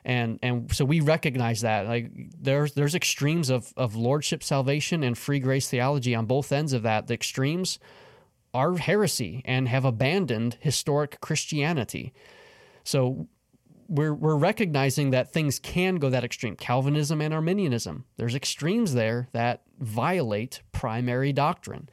And 0.05 0.39
and 0.43 0.75
so 0.75 0.85
we 0.85 1.01
recognize 1.01 1.61
that. 1.61 1.87
Like 1.87 2.11
there's 2.41 2.73
there's 2.73 2.95
extremes 2.95 3.51
of, 3.51 3.73
of 3.77 3.95
lordship 3.95 4.43
salvation 4.43 5.03
and 5.03 5.19
free 5.19 5.39
grace 5.39 5.69
theology 5.69 6.15
on 6.15 6.25
both 6.25 6.51
ends 6.51 6.73
of 6.73 6.83
that. 6.85 7.09
The 7.09 7.15
extremes 7.15 7.79
are 8.59 8.77
heresy 8.77 9.43
and 9.45 9.69
have 9.69 9.85
abandoned 9.85 10.57
historic 10.61 11.21
Christianity. 11.21 12.13
So 12.85 13.29
we're 13.89 14.15
we're 14.15 14.37
recognizing 14.37 15.11
that 15.11 15.33
things 15.33 15.59
can 15.59 15.97
go 15.97 16.11
that 16.11 16.25
extreme. 16.25 16.57
Calvinism 16.57 17.21
and 17.21 17.33
Arminianism. 17.33 18.05
There's 18.17 18.35
extremes 18.35 18.95
there 18.95 19.29
that 19.33 19.63
violate 19.79 20.63
primary 20.73 21.33
doctrine. 21.33 21.89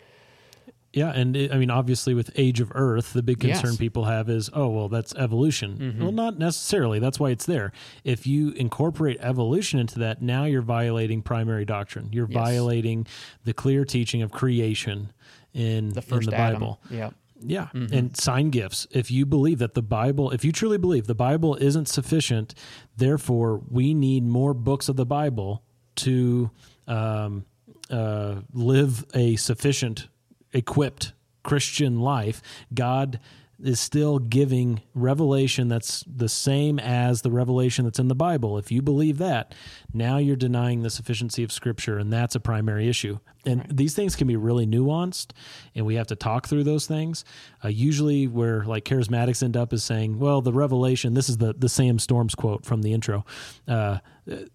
Yeah, 0.93 1.11
and 1.11 1.35
it, 1.35 1.51
I 1.51 1.57
mean, 1.57 1.69
obviously, 1.69 2.13
with 2.13 2.31
Age 2.37 2.61
of 2.61 2.71
Earth, 2.73 3.11
the 3.11 3.21
big 3.21 3.41
concern 3.41 3.71
Yes. 3.71 3.77
people 3.77 4.05
have 4.05 4.29
is, 4.29 4.49
oh, 4.53 4.69
well, 4.69 4.87
that's 4.87 5.13
evolution. 5.15 5.77
Mhm. 5.77 5.99
Well, 6.01 6.13
not 6.13 6.39
necessarily. 6.39 6.99
That's 6.99 7.19
why 7.19 7.31
it's 7.31 7.45
there. 7.45 7.73
If 8.05 8.25
you 8.25 8.51
incorporate 8.51 9.17
evolution 9.19 9.77
into 9.77 9.99
that, 9.99 10.21
now 10.21 10.45
you're 10.45 10.61
violating 10.61 11.21
primary 11.21 11.65
doctrine. 11.65 12.07
You're 12.13 12.29
Yes. 12.29 12.41
violating 12.41 13.05
the 13.43 13.53
clear 13.53 13.83
teaching 13.83 14.21
of 14.21 14.31
creation 14.31 15.11
in 15.55 15.89
The 15.89 16.01
first 16.03 16.27
in 16.27 16.31
the 16.31 16.37
Adam. 16.37 16.59
Bible. 16.59 16.81
Yeah. 16.91 17.09
Yeah, 17.47 17.67
Mhm. 17.73 17.91
and 17.91 18.17
sign 18.17 18.49
gifts. 18.49 18.87
If 18.91 19.11
you 19.11 19.25
believe 19.25 19.59
that 19.59 19.73
the 19.73 19.81
Bible, 19.81 20.31
if 20.31 20.45
you 20.45 20.51
truly 20.51 20.77
believe 20.77 21.05
the 21.05 21.13
Bible 21.15 21.55
isn't 21.55 21.87
sufficient, 21.89 22.55
therefore 22.95 23.61
we 23.69 23.93
need 23.93 24.23
more 24.23 24.53
books 24.53 24.87
of 24.89 24.95
the 24.95 25.05
Bible 25.05 25.61
to 25.97 26.49
um, 26.87 27.45
uh, 27.89 28.35
live 28.53 29.05
a 29.13 29.35
sufficient, 29.37 30.07
equipped 30.53 31.13
Christian 31.43 31.99
life. 31.99 32.41
God 32.73 33.19
is 33.63 33.79
still 33.79 34.19
giving 34.19 34.81
revelation 34.93 35.67
that's 35.67 36.03
the 36.07 36.27
same 36.27 36.77
as 36.79 37.21
the 37.21 37.31
revelation 37.31 37.85
that's 37.85 37.99
in 37.99 38.07
the 38.07 38.15
Bible. 38.15 38.57
If 38.57 38.71
you 38.71 38.81
believe 38.81 39.17
that, 39.19 39.53
now 39.93 40.17
you're 40.17 40.35
denying 40.35 40.81
the 40.81 40.89
sufficiency 40.89 41.43
of 41.43 41.51
Scripture, 41.51 41.97
and 41.97 42.11
that's 42.11 42.35
a 42.35 42.39
primary 42.39 42.89
issue. 42.89 43.19
And 43.45 43.65
these 43.69 43.93
things 43.93 44.15
can 44.15 44.27
be 44.27 44.35
really 44.35 44.65
nuanced, 44.65 45.31
and 45.73 45.85
we 45.85 45.95
have 45.95 46.07
to 46.07 46.15
talk 46.15 46.47
through 46.47 46.63
those 46.63 46.87
things. 46.87 47.23
Uh, 47.63 47.67
usually, 47.67 48.27
where 48.27 48.63
like 48.65 48.83
charismatics 48.85 49.43
end 49.43 49.55
up 49.55 49.71
is 49.71 49.83
saying, 49.83 50.19
"Well, 50.19 50.41
the 50.41 50.53
revelation." 50.53 51.13
This 51.13 51.29
is 51.29 51.37
the 51.37 51.53
the 51.53 51.69
Sam 51.69 51.99
Storms 51.99 52.33
quote 52.33 52.65
from 52.65 52.81
the 52.81 52.91
intro. 52.91 53.23
Uh, 53.67 53.99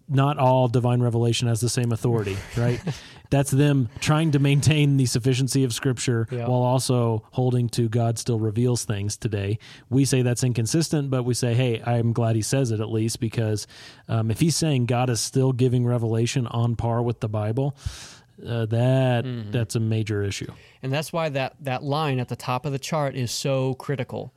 not 0.09 0.37
all 0.37 0.67
divine 0.67 1.01
revelation 1.01 1.47
has 1.47 1.61
the 1.61 1.69
same 1.69 1.91
authority, 1.91 2.37
right? 2.57 2.81
That's 3.31 3.49
them 3.49 3.89
trying 4.01 4.31
to 4.31 4.39
maintain 4.39 4.97
the 4.97 5.05
sufficiency 5.07 5.63
of 5.63 5.73
Scripture 5.73 6.27
Yeah. 6.29 6.47
while 6.47 6.61
also 6.61 7.23
holding 7.31 7.69
to 7.69 7.89
God 7.89 8.19
still 8.19 8.39
reveals 8.39 8.83
things 8.85 9.17
today. 9.17 9.57
We 9.89 10.05
say 10.05 10.21
that's 10.21 10.43
inconsistent, 10.43 11.09
but 11.09 11.23
we 11.23 11.33
say, 11.33 11.53
hey, 11.55 11.81
I'm 11.83 12.11
glad 12.13 12.35
he 12.35 12.41
says 12.43 12.71
it 12.71 12.79
at 12.81 12.91
least 12.91 13.19
because 13.19 13.67
um, 14.09 14.29
if 14.29 14.39
he's 14.41 14.55
saying 14.57 14.85
God 14.85 15.09
is 15.09 15.19
still 15.21 15.53
giving 15.53 15.85
revelation 15.85 16.45
on 16.47 16.75
par 16.75 17.01
with 17.01 17.21
the 17.21 17.29
Bible, 17.29 17.75
uh, 18.45 18.65
that 18.67 19.23
that's 19.51 19.75
a 19.75 19.79
major 19.79 20.23
issue. 20.23 20.51
And 20.83 20.91
that's 20.91 21.13
why 21.13 21.29
that, 21.29 21.55
that 21.61 21.83
line 21.83 22.19
at 22.19 22.27
the 22.27 22.35
top 22.35 22.65
of 22.65 22.71
the 22.73 22.79
chart 22.79 23.15
is 23.15 23.31
so 23.31 23.75
critical. 23.75 24.33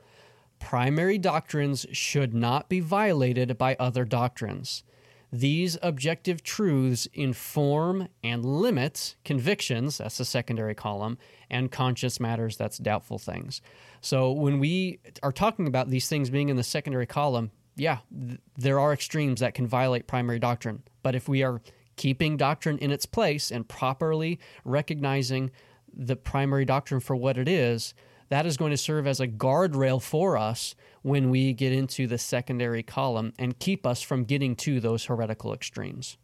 Primary 0.60 1.18
doctrines 1.18 1.84
should 1.92 2.32
not 2.32 2.68
be 2.68 2.80
violated 2.80 3.58
by 3.58 3.76
other 3.80 4.04
doctrines. 4.04 4.84
These 5.34 5.76
objective 5.82 6.44
truths 6.44 7.08
inform 7.12 8.06
and 8.22 8.44
limit 8.44 9.16
convictions, 9.24 9.98
that's 9.98 10.18
the 10.18 10.24
secondary 10.24 10.76
column, 10.76 11.18
and 11.50 11.72
conscience 11.72 12.20
matters, 12.20 12.56
that's 12.56 12.78
doubtful 12.78 13.18
things. 13.18 13.60
So 14.00 14.30
when 14.30 14.60
we 14.60 15.00
are 15.24 15.32
talking 15.32 15.66
about 15.66 15.90
these 15.90 16.08
things 16.08 16.30
being 16.30 16.50
in 16.50 16.56
the 16.56 16.62
secondary 16.62 17.06
column, 17.06 17.50
yeah, 17.74 17.98
th- 18.16 18.38
there 18.56 18.78
are 18.78 18.92
extremes 18.92 19.40
that 19.40 19.54
can 19.54 19.66
violate 19.66 20.06
primary 20.06 20.38
doctrine. 20.38 20.84
But 21.02 21.16
if 21.16 21.28
we 21.28 21.42
are 21.42 21.60
keeping 21.96 22.36
doctrine 22.36 22.78
in 22.78 22.92
its 22.92 23.04
place 23.04 23.50
and 23.50 23.66
properly 23.66 24.38
recognizing 24.64 25.50
the 25.92 26.14
primary 26.14 26.64
doctrine 26.64 27.00
for 27.00 27.16
what 27.16 27.38
it 27.38 27.48
is, 27.48 27.92
that 28.28 28.46
is 28.46 28.56
going 28.56 28.70
to 28.70 28.76
serve 28.76 29.06
as 29.06 29.20
a 29.20 29.28
guardrail 29.28 30.00
for 30.00 30.36
us 30.36 30.74
when 31.02 31.30
we 31.30 31.52
get 31.52 31.72
into 31.72 32.06
the 32.06 32.18
secondary 32.18 32.82
column 32.82 33.32
and 33.38 33.58
keep 33.58 33.86
us 33.86 34.02
from 34.02 34.24
getting 34.24 34.56
to 34.56 34.80
those 34.80 35.04
heretical 35.04 35.52
extremes. 35.52 36.16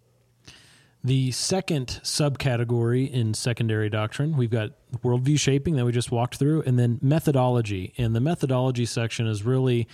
The 1.03 1.30
second 1.30 2.01
subcategory 2.03 3.11
in 3.11 3.32
secondary 3.32 3.88
doctrine, 3.88 4.36
we've 4.36 4.51
got 4.51 4.72
worldview 5.03 5.38
shaping 5.38 5.76
that 5.76 5.86
we 5.86 5.92
just 5.92 6.12
walked 6.12 6.36
through, 6.36 6.62
and 6.62 6.78
then 6.78 6.98
methodology. 7.01 7.94
And 7.96 8.14
the 8.14 8.20
methodology 8.20 8.84
section 8.84 9.26
is 9.26 9.42
really 9.42 9.88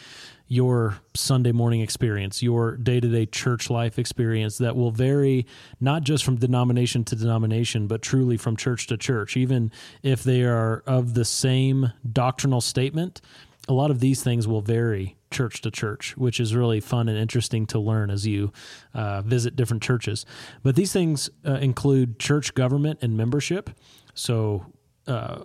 your 0.48 0.98
Sunday 1.14 1.52
morning 1.52 1.80
experience, 1.80 2.42
your 2.42 2.76
day 2.76 2.98
to 2.98 3.09
day 3.09 3.26
church 3.26 3.70
life 3.70 4.00
experience 4.00 4.59
that 4.59 4.74
will 4.74 4.90
vary 4.90 5.46
not 5.80 6.02
just 6.02 6.24
from 6.24 6.36
denomination 6.36 7.04
to 7.04 7.14
denomination, 7.14 7.86
but 7.86 8.02
truly 8.02 8.36
from 8.36 8.57
church 8.57 8.88
to 8.88 8.96
church. 8.96 9.36
Even 9.36 9.70
if 10.02 10.24
they 10.24 10.42
are 10.42 10.82
of 10.86 11.14
the 11.14 11.24
same 11.24 11.92
doctrinal 12.12 12.61
statement, 12.61 13.20
a 13.68 13.72
lot 13.72 13.92
of 13.92 14.00
these 14.00 14.24
things 14.24 14.48
will 14.48 14.61
vary 14.61 15.16
church 15.30 15.60
to 15.62 15.70
church, 15.70 16.16
which 16.16 16.40
is 16.40 16.54
really 16.54 16.80
fun 16.80 17.08
and 17.08 17.18
interesting 17.18 17.66
to 17.66 17.78
learn 17.78 18.10
as 18.10 18.26
you 18.26 18.52
uh, 18.94 19.22
visit 19.22 19.56
different 19.56 19.82
churches. 19.82 20.24
But 20.62 20.76
these 20.76 20.92
things 20.92 21.30
uh, 21.46 21.54
include 21.54 22.18
church 22.18 22.54
government 22.54 23.00
and 23.02 23.16
membership. 23.16 23.70
So, 24.14 24.66
uh, 25.06 25.44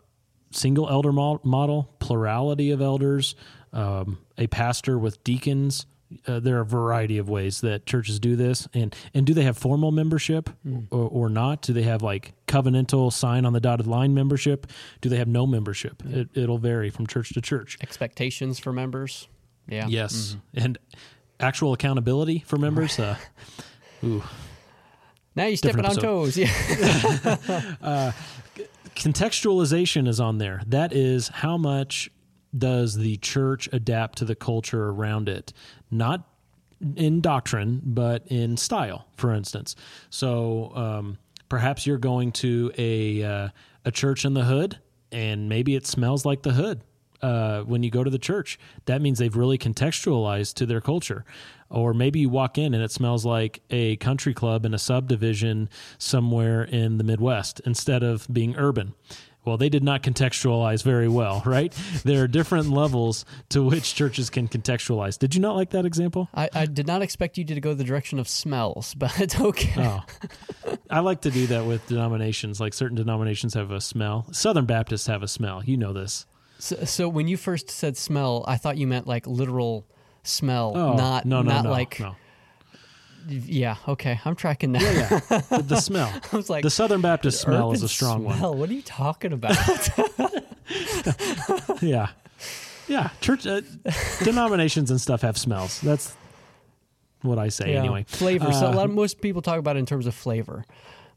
single 0.51 0.89
elder 0.89 1.11
model, 1.11 1.95
plurality 1.99 2.71
of 2.71 2.82
elders, 2.82 3.36
um, 3.73 4.19
a 4.38 4.47
pastor 4.47 4.99
with 4.99 5.23
deacons. 5.23 5.86
Uh, 6.27 6.41
there 6.41 6.57
are 6.57 6.61
a 6.61 6.65
variety 6.65 7.17
of 7.17 7.29
ways 7.29 7.61
that 7.61 7.86
churches 7.86 8.19
do 8.19 8.36
this, 8.36 8.67
and 8.73 8.93
and 9.13 9.25
do 9.25 9.34
they 9.34 9.43
have 9.43 9.57
formal 9.57 9.91
membership 9.93 10.49
mm. 10.67 10.86
or, 10.91 11.07
or, 11.07 11.29
not? 11.29 11.61
Do 11.61 11.71
they 11.71 11.84
have 11.84 12.01
like 12.01 12.34
covenantal 12.47 13.13
sign 13.13 13.45
on 13.45 13.53
the 13.53 13.61
dotted 13.61 13.88
line 13.88 14.13
membership? 14.13 14.67
Do 14.99 15.07
they 15.07 15.15
have 15.15 15.29
no 15.29 15.47
membership? 15.47 16.03
Yeah. 16.05 16.17
It, 16.17 16.29
it'll 16.34 16.57
vary 16.57 16.89
from 16.89 17.07
church 17.07 17.34
to 17.34 17.39
church. 17.39 17.77
Expectations 17.82 18.59
for 18.59 18.73
members. 18.73 19.29
Yeah. 19.68 19.88
Yes, 19.88 20.36
mm-hmm. 20.36 20.66
and 20.66 20.78
actual 21.39 21.74
accountability 21.74 22.43
for 22.45 22.57
members. 22.57 22.99
Uh, 22.99 23.18
ooh. 24.03 24.24
Now 25.36 25.45
you're 25.45 25.57
stepping 25.57 25.86
on 25.86 25.95
toes. 25.95 26.36
Yeah. 26.36 26.49
uh, 27.82 28.12
contextualization 28.95 30.07
is 30.07 30.20
on 30.20 30.38
there. 30.38 30.62
That 30.68 30.93
is 30.93 31.30
how 31.30 31.57
much 31.57 32.12
does 32.57 32.97
the 32.97 33.16
church 33.18 33.70
adapt 33.72 34.18
to 34.20 34.26
the 34.26 34.36
culture 34.36 34.89
around 34.89 35.30
it? 35.30 35.53
Not 35.89 36.28
in 36.95 37.22
doctrine, 37.22 37.82
but 37.84 38.28
in 38.28 38.57
style, 38.57 39.07
for 39.16 39.34
instance. 39.34 39.76
So 40.09 40.72
um, 40.76 41.18
perhaps 41.47 41.86
you're 41.86 41.97
going 41.97 42.32
to 42.34 42.72
a 42.78 43.24
uh, 43.24 43.49
a 43.86 43.91
church 43.91 44.26
in 44.26 44.34
the 44.34 44.43
hood, 44.43 44.80
and 45.12 45.47
maybe 45.47 45.76
it 45.76 45.88
smells 45.88 46.26
like 46.26 46.43
the 46.43 46.53
hood. 46.53 46.82
Uh, 47.22 47.61
when 47.61 47.84
you 47.84 47.91
go 47.91 48.03
to 48.03 48.09
the 48.09 48.19
church, 48.19 48.59
that 48.86 49.01
means 49.01 49.19
they've 49.19 49.36
really 49.36 49.57
contextualized 49.57 50.55
to 50.55 50.65
their 50.65 50.82
culture. 50.82 51.24
Or 51.69 51.93
maybe 51.93 52.19
you 52.19 52.30
walk 52.30 52.57
in 52.57 52.74
and 52.74 52.84
it 52.84 52.91
smells 52.91 53.26
like 53.26 53.61
a 53.69 53.95
country 53.97 54.34
club 54.34 54.65
in 54.65 54.74
a 54.74 54.80
subdivision 54.80 55.69
somewhere 55.97 56.63
in 56.63 56.97
the 56.97 57.03
Midwest 57.03 57.61
instead 57.65 58.03
of 58.03 58.28
being 58.32 58.55
urban. 58.57 58.93
Well, 59.43 59.57
they 59.57 59.69
did 59.69 59.84
not 59.84 60.03
contextualize 60.03 60.84
very 60.84 61.07
well, 61.07 61.41
right? 61.47 61.74
there 62.03 62.24
are 62.24 62.28
different 62.28 62.69
levels 62.69 63.26
to 63.49 63.63
which 63.63 63.95
churches 63.95 64.30
can 64.30 64.47
contextualize. 64.47 65.17
Did 65.17 65.34
you 65.34 65.41
not 65.41 65.55
like 65.55 65.72
that 65.72 65.86
example? 65.86 66.30
I, 66.34 66.49
I 66.53 66.65
did 66.67 66.86
not 66.86 67.01
expect 67.01 67.38
you 67.38 67.45
to 67.45 67.59
go 67.59 67.74
the 67.74 67.84
direction 67.84 68.19
of 68.19 68.28
smells, 68.28 68.93
but 68.97 69.19
it's 69.19 69.39
okay. 69.39 69.74
Oh. 69.78 70.01
I 70.89 70.99
like 70.99 71.22
to 71.22 71.32
do 71.32 71.47
that 71.47 71.65
with 71.65 71.88
denominations. 71.88 72.59
Like 72.59 72.74
certain 72.74 72.97
denominations 72.97 73.53
have 73.55 73.72
a 73.72 73.82
smell. 73.82 74.28
Southern 74.32 74.65
Baptists 74.65 75.07
have 75.07 75.24
a 75.24 75.28
smell. 75.28 75.63
You 75.63 75.78
know 75.78 75.93
this. 75.93 76.26
So, 76.62 76.86
so 76.86 77.09
when 77.09 77.28
you 77.28 77.38
first 77.38 77.72
said 77.72 77.97
smell, 77.97 78.45
I 78.47 78.57
thought 78.57 78.78
you 78.78 78.86
meant 78.86 79.07
like 79.07 79.26
literal 79.26 79.88
smell, 80.22 80.74
oh, 80.76 80.93
not 80.93 81.26
no, 81.26 81.41
no, 81.41 81.49
not 81.49 81.64
no, 81.64 81.72
like 81.72 81.99
no. 81.99 82.16
Yeah. 83.28 83.78
Okay. 83.88 84.20
I'm 84.26 84.36
tracking 84.36 84.74
that. 84.74 84.82
Yeah. 84.82 85.41
yeah. 85.51 85.62
The, 85.62 85.80
smell. 85.80 86.14
I 86.32 86.36
was 86.36 86.51
like, 86.51 86.62
the 86.62 86.70
Southern 86.70 87.01
Baptist 87.01 87.41
smell 87.41 87.72
is 87.72 87.82
a 87.82 87.89
strong 87.89 88.26
smell. 88.26 88.51
one. 88.51 88.59
What 88.59 88.70
are 88.70 88.74
you 88.74 88.84
talking 88.84 89.34
about? 89.34 89.57
yeah. 91.82 92.09
Yeah. 92.88 93.09
Church 93.22 93.47
uh, 93.47 93.62
denominations 94.24 94.91
and 94.91 95.01
stuff 95.01 95.22
have 95.22 95.39
smells. 95.39 95.82
That's 95.82 96.16
what 97.24 97.39
I 97.39 97.49
say 97.49 97.74
yeah. 97.74 97.80
anyway. 97.80 98.05
Flavor. 98.07 98.49
Uh, 98.49 98.51
so 98.51 98.70
a 98.70 98.74
lot 98.74 98.86
of, 98.86 98.91
most 98.91 99.20
people 99.20 99.41
talk 99.41 99.57
about 99.57 99.78
it 99.78 99.80
in 99.80 99.88
terms 99.88 100.05
of 100.05 100.14
flavor. 100.14 100.64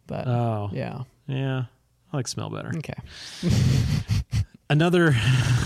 But 0.07 0.26
oh 0.26 0.70
yeah. 0.72 1.03
Yeah. 1.26 1.64
I 2.12 2.16
like 2.16 2.28
smell 2.28 2.49
better. 2.49 2.72
Okay 2.76 2.95
another 4.70 5.14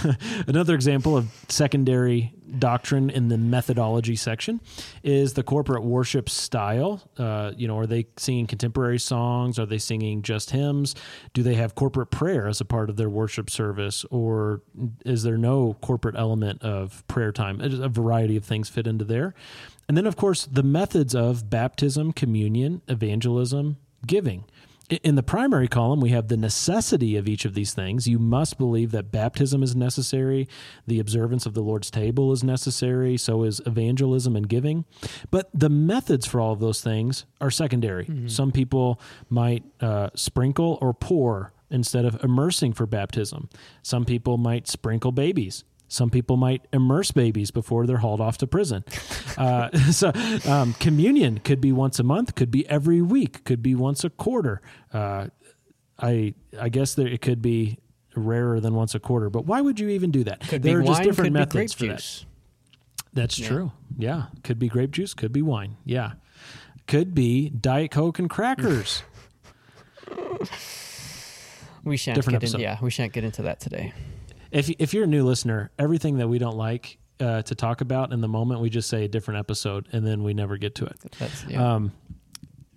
another 0.47 0.75
example 0.75 1.17
of 1.17 1.29
secondary 1.49 2.33
doctrine 2.59 3.11
in 3.11 3.29
the 3.29 3.37
methodology 3.37 4.17
section 4.17 4.61
is 5.03 5.35
the 5.35 5.43
corporate 5.43 5.83
worship 5.83 6.29
style. 6.29 7.03
Uh, 7.19 7.53
you 7.57 7.69
know, 7.69 7.79
are 7.79 7.87
they 7.87 8.07
singing 8.17 8.47
contemporary 8.47 8.99
songs? 8.99 9.59
Are 9.59 9.67
they 9.67 9.79
singing 9.79 10.23
just 10.23 10.51
hymns? 10.51 10.95
Do 11.35 11.43
they 11.43 11.55
have 11.55 11.75
corporate 11.75 12.11
prayer 12.11 12.49
as 12.49 12.61
a 12.61 12.65
part 12.65 12.91
of 12.91 12.97
their 12.97 13.11
worship 13.11 13.51
service, 13.51 14.05
or 14.11 14.63
is 15.05 15.23
there 15.23 15.39
no 15.39 15.77
corporate 15.81 16.17
element 16.17 16.63
of 16.63 17.07
prayer 17.09 17.33
time? 17.33 17.61
A 17.61 17.89
variety 17.89 18.37
of 18.37 18.45
things 18.45 18.69
fit 18.69 18.87
into 18.87 19.05
there. 19.05 19.35
And 19.89 19.97
then, 19.97 20.07
of 20.07 20.17
course, 20.17 20.45
the 20.45 20.63
methods 20.63 21.15
of 21.15 21.49
baptism, 21.49 22.13
communion, 22.13 22.83
evangelism, 22.89 23.79
giving. 24.07 24.45
In 24.91 25.17
the 25.17 25.23
primary 25.23 25.69
column, 25.69 26.01
we 26.01 26.11
have 26.11 26.29
the 26.29 26.37
necessity 26.37 27.17
of 27.17 27.29
each 27.29 27.45
of 27.45 27.53
these 27.53 27.75
things. 27.75 28.09
You 28.09 28.19
must 28.19 28.57
believe 28.57 28.91
that 28.93 29.13
baptism 29.13 29.63
is 29.63 29.77
necessary, 29.77 30.49
the 30.87 30.99
observance 30.99 31.45
of 31.45 31.53
the 31.53 31.61
Lord's 31.61 31.91
table 31.91 32.33
is 32.33 32.43
necessary, 32.43 33.19
so 33.19 33.43
is 33.43 33.61
evangelism 33.67 34.35
and 34.35 34.49
giving. 34.49 34.87
But 35.31 35.51
the 35.53 35.69
methods 35.69 36.27
for 36.27 36.41
all 36.41 36.53
of 36.53 36.61
those 36.61 36.81
things 36.81 37.27
are 37.39 37.51
secondary. 37.51 38.07
Mm-hmm. 38.07 38.29
Some 38.29 38.51
people 38.51 38.99
might 39.29 39.65
uh, 39.81 40.09
sprinkle 40.15 40.79
or 40.81 40.95
pour 40.95 41.53
instead 41.71 42.07
of 42.07 42.25
immersing 42.25 42.73
for 42.73 42.87
baptism. 42.87 43.51
Some 43.83 44.07
people 44.07 44.39
might 44.39 44.67
sprinkle 44.67 45.13
babies 45.13 45.65
some 45.89 46.11
people 46.11 46.37
might 46.37 46.67
immerse 46.73 47.11
babies 47.11 47.51
before 47.51 47.87
they're 47.87 47.97
hauled 47.97 48.21
off 48.21 48.39
to 48.39 48.47
prison. 48.47 48.85
Uh, 49.37 49.71
so, 49.91 50.13
um, 50.47 50.75
communion 50.75 51.39
could 51.39 51.61
be 51.61 51.73
once 51.73 51.99
a 51.99 52.03
month, 52.03 52.35
could 52.35 52.51
be 52.51 52.69
every 52.69 53.01
week, 53.01 53.45
could 53.45 53.63
be 53.63 53.75
once 53.75 54.05
a 54.05 54.11
quarter. 54.11 54.61
Uh, 54.93 55.29
I 55.99 56.35
I 56.61 56.69
guess 56.69 56.95
there, 56.95 57.09
it 57.09 57.23
could 57.23 57.41
be 57.43 57.79
rarer 58.15 58.61
than 58.61 58.75
once 58.75 58.95
a 58.95 59.01
quarter. 59.01 59.31
But 59.31 59.47
why 59.47 59.63
would 59.63 59.81
you 59.81 59.89
even 59.89 60.11
do 60.11 60.25
that? 60.25 60.41
Could 60.41 60.63
there 60.63 60.79
are 60.79 60.83
wine, 60.83 60.87
just 60.89 61.03
different 61.03 61.33
methods 61.33 61.73
for 61.73 61.87
juice. 61.87 62.21
that. 62.21 62.27
That's 63.15 63.39
yeah. 63.39 63.49
true. 63.49 63.73
Yeah, 63.97 64.27
could 64.45 64.59
be 64.59 64.69
grape 64.69 64.91
juice, 64.91 65.15
could 65.15 65.33
be 65.33 65.43
wine. 65.43 65.79
Yeah, 65.85 66.13
could 66.87 67.15
be 67.15 67.49
diet 67.49 67.91
coke 67.91 68.19
and 68.19 68.29
crackers. 68.29 69.03
we 71.85 71.97
shan't 71.97 72.15
different 72.15 72.41
get 72.41 72.55
in, 72.55 72.61
yeah, 72.61 72.79
we 72.83 72.91
shan't 72.91 73.15
get 73.15 73.25
into 73.25 73.43
that 73.43 73.59
today 73.61 73.93
if 74.51 74.71
if 74.79 74.95
you're 74.95 75.05
a 75.05 75.09
new 75.09 75.25
listener, 75.25 75.71
everything 75.79 76.19
that 76.19 76.29
we 76.29 76.39
don't 76.39 76.57
like 76.57 76.99
uh, 77.21 77.43
to 77.43 77.55
talk 77.55 77.81
about 77.81 78.13
in 78.13 78.21
the 78.21 78.29
moment, 78.29 78.61
we 78.61 78.71
just 78.71 78.89
say 78.89 79.05
a 79.05 79.09
different 79.09 79.41
episode, 79.41 79.89
and 79.93 80.07
then 80.07 80.23
we 80.23 80.35
never 80.35 80.57
get 80.57 80.75
to 80.77 80.87
it. 80.87 80.99
Yeah. 81.49 81.75
Um, 81.75 81.93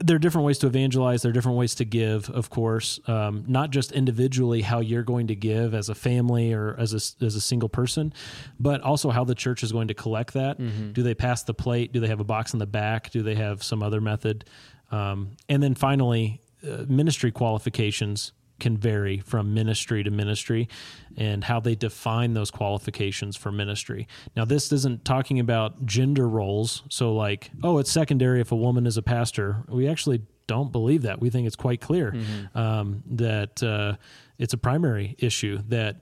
there 0.04 0.16
are 0.16 0.20
different 0.20 0.46
ways 0.46 0.58
to 0.60 0.68
evangelize. 0.68 1.22
There 1.22 1.30
are 1.30 1.34
different 1.34 1.60
ways 1.60 1.76
to 1.76 1.86
give, 1.86 2.28
of 2.32 2.50
course, 2.50 3.00
um, 3.08 3.44
not 3.48 3.70
just 3.70 3.92
individually 3.92 4.62
how 4.62 4.80
you're 4.80 5.04
going 5.04 5.28
to 5.28 5.36
give 5.36 5.76
as 5.76 5.90
a 5.90 5.96
family 5.96 6.54
or 6.54 6.76
as 6.80 6.94
a, 6.94 7.24
as 7.24 7.36
a 7.36 7.42
single 7.42 7.70
person, 7.70 8.12
but 8.60 8.82
also 8.82 9.12
how 9.12 9.24
the 9.24 9.36
church 9.36 9.62
is 9.62 9.72
going 9.72 9.90
to 9.90 9.94
collect 9.94 10.34
that. 10.34 10.60
Mm-hmm. 10.60 10.94
Do 10.94 11.04
they 11.04 11.14
pass 11.14 11.44
the 11.44 11.54
plate? 11.54 11.94
Do 11.94 12.00
they 12.00 12.08
have 12.08 12.20
a 12.20 12.24
box 12.24 12.54
in 12.54 12.60
the 12.60 12.66
back? 12.66 13.12
Do 13.12 13.22
they 13.22 13.36
have 13.36 13.62
some 13.62 13.84
other 13.84 14.02
method? 14.02 14.46
Um, 14.92 15.38
and 15.48 15.62
then 15.62 15.76
finally, 15.76 16.42
uh, 16.68 16.86
ministry 16.88 17.32
qualifications 17.32 18.34
can 18.62 18.78
vary 18.78 19.20
from 19.20 19.54
ministry 19.54 20.04
to 20.04 20.10
ministry 20.10 20.70
and 21.18 21.44
how 21.44 21.60
they 21.60 21.76
define 21.76 22.34
those 22.34 22.50
qualifications 22.50 23.36
for 23.36 23.52
ministry. 23.52 24.08
Now, 24.38 24.46
this 24.46 24.72
isn't 24.72 25.04
talking 25.04 25.40
about 25.40 25.86
gender 25.86 26.30
roles. 26.30 26.84
So, 26.88 27.14
like, 27.14 27.52
oh, 27.62 27.80
it's 27.80 27.92
secondary 27.92 28.40
if 28.40 28.54
a 28.54 28.56
woman 28.56 28.88
is 28.88 28.96
a 28.96 29.02
pastor. 29.02 29.66
We 29.68 29.90
actually 29.90 30.22
don't 30.48 30.72
believe 30.72 31.02
that. 31.02 31.20
We 31.20 31.30
think 31.30 31.48
it's 31.48 31.58
quite 31.58 31.82
clear 31.82 32.12
mm-hmm. 32.12 32.58
um, 32.58 33.04
that 33.08 33.62
uh, 33.62 33.96
it's 34.38 34.54
a 34.54 34.58
primary 34.58 35.16
issue 35.20 35.60
that 35.68 35.98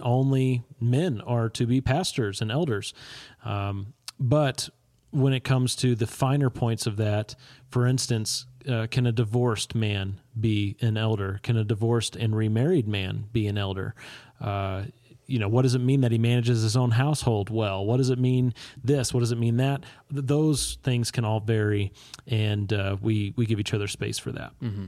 only 0.00 0.62
men 0.80 1.20
are 1.22 1.48
to 1.50 1.66
be 1.66 1.80
pastors 1.80 2.40
and 2.40 2.52
elders. 2.52 2.94
Um, 3.44 3.94
but 4.20 4.68
when 5.10 5.32
it 5.32 5.44
comes 5.44 5.76
to 5.76 5.94
the 5.94 6.06
finer 6.06 6.50
points 6.50 6.86
of 6.86 6.96
that, 6.96 7.34
for 7.68 7.86
instance, 7.86 8.46
uh, 8.68 8.86
can 8.90 9.06
a 9.06 9.12
divorced 9.12 9.74
man 9.74 10.20
be 10.38 10.76
an 10.80 10.96
elder? 10.96 11.40
Can 11.42 11.56
a 11.56 11.64
divorced 11.64 12.16
and 12.16 12.36
remarried 12.36 12.88
man 12.88 13.24
be 13.32 13.46
an 13.46 13.58
elder? 13.58 13.94
Uh, 14.40 14.84
you 15.26 15.38
know, 15.38 15.48
what 15.48 15.62
does 15.62 15.74
it 15.74 15.80
mean 15.80 16.02
that 16.02 16.12
he 16.12 16.18
manages 16.18 16.62
his 16.62 16.76
own 16.76 16.90
household 16.90 17.48
well? 17.48 17.84
What 17.84 17.96
does 17.98 18.10
it 18.10 18.18
mean 18.18 18.52
this? 18.82 19.14
What 19.14 19.20
does 19.20 19.32
it 19.32 19.38
mean 19.38 19.56
that? 19.58 19.84
Those 20.10 20.78
things 20.82 21.10
can 21.10 21.24
all 21.24 21.40
vary, 21.40 21.92
and 22.26 22.72
uh, 22.72 22.96
we 23.00 23.32
we 23.36 23.46
give 23.46 23.60
each 23.60 23.72
other 23.72 23.86
space 23.86 24.18
for 24.18 24.32
that. 24.32 24.52
Mm-hmm. 24.60 24.86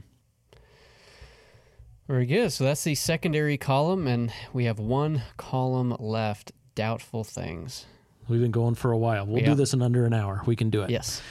Very 2.09 2.27
good. 2.27 2.53
So 2.53 2.64
that's 2.64 2.85
the 2.85 2.95
secondary 2.95 3.57
column, 3.57 4.07
and 4.07 4.33
we 4.53 4.64
have 4.64 4.79
one 4.79 5.22
column 5.37 5.97
left: 5.99 6.53
doubtful 6.75 7.25
things. 7.25 7.87
We've 8.29 8.41
been 8.41 8.51
going 8.51 8.75
for 8.75 8.93
a 8.93 8.99
while. 8.99 9.27
We'll 9.27 9.39
yep. 9.39 9.51
do 9.51 9.55
this 9.55 9.72
in 9.72 9.83
under 9.83 10.05
an 10.05 10.12
hour. 10.12 10.43
We 10.47 10.57
can 10.57 10.70
do 10.70 10.83
it. 10.83 10.91
Yes. 10.91 11.22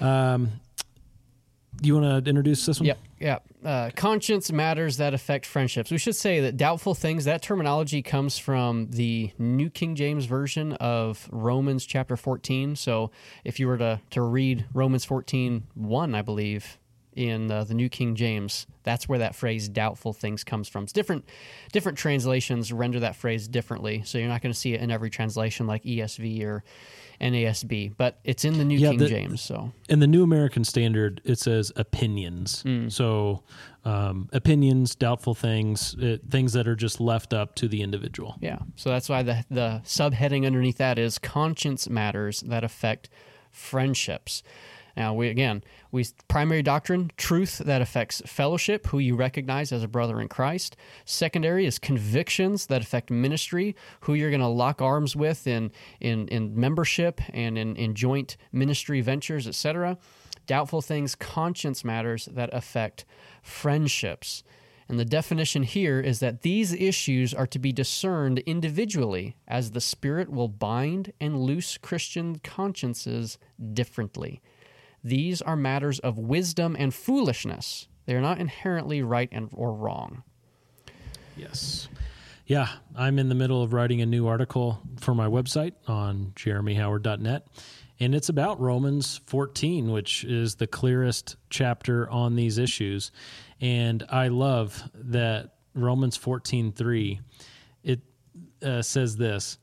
Um, 0.00 0.60
you 1.82 1.98
want 1.98 2.24
to 2.24 2.28
introduce 2.28 2.64
this 2.66 2.80
one? 2.80 2.86
Yep. 2.86 2.98
Yeah. 3.20 3.38
Uh, 3.64 3.90
conscience 3.96 4.52
matters 4.52 4.98
that 4.98 5.14
affect 5.14 5.46
friendships. 5.46 5.90
We 5.90 5.98
should 5.98 6.16
say 6.16 6.40
that 6.40 6.56
doubtful 6.56 6.94
things, 6.94 7.24
that 7.24 7.42
terminology 7.42 8.02
comes 8.02 8.38
from 8.38 8.90
the 8.90 9.32
New 9.38 9.70
King 9.70 9.94
James 9.94 10.26
Version 10.26 10.74
of 10.74 11.28
Romans 11.32 11.86
chapter 11.86 12.16
14. 12.16 12.76
So 12.76 13.10
if 13.44 13.58
you 13.58 13.66
were 13.66 13.78
to, 13.78 14.00
to 14.10 14.22
read 14.22 14.66
Romans 14.74 15.04
14 15.04 15.64
1, 15.74 16.14
I 16.14 16.22
believe, 16.22 16.78
in 17.14 17.50
uh, 17.50 17.64
the 17.64 17.74
New 17.74 17.88
King 17.88 18.14
James, 18.14 18.66
that's 18.82 19.08
where 19.08 19.20
that 19.20 19.34
phrase 19.34 19.68
doubtful 19.68 20.12
things 20.12 20.44
comes 20.44 20.68
from. 20.68 20.84
It's 20.84 20.92
different 20.92 21.24
different 21.72 21.96
translations 21.98 22.72
render 22.72 23.00
that 23.00 23.16
phrase 23.16 23.48
differently. 23.48 24.02
So 24.04 24.18
you're 24.18 24.28
not 24.28 24.42
going 24.42 24.52
to 24.52 24.58
see 24.58 24.74
it 24.74 24.80
in 24.80 24.90
every 24.90 25.10
translation 25.10 25.66
like 25.66 25.84
ESV 25.84 26.44
or 26.44 26.64
NASB, 27.20 27.94
but 27.96 28.18
it's 28.24 28.44
in 28.44 28.58
the 28.58 28.64
New 28.64 28.78
yeah, 28.78 28.90
King 28.90 28.98
the, 28.98 29.08
James. 29.08 29.42
So 29.42 29.72
in 29.88 30.00
the 30.00 30.06
New 30.06 30.22
American 30.22 30.64
Standard, 30.64 31.20
it 31.24 31.38
says 31.38 31.72
opinions. 31.76 32.62
Mm. 32.64 32.90
So 32.90 33.42
um, 33.84 34.28
opinions, 34.32 34.94
doubtful 34.94 35.34
things, 35.34 35.94
it, 35.98 36.22
things 36.30 36.52
that 36.54 36.66
are 36.66 36.76
just 36.76 37.00
left 37.00 37.32
up 37.32 37.54
to 37.56 37.68
the 37.68 37.82
individual. 37.82 38.36
Yeah. 38.40 38.58
So 38.76 38.90
that's 38.90 39.08
why 39.08 39.22
the 39.22 39.44
the 39.50 39.82
subheading 39.84 40.46
underneath 40.46 40.78
that 40.78 40.98
is 40.98 41.18
conscience 41.18 41.88
matters 41.88 42.40
that 42.40 42.64
affect 42.64 43.10
friendships. 43.50 44.42
Now, 44.96 45.14
we 45.14 45.28
again, 45.28 45.64
we 45.90 46.06
primary 46.28 46.62
doctrine, 46.62 47.10
truth 47.16 47.58
that 47.58 47.82
affects 47.82 48.22
fellowship, 48.26 48.86
who 48.88 48.98
you 48.98 49.16
recognize 49.16 49.72
as 49.72 49.82
a 49.82 49.88
brother 49.88 50.20
in 50.20 50.28
Christ. 50.28 50.76
Secondary 51.04 51.66
is 51.66 51.78
convictions 51.78 52.66
that 52.66 52.82
affect 52.82 53.10
ministry, 53.10 53.74
who 54.00 54.14
you're 54.14 54.30
going 54.30 54.40
to 54.40 54.46
lock 54.46 54.80
arms 54.80 55.16
with 55.16 55.46
in 55.46 55.72
in 56.00 56.28
in 56.28 56.58
membership 56.58 57.20
and 57.32 57.58
in 57.58 57.76
in 57.76 57.94
joint 57.94 58.36
ministry 58.52 59.00
ventures, 59.00 59.48
etc. 59.48 59.98
Doubtful 60.46 60.82
things, 60.82 61.14
conscience 61.14 61.84
matters 61.84 62.26
that 62.26 62.50
affect 62.52 63.04
friendships. 63.42 64.42
And 64.88 64.98
the 64.98 65.04
definition 65.04 65.62
here 65.62 65.98
is 65.98 66.20
that 66.20 66.42
these 66.42 66.72
issues 66.72 67.32
are 67.32 67.46
to 67.46 67.58
be 67.58 67.72
discerned 67.72 68.40
individually 68.40 69.36
as 69.48 69.70
the 69.70 69.80
Spirit 69.80 70.30
will 70.30 70.48
bind 70.48 71.12
and 71.20 71.40
loose 71.40 71.78
Christian 71.78 72.38
consciences 72.40 73.38
differently. 73.72 74.42
These 75.04 75.42
are 75.42 75.54
matters 75.54 75.98
of 75.98 76.18
wisdom 76.18 76.74
and 76.78 76.92
foolishness. 76.94 77.86
They 78.06 78.14
are 78.14 78.22
not 78.22 78.38
inherently 78.38 79.02
right 79.02 79.28
and 79.30 79.50
or 79.52 79.74
wrong. 79.74 80.22
Yes. 81.36 81.88
Yeah, 82.46 82.68
I'm 82.96 83.18
in 83.18 83.28
the 83.28 83.34
middle 83.34 83.62
of 83.62 83.72
writing 83.72 84.00
a 84.00 84.06
new 84.06 84.26
article 84.26 84.80
for 85.00 85.14
my 85.14 85.26
website 85.26 85.72
on 85.86 86.32
jeremyhoward.net. 86.36 87.46
And 88.00 88.14
it's 88.14 88.28
about 88.28 88.60
Romans 88.60 89.20
14, 89.26 89.90
which 89.90 90.24
is 90.24 90.56
the 90.56 90.66
clearest 90.66 91.36
chapter 91.48 92.10
on 92.10 92.34
these 92.34 92.58
issues. 92.58 93.12
And 93.60 94.04
I 94.10 94.28
love 94.28 94.82
that 94.94 95.54
Romans 95.74 96.18
14:3 96.18 97.20
it 97.82 98.00
uh, 98.62 98.82
says 98.82 99.16
this: 99.16 99.58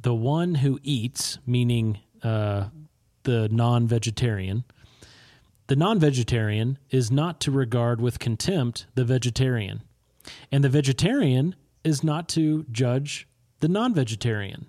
the 0.00 0.14
one 0.14 0.54
who 0.54 0.78
eats, 0.82 1.38
meaning 1.46 1.98
uh, 2.22 2.66
the 3.24 3.48
non-vegetarian, 3.50 4.64
the 5.70 5.76
non 5.76 6.00
vegetarian 6.00 6.78
is 6.90 7.12
not 7.12 7.38
to 7.38 7.52
regard 7.52 8.00
with 8.00 8.18
contempt 8.18 8.86
the 8.96 9.04
vegetarian, 9.04 9.82
and 10.50 10.64
the 10.64 10.68
vegetarian 10.68 11.54
is 11.84 12.02
not 12.02 12.28
to 12.28 12.64
judge 12.72 13.28
the 13.60 13.68
non 13.68 13.94
vegetarian. 13.94 14.66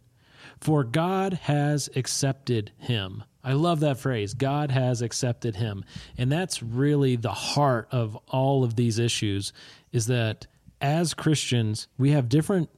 For 0.60 0.84
God 0.84 1.34
has 1.34 1.90
accepted 1.96 2.72
him. 2.78 3.24
I 3.44 3.54
love 3.54 3.80
that 3.80 3.98
phrase. 3.98 4.36
God 4.36 4.70
has 4.70 5.02
accepted 5.02 5.56
him. 5.56 5.84
And 6.20 6.32
that's 6.32 6.62
really 6.62 7.16
the 7.16 7.32
heart 7.32 7.88
of 7.90 8.16
all 8.28 8.64
of 8.64 8.76
these 8.76 9.00
issues 9.00 9.54
is 9.92 10.06
that 10.06 10.46
as 10.80 11.16
Christians, 11.16 11.88
we 11.98 12.12
have 12.12 12.30
different 12.30 12.70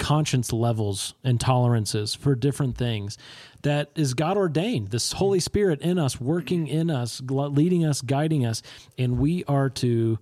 conscience 0.00 0.52
levels 0.52 1.14
and 1.22 1.38
tolerances 1.38 2.14
for 2.14 2.34
different 2.34 2.76
things 2.76 3.16
that 3.62 3.90
is 3.94 4.14
God 4.14 4.36
ordained, 4.36 4.88
this 4.88 5.12
Holy 5.12 5.38
Spirit 5.38 5.80
in 5.82 5.98
us, 5.98 6.20
working 6.20 6.66
in 6.66 6.90
us, 6.90 7.20
leading 7.28 7.84
us, 7.84 8.00
guiding 8.00 8.44
us, 8.46 8.62
and 8.98 9.18
we 9.18 9.44
are 9.44 9.68
to 9.68 10.18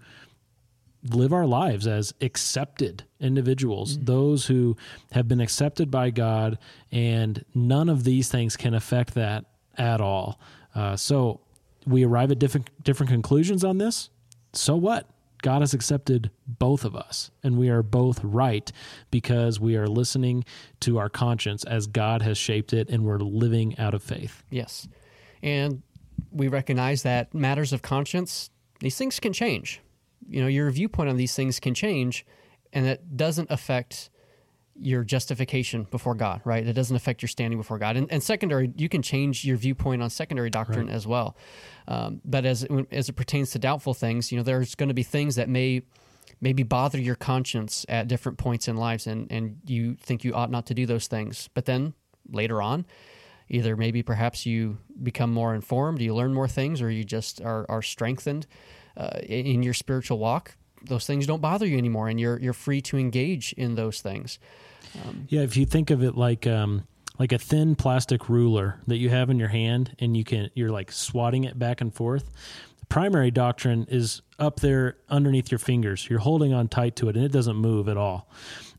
live 1.10 1.32
our 1.32 1.46
lives 1.46 1.86
as 1.86 2.12
accepted 2.20 3.04
individuals, 3.20 3.94
mm-hmm. 3.94 4.06
those 4.06 4.46
who 4.46 4.76
have 5.12 5.28
been 5.28 5.40
accepted 5.40 5.90
by 5.90 6.10
God, 6.10 6.58
and 6.90 7.44
none 7.54 7.88
of 7.88 8.02
these 8.02 8.28
things 8.28 8.56
can 8.56 8.74
affect 8.74 9.14
that 9.14 9.44
at 9.76 10.00
all. 10.00 10.40
Uh, 10.74 10.96
so 10.96 11.40
we 11.86 12.04
arrive 12.04 12.32
at 12.32 12.40
different 12.40 12.68
different 12.82 13.10
conclusions 13.10 13.64
on 13.64 13.78
this. 13.78 14.10
So 14.52 14.76
what? 14.76 15.08
God 15.42 15.62
has 15.62 15.74
accepted 15.74 16.30
both 16.46 16.84
of 16.84 16.96
us, 16.96 17.30
and 17.42 17.56
we 17.56 17.68
are 17.68 17.82
both 17.82 18.22
right 18.22 18.70
because 19.10 19.60
we 19.60 19.76
are 19.76 19.86
listening 19.86 20.44
to 20.80 20.98
our 20.98 21.08
conscience 21.08 21.64
as 21.64 21.86
God 21.86 22.22
has 22.22 22.36
shaped 22.36 22.72
it, 22.72 22.88
and 22.90 23.04
we're 23.04 23.18
living 23.18 23.78
out 23.78 23.94
of 23.94 24.02
faith. 24.02 24.42
Yes. 24.50 24.88
And 25.42 25.82
we 26.30 26.48
recognize 26.48 27.02
that 27.02 27.32
matters 27.34 27.72
of 27.72 27.82
conscience, 27.82 28.50
these 28.80 28.96
things 28.96 29.20
can 29.20 29.32
change. 29.32 29.80
You 30.28 30.42
know, 30.42 30.48
your 30.48 30.70
viewpoint 30.70 31.08
on 31.08 31.16
these 31.16 31.34
things 31.34 31.60
can 31.60 31.74
change, 31.74 32.26
and 32.72 32.86
it 32.86 33.16
doesn't 33.16 33.50
affect 33.50 34.10
your 34.80 35.04
justification 35.04 35.86
before 35.90 36.14
God, 36.14 36.40
right? 36.44 36.66
It 36.66 36.72
doesn't 36.72 36.94
affect 36.94 37.22
your 37.22 37.28
standing 37.28 37.58
before 37.58 37.78
God. 37.78 37.96
And, 37.96 38.10
and 38.10 38.22
secondary, 38.22 38.72
you 38.76 38.88
can 38.88 39.02
change 39.02 39.44
your 39.44 39.56
viewpoint 39.56 40.02
on 40.02 40.10
secondary 40.10 40.50
doctrine 40.50 40.86
right. 40.86 40.94
as 40.94 41.06
well. 41.06 41.36
Um, 41.86 42.20
but 42.24 42.44
as 42.44 42.66
as 42.90 43.08
it 43.08 43.14
pertains 43.14 43.50
to 43.52 43.58
doubtful 43.58 43.94
things, 43.94 44.30
you 44.30 44.38
know, 44.38 44.44
there's 44.44 44.74
going 44.74 44.88
to 44.88 44.94
be 44.94 45.02
things 45.02 45.36
that 45.36 45.48
may 45.48 45.82
maybe 46.40 46.62
bother 46.62 46.98
your 46.98 47.16
conscience 47.16 47.84
at 47.88 48.08
different 48.08 48.38
points 48.38 48.68
in 48.68 48.76
lives, 48.76 49.06
and 49.06 49.30
and 49.30 49.58
you 49.66 49.96
think 49.96 50.24
you 50.24 50.34
ought 50.34 50.50
not 50.50 50.66
to 50.66 50.74
do 50.74 50.86
those 50.86 51.06
things. 51.06 51.48
But 51.54 51.64
then 51.64 51.94
later 52.30 52.62
on, 52.62 52.86
either 53.48 53.76
maybe 53.76 54.02
perhaps 54.02 54.46
you 54.46 54.78
become 55.02 55.32
more 55.32 55.54
informed, 55.54 56.00
you 56.00 56.14
learn 56.14 56.34
more 56.34 56.48
things, 56.48 56.82
or 56.82 56.90
you 56.90 57.04
just 57.04 57.40
are 57.40 57.66
are 57.68 57.82
strengthened 57.82 58.46
uh, 58.96 59.18
in 59.22 59.62
your 59.62 59.74
spiritual 59.74 60.18
walk. 60.18 60.56
Those 60.84 61.06
things 61.06 61.26
don't 61.26 61.40
bother 61.40 61.66
you 61.66 61.78
anymore, 61.78 62.08
and 62.08 62.20
you're 62.20 62.38
you're 62.38 62.52
free 62.52 62.80
to 62.82 62.98
engage 62.98 63.52
in 63.54 63.74
those 63.74 64.00
things. 64.00 64.38
Um, 65.06 65.26
yeah, 65.28 65.42
if 65.42 65.56
you 65.56 65.66
think 65.66 65.90
of 65.90 66.02
it 66.02 66.16
like 66.16 66.46
um, 66.46 66.86
like 67.18 67.32
a 67.32 67.38
thin 67.38 67.74
plastic 67.74 68.28
ruler 68.28 68.80
that 68.86 68.96
you 68.96 69.10
have 69.10 69.30
in 69.30 69.38
your 69.38 69.48
hand, 69.48 69.94
and 69.98 70.16
you 70.16 70.24
can 70.24 70.50
you're 70.54 70.70
like 70.70 70.92
swatting 70.92 71.44
it 71.44 71.58
back 71.58 71.80
and 71.80 71.94
forth. 71.94 72.30
Primary 72.88 73.30
doctrine 73.30 73.86
is 73.90 74.22
up 74.38 74.60
there 74.60 74.96
underneath 75.10 75.50
your 75.50 75.58
fingers. 75.58 76.08
You're 76.08 76.20
holding 76.20 76.54
on 76.54 76.68
tight 76.68 76.96
to 76.96 77.08
it, 77.08 77.16
and 77.16 77.24
it 77.24 77.32
doesn't 77.32 77.56
move 77.56 77.88
at 77.88 77.98
all. 77.98 78.30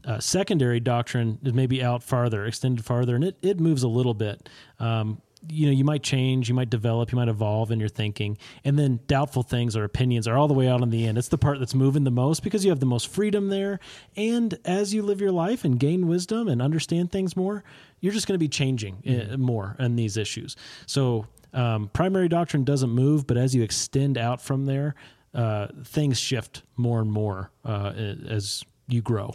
Uh, 0.05 0.20
secondary 0.20 0.80
doctrine 0.80 1.38
is 1.43 1.53
maybe 1.53 1.84
out 1.84 2.01
farther, 2.01 2.45
extended 2.45 2.84
farther, 2.84 3.16
and 3.16 3.24
it, 3.24 3.38
it 3.41 3.60
moves 3.60 3.84
a 3.84 3.88
little 3.88 4.14
bit. 4.16 4.49
Um, 4.80 5.22
you 5.47 5.65
know 5.65 5.71
you 5.71 5.83
might 5.83 6.03
change 6.03 6.49
you 6.49 6.55
might 6.55 6.69
develop 6.69 7.11
you 7.11 7.15
might 7.15 7.27
evolve 7.27 7.71
in 7.71 7.79
your 7.79 7.89
thinking. 7.89 8.37
And 8.63 8.77
then 8.77 8.99
doubtful 9.07 9.43
things 9.43 9.75
or 9.75 9.83
opinions 9.83 10.27
are 10.27 10.37
all 10.37 10.47
the 10.47 10.53
way 10.53 10.67
out 10.67 10.81
on 10.81 10.89
the 10.89 11.05
end. 11.05 11.17
It's 11.17 11.29
the 11.29 11.37
part 11.37 11.59
that's 11.59 11.75
moving 11.75 12.03
the 12.03 12.11
most 12.11 12.43
because 12.43 12.63
you 12.63 12.71
have 12.71 12.79
the 12.79 12.85
most 12.85 13.07
freedom 13.07 13.49
there. 13.49 13.79
And 14.15 14.57
as 14.65 14.93
you 14.93 15.01
live 15.01 15.21
your 15.21 15.31
life 15.31 15.63
and 15.63 15.79
gain 15.79 16.07
wisdom 16.07 16.47
and 16.47 16.61
understand 16.61 17.11
things 17.11 17.35
more 17.35 17.63
you're 18.01 18.13
just 18.13 18.27
going 18.27 18.35
to 18.35 18.39
be 18.39 18.47
changing 18.47 18.95
uh, 19.05 19.09
mm-hmm. 19.09 19.41
more 19.41 19.75
in 19.79 19.95
these 19.95 20.15
issues. 20.15 20.55
So 20.85 21.27
um, 21.53 21.89
primary 21.93 22.29
doctrine 22.29 22.63
doesn't 22.63 22.89
move 22.89 23.25
but 23.27 23.37
as 23.37 23.55
you 23.55 23.63
extend 23.63 24.17
out 24.17 24.41
from 24.41 24.65
there 24.65 24.95
uh, 25.33 25.67
things 25.83 26.17
shift 26.17 26.63
more 26.75 26.99
and 26.99 27.11
more 27.11 27.51
uh, 27.65 27.91
as 28.27 28.63
you 28.87 29.01
grow 29.01 29.33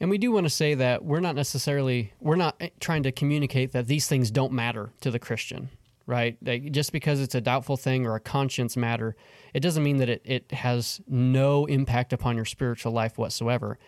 and 0.00 0.10
we 0.10 0.18
do 0.18 0.30
want 0.30 0.46
to 0.46 0.50
say 0.50 0.74
that 0.74 1.04
we're 1.04 1.20
not 1.20 1.34
necessarily 1.34 2.12
we're 2.20 2.36
not 2.36 2.56
eh, 2.60 2.68
trying 2.80 3.02
to 3.04 3.12
communicate 3.12 3.72
that 3.72 3.86
these 3.86 4.06
things 4.06 4.30
don't 4.30 4.52
matter 4.52 4.90
to 5.00 5.10
the 5.10 5.18
Christian, 5.18 5.70
right? 6.06 6.36
Like 6.42 6.70
just 6.72 6.92
because 6.92 7.20
it's 7.20 7.34
a 7.34 7.40
doubtful 7.40 7.76
thing 7.76 8.06
or 8.06 8.14
a 8.14 8.20
conscience 8.20 8.76
matter, 8.76 9.16
it 9.54 9.60
doesn't 9.60 9.82
mean 9.82 9.96
that 9.98 10.08
it, 10.08 10.22
it 10.24 10.52
has 10.52 11.00
no 11.08 11.66
impact 11.66 12.12
upon 12.12 12.36
your 12.36 12.44
spiritual 12.44 12.92
life 12.92 13.18
whatsoever. 13.18 13.78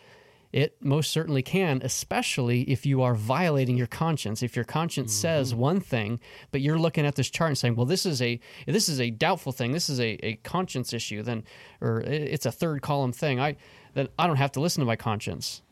It 0.53 0.77
most 0.81 1.13
certainly 1.13 1.43
can, 1.43 1.81
especially 1.85 2.63
if 2.63 2.85
you 2.85 3.03
are 3.03 3.15
violating 3.15 3.77
your 3.77 3.87
conscience. 3.87 4.43
If 4.43 4.57
your 4.57 4.65
conscience 4.65 5.13
mm-hmm. 5.13 5.21
says 5.21 5.55
one 5.55 5.79
thing, 5.79 6.19
but 6.51 6.61
you're 6.61 6.79
looking 6.79 7.07
at 7.07 7.15
this 7.15 7.31
chart 7.31 7.51
and 7.51 7.59
saying, 7.59 7.77
"Well, 7.77 7.87
this 7.87 8.05
is 8.05 8.21
a 8.21 8.41
this 8.67 8.89
is 8.89 9.01
a 9.01 9.11
doubtful 9.11 9.53
thing. 9.53 9.71
This 9.71 9.89
is 9.89 10.01
a, 10.01 10.19
a 10.27 10.35
conscience 10.43 10.93
issue." 10.93 11.23
Then, 11.23 11.45
or 11.81 12.01
it's 12.01 12.47
a 12.47 12.51
third 12.51 12.83
column 12.83 13.13
thing. 13.13 13.39
I 13.39 13.59
then 13.95 14.09
I 14.19 14.27
don't 14.27 14.37
have 14.37 14.51
to 14.53 14.61
listen 14.61 14.81
to 14.81 14.87
my 14.87 14.97
conscience. 14.97 15.63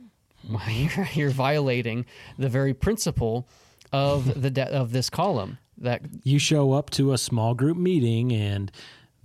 You're, 0.68 1.09
you're 1.14 1.30
violating 1.30 2.07
the 2.39 2.49
very 2.49 2.74
principle 2.74 3.49
of 3.93 4.41
the 4.41 4.51
de- 4.51 4.70
of 4.72 4.93
this 4.93 5.11
column. 5.11 5.59
That 5.78 6.03
you 6.24 6.39
show 6.39 6.72
up 6.72 6.91
to 6.91 7.12
a 7.12 7.18
small 7.18 7.55
group 7.55 7.76
meeting 7.76 8.32
and 8.32 8.72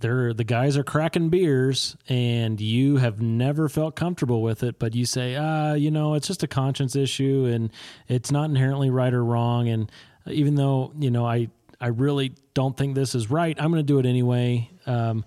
they're 0.00 0.32
the 0.32 0.44
guys 0.44 0.76
are 0.76 0.84
cracking 0.84 1.28
beers 1.28 1.96
and 2.08 2.60
you 2.60 2.98
have 2.98 3.20
never 3.20 3.68
felt 3.68 3.96
comfortable 3.96 4.42
with 4.42 4.62
it 4.62 4.78
but 4.78 4.94
you 4.94 5.04
say 5.06 5.34
ah 5.34 5.72
you 5.72 5.90
know 5.90 6.14
it's 6.14 6.26
just 6.28 6.42
a 6.42 6.46
conscience 6.46 6.94
issue 6.94 7.50
and 7.52 7.70
it's 8.06 8.30
not 8.30 8.50
inherently 8.50 8.90
right 8.90 9.14
or 9.14 9.24
wrong 9.24 9.68
and 9.68 9.90
even 10.26 10.54
though 10.56 10.92
you 10.98 11.10
know 11.10 11.26
i 11.26 11.48
i 11.80 11.86
really 11.88 12.32
don't 12.54 12.76
think 12.76 12.94
this 12.94 13.14
is 13.14 13.30
right 13.30 13.56
i'm 13.58 13.70
going 13.72 13.80
to 13.80 13.86
do 13.86 13.98
it 13.98 14.06
anyway 14.06 14.68
um, 14.86 15.24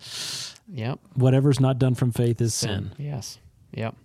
Yep. 0.69 0.99
Whatever's 1.15 1.59
not 1.59 1.79
done 1.79 1.95
from 1.95 2.11
faith 2.11 2.41
is 2.41 2.53
sin. 2.53 2.91
sin. 2.97 3.05
Yes. 3.05 3.39
Yep. 3.71 3.95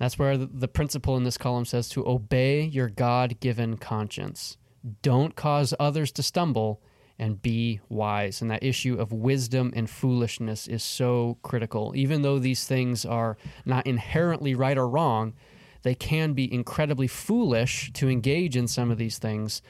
That's 0.00 0.18
where 0.18 0.38
the 0.38 0.66
principle 0.66 1.18
in 1.18 1.24
this 1.24 1.36
column 1.36 1.66
says 1.66 1.90
to 1.90 2.08
obey 2.08 2.62
your 2.62 2.88
God 2.88 3.38
given 3.38 3.76
conscience. 3.76 4.56
Don't 5.02 5.36
cause 5.36 5.74
others 5.78 6.10
to 6.12 6.22
stumble 6.22 6.80
and 7.18 7.42
be 7.42 7.80
wise. 7.90 8.40
And 8.40 8.50
that 8.50 8.64
issue 8.64 8.94
of 8.94 9.12
wisdom 9.12 9.74
and 9.76 9.90
foolishness 9.90 10.66
is 10.66 10.82
so 10.82 11.36
critical. 11.42 11.92
Even 11.94 12.22
though 12.22 12.38
these 12.38 12.66
things 12.66 13.04
are 13.04 13.36
not 13.66 13.86
inherently 13.86 14.54
right 14.54 14.78
or 14.78 14.88
wrong, 14.88 15.34
they 15.82 15.94
can 15.94 16.32
be 16.32 16.50
incredibly 16.50 17.06
foolish 17.06 17.92
to 17.92 18.08
engage 18.08 18.56
in 18.56 18.68
some 18.68 18.90
of 18.90 18.96
these 18.96 19.18
things, 19.18 19.60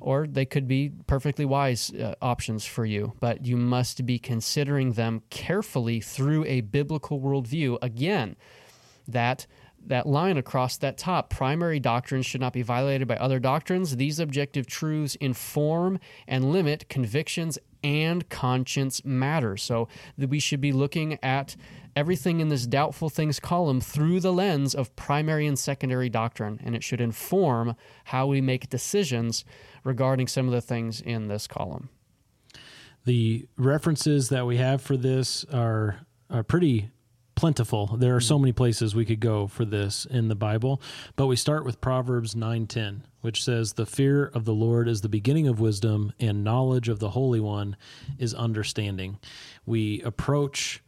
or 0.00 0.26
they 0.26 0.44
could 0.44 0.66
be 0.66 0.90
perfectly 1.06 1.44
wise 1.44 1.92
uh, 1.94 2.16
options 2.20 2.64
for 2.64 2.84
you. 2.84 3.12
But 3.20 3.46
you 3.46 3.56
must 3.56 4.04
be 4.04 4.18
considering 4.18 4.94
them 4.94 5.22
carefully 5.30 6.00
through 6.00 6.44
a 6.46 6.62
biblical 6.62 7.20
worldview. 7.20 7.78
Again, 7.80 8.34
that 9.06 9.46
that 9.86 10.06
line 10.06 10.36
across 10.36 10.76
that 10.78 10.98
top 10.98 11.30
primary 11.30 11.80
doctrines 11.80 12.26
should 12.26 12.40
not 12.40 12.52
be 12.52 12.62
violated 12.62 13.08
by 13.08 13.16
other 13.16 13.38
doctrines. 13.38 13.96
These 13.96 14.18
objective 14.18 14.66
truths 14.66 15.14
inform 15.16 15.98
and 16.26 16.52
limit 16.52 16.88
convictions 16.88 17.58
and 17.82 18.28
conscience 18.28 19.04
matters. 19.04 19.62
So 19.62 19.88
that 20.16 20.28
we 20.28 20.40
should 20.40 20.60
be 20.60 20.72
looking 20.72 21.18
at 21.22 21.56
everything 21.96 22.40
in 22.40 22.48
this 22.48 22.66
doubtful 22.66 23.08
things 23.08 23.40
column 23.40 23.80
through 23.80 24.20
the 24.20 24.32
lens 24.32 24.74
of 24.74 24.94
primary 24.94 25.46
and 25.46 25.58
secondary 25.58 26.08
doctrine 26.08 26.60
and 26.62 26.76
it 26.76 26.84
should 26.84 27.00
inform 27.00 27.74
how 28.04 28.26
we 28.26 28.40
make 28.40 28.68
decisions 28.68 29.44
regarding 29.82 30.28
some 30.28 30.46
of 30.46 30.52
the 30.52 30.60
things 30.60 31.00
in 31.00 31.28
this 31.28 31.46
column. 31.46 31.88
The 33.04 33.46
references 33.56 34.28
that 34.28 34.46
we 34.46 34.58
have 34.58 34.82
for 34.82 34.96
this 34.96 35.44
are 35.52 36.00
are 36.30 36.42
pretty 36.42 36.90
plentiful. 37.38 37.96
There 37.96 38.16
are 38.16 38.20
so 38.20 38.36
mm. 38.36 38.40
many 38.40 38.52
places 38.52 38.96
we 38.96 39.04
could 39.04 39.20
go 39.20 39.46
for 39.46 39.64
this 39.64 40.04
in 40.04 40.26
the 40.26 40.34
Bible, 40.34 40.82
but 41.14 41.28
we 41.28 41.36
start 41.36 41.64
with 41.64 41.80
Proverbs 41.80 42.34
9:10, 42.34 43.04
which 43.20 43.44
says, 43.44 43.74
"The 43.74 43.86
fear 43.86 44.26
of 44.26 44.44
the 44.44 44.54
Lord 44.54 44.88
is 44.88 45.02
the 45.02 45.08
beginning 45.08 45.46
of 45.46 45.60
wisdom, 45.60 46.12
and 46.18 46.42
knowledge 46.42 46.88
of 46.88 46.98
the 46.98 47.10
Holy 47.10 47.38
One 47.38 47.76
is 48.18 48.34
understanding." 48.34 49.18
We 49.64 50.02
approach 50.02 50.82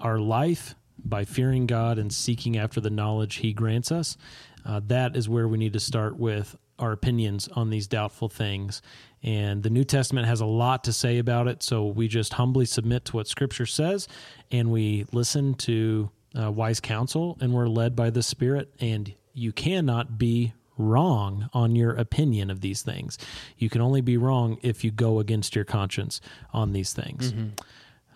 our 0.00 0.18
life 0.18 0.74
by 0.98 1.24
fearing 1.24 1.68
God 1.68 1.98
and 1.98 2.12
seeking 2.12 2.56
after 2.56 2.80
the 2.80 2.90
knowledge 2.90 3.36
He 3.36 3.52
grants 3.52 3.92
us. 3.92 4.16
Uh, 4.64 4.80
that 4.88 5.16
is 5.16 5.28
where 5.28 5.46
we 5.46 5.58
need 5.58 5.72
to 5.74 5.80
start 5.80 6.16
with 6.16 6.56
our 6.82 6.92
opinions 6.92 7.48
on 7.48 7.70
these 7.70 7.86
doubtful 7.86 8.28
things. 8.28 8.82
And 9.22 9.62
the 9.62 9.70
New 9.70 9.84
Testament 9.84 10.26
has 10.26 10.40
a 10.40 10.46
lot 10.46 10.84
to 10.84 10.92
say 10.92 11.18
about 11.18 11.46
it. 11.46 11.62
So 11.62 11.86
we 11.86 12.08
just 12.08 12.34
humbly 12.34 12.66
submit 12.66 13.04
to 13.06 13.16
what 13.16 13.28
Scripture 13.28 13.66
says 13.66 14.08
and 14.50 14.70
we 14.72 15.06
listen 15.12 15.54
to 15.54 16.10
uh, 16.38 16.50
wise 16.50 16.80
counsel 16.80 17.38
and 17.40 17.52
we're 17.52 17.68
led 17.68 17.94
by 17.94 18.10
the 18.10 18.22
Spirit. 18.22 18.74
And 18.80 19.14
you 19.32 19.52
cannot 19.52 20.18
be 20.18 20.54
wrong 20.76 21.48
on 21.52 21.76
your 21.76 21.92
opinion 21.92 22.50
of 22.50 22.60
these 22.60 22.82
things. 22.82 23.16
You 23.56 23.70
can 23.70 23.80
only 23.80 24.00
be 24.00 24.16
wrong 24.16 24.58
if 24.62 24.82
you 24.82 24.90
go 24.90 25.20
against 25.20 25.54
your 25.54 25.64
conscience 25.64 26.20
on 26.52 26.72
these 26.72 26.92
things. 26.92 27.32
Mm-hmm. 27.32 27.48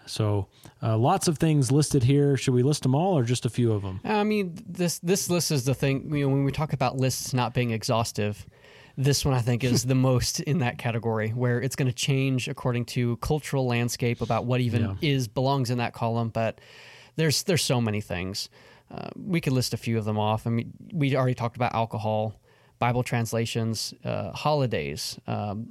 So, 0.07 0.49
uh, 0.83 0.97
lots 0.97 1.29
of 1.29 1.39
things 1.39 1.71
listed 1.71 2.03
here. 2.03 2.37
Should 2.37 2.55
we 2.55 2.63
list 2.63 2.83
them 2.83 2.95
all, 2.95 3.19
or 3.19 3.25
just 3.25 3.45
a 3.45 3.51
few 3.51 3.73
of 3.73 3.83
them? 3.83 4.01
I 4.05 4.25
mean, 4.25 4.57
this 4.67 4.99
this 5.01 5.29
list 5.29 5.51
is 5.51 5.65
the 5.65 5.75
thing. 5.75 6.15
You 6.15 6.27
know, 6.27 6.35
when 6.35 6.45
we 6.45 6.53
talk 6.53 6.73
about 6.73 6.97
lists 6.97 7.35
not 7.35 7.55
being 7.55 7.71
exhaustive, 7.71 8.47
this 8.97 9.25
one 9.25 9.35
I 9.35 9.41
think 9.41 9.65
is 9.65 9.85
the 9.85 9.95
most 10.11 10.41
in 10.41 10.59
that 10.61 10.79
category, 10.79 11.31
where 11.31 11.61
it's 11.61 11.77
going 11.77 11.89
to 11.89 11.95
change 11.95 12.49
according 12.49 12.87
to 12.87 13.17
cultural 13.19 13.67
landscape 13.67 14.21
about 14.21 14.47
what 14.47 14.61
even 14.61 14.83
yeah. 14.83 14.95
is 15.03 15.29
belongs 15.29 15.71
in 15.71 15.79
that 15.79 15.93
column. 15.93 16.31
But 16.31 16.61
there's 17.17 17.43
there's 17.43 17.63
so 17.63 17.81
many 17.81 18.01
things. 18.01 18.49
Uh, 18.91 19.09
we 19.17 19.41
could 19.41 19.53
list 19.53 19.75
a 19.75 19.77
few 19.77 19.99
of 19.99 20.05
them 20.05 20.19
off. 20.19 20.47
I 20.47 20.51
mean, 20.51 20.73
we 20.93 21.17
already 21.17 21.35
talked 21.35 21.57
about 21.57 21.75
alcohol. 21.75 22.35
Bible 22.79 23.03
translations, 23.03 23.95
uh, 24.05 24.33
holidays, 24.33 25.19
um, 25.27 25.67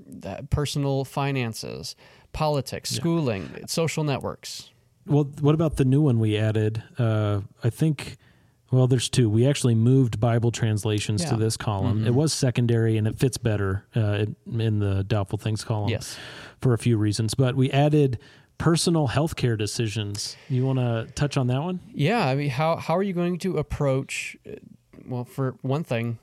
personal 0.50 1.06
finances, 1.06 1.96
politics, 2.36 2.92
yeah. 2.92 3.00
schooling, 3.00 3.50
social 3.66 4.04
networks. 4.04 4.70
Well, 5.08 5.24
what 5.40 5.56
about 5.56 5.78
the 5.78 5.86
new 5.86 6.02
one 6.02 6.20
we 6.20 6.38
added? 6.38 6.84
Uh, 6.98 7.42
I 7.64 7.70
think. 7.72 8.18
Well, 8.72 8.88
there's 8.88 9.10
two. 9.10 9.30
We 9.30 9.48
actually 9.48 9.76
moved 9.76 10.20
Bible 10.20 10.52
translations 10.52 11.24
yeah. 11.24 11.30
to 11.30 11.38
this 11.38 11.56
column. 11.56 12.00
Mm-hmm. 12.00 12.08
It 12.08 12.14
was 12.16 12.34
secondary, 12.34 12.98
and 12.98 13.08
it 13.08 13.18
fits 13.18 13.38
better 13.38 13.86
uh, 13.96 14.26
in 14.52 14.80
the 14.80 15.04
doubtful 15.04 15.38
things 15.38 15.64
column. 15.64 15.90
Yes, 15.90 16.18
for 16.60 16.74
a 16.74 16.78
few 16.78 16.98
reasons. 16.98 17.36
But 17.36 17.56
we 17.56 17.72
added 17.72 18.20
personal 18.58 19.08
healthcare 19.08 19.58
decisions. 19.58 20.36
You 20.50 20.66
want 20.66 20.80
to 20.80 21.08
touch 21.14 21.38
on 21.38 21.48
that 21.48 21.62
one? 21.62 21.80
Yeah. 21.94 22.28
I 22.28 22.36
mean, 22.36 22.50
how 22.50 22.76
how 22.78 22.98
are 22.98 23.04
you 23.04 23.14
going 23.14 23.38
to 23.40 23.58
approach? 23.58 24.36
Uh, 24.46 24.56
well, 25.08 25.24
for 25.24 25.56
one 25.62 25.84
thing, 25.84 26.18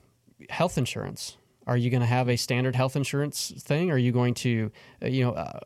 health 0.50 0.76
insurance. 0.76 1.36
Are 1.66 1.76
you 1.76 1.90
going 1.90 2.00
to 2.00 2.06
have 2.06 2.28
a 2.28 2.36
standard 2.36 2.74
health 2.74 2.96
insurance 2.96 3.52
thing? 3.56 3.90
Are 3.92 3.98
you 3.98 4.10
going 4.10 4.34
to, 4.34 4.72
uh, 5.00 5.06
you 5.06 5.24
know, 5.24 5.32
uh, 5.32 5.60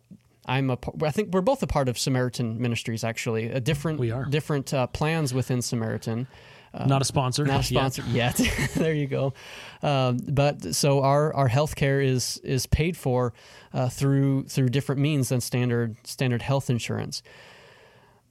I'm 0.46 0.70
a. 0.70 0.78
I 1.02 1.10
think 1.10 1.32
we're 1.34 1.40
both 1.40 1.62
a 1.62 1.66
part 1.66 1.88
of 1.88 1.98
Samaritan 1.98 2.60
Ministries. 2.60 3.04
Actually, 3.04 3.46
a 3.46 3.60
different 3.60 3.98
we 3.98 4.10
are 4.10 4.24
different 4.24 4.72
uh, 4.72 4.86
plans 4.86 5.34
within 5.34 5.60
Samaritan. 5.60 6.26
Uh, 6.72 6.86
not 6.86 7.02
a 7.02 7.04
sponsor. 7.04 7.44
Not 7.44 7.60
a 7.60 7.64
sponsor 7.64 8.02
yet. 8.08 8.38
yet. 8.38 8.70
there 8.74 8.92
you 8.92 9.06
go. 9.06 9.34
Um, 9.82 10.18
but 10.28 10.74
so 10.74 11.02
our 11.02 11.34
our 11.34 11.48
healthcare 11.48 12.04
is 12.04 12.38
is 12.44 12.66
paid 12.66 12.96
for 12.96 13.32
uh, 13.72 13.88
through 13.88 14.44
through 14.44 14.68
different 14.68 15.00
means 15.00 15.30
than 15.30 15.40
standard 15.40 15.96
standard 16.04 16.42
health 16.42 16.70
insurance. 16.70 17.22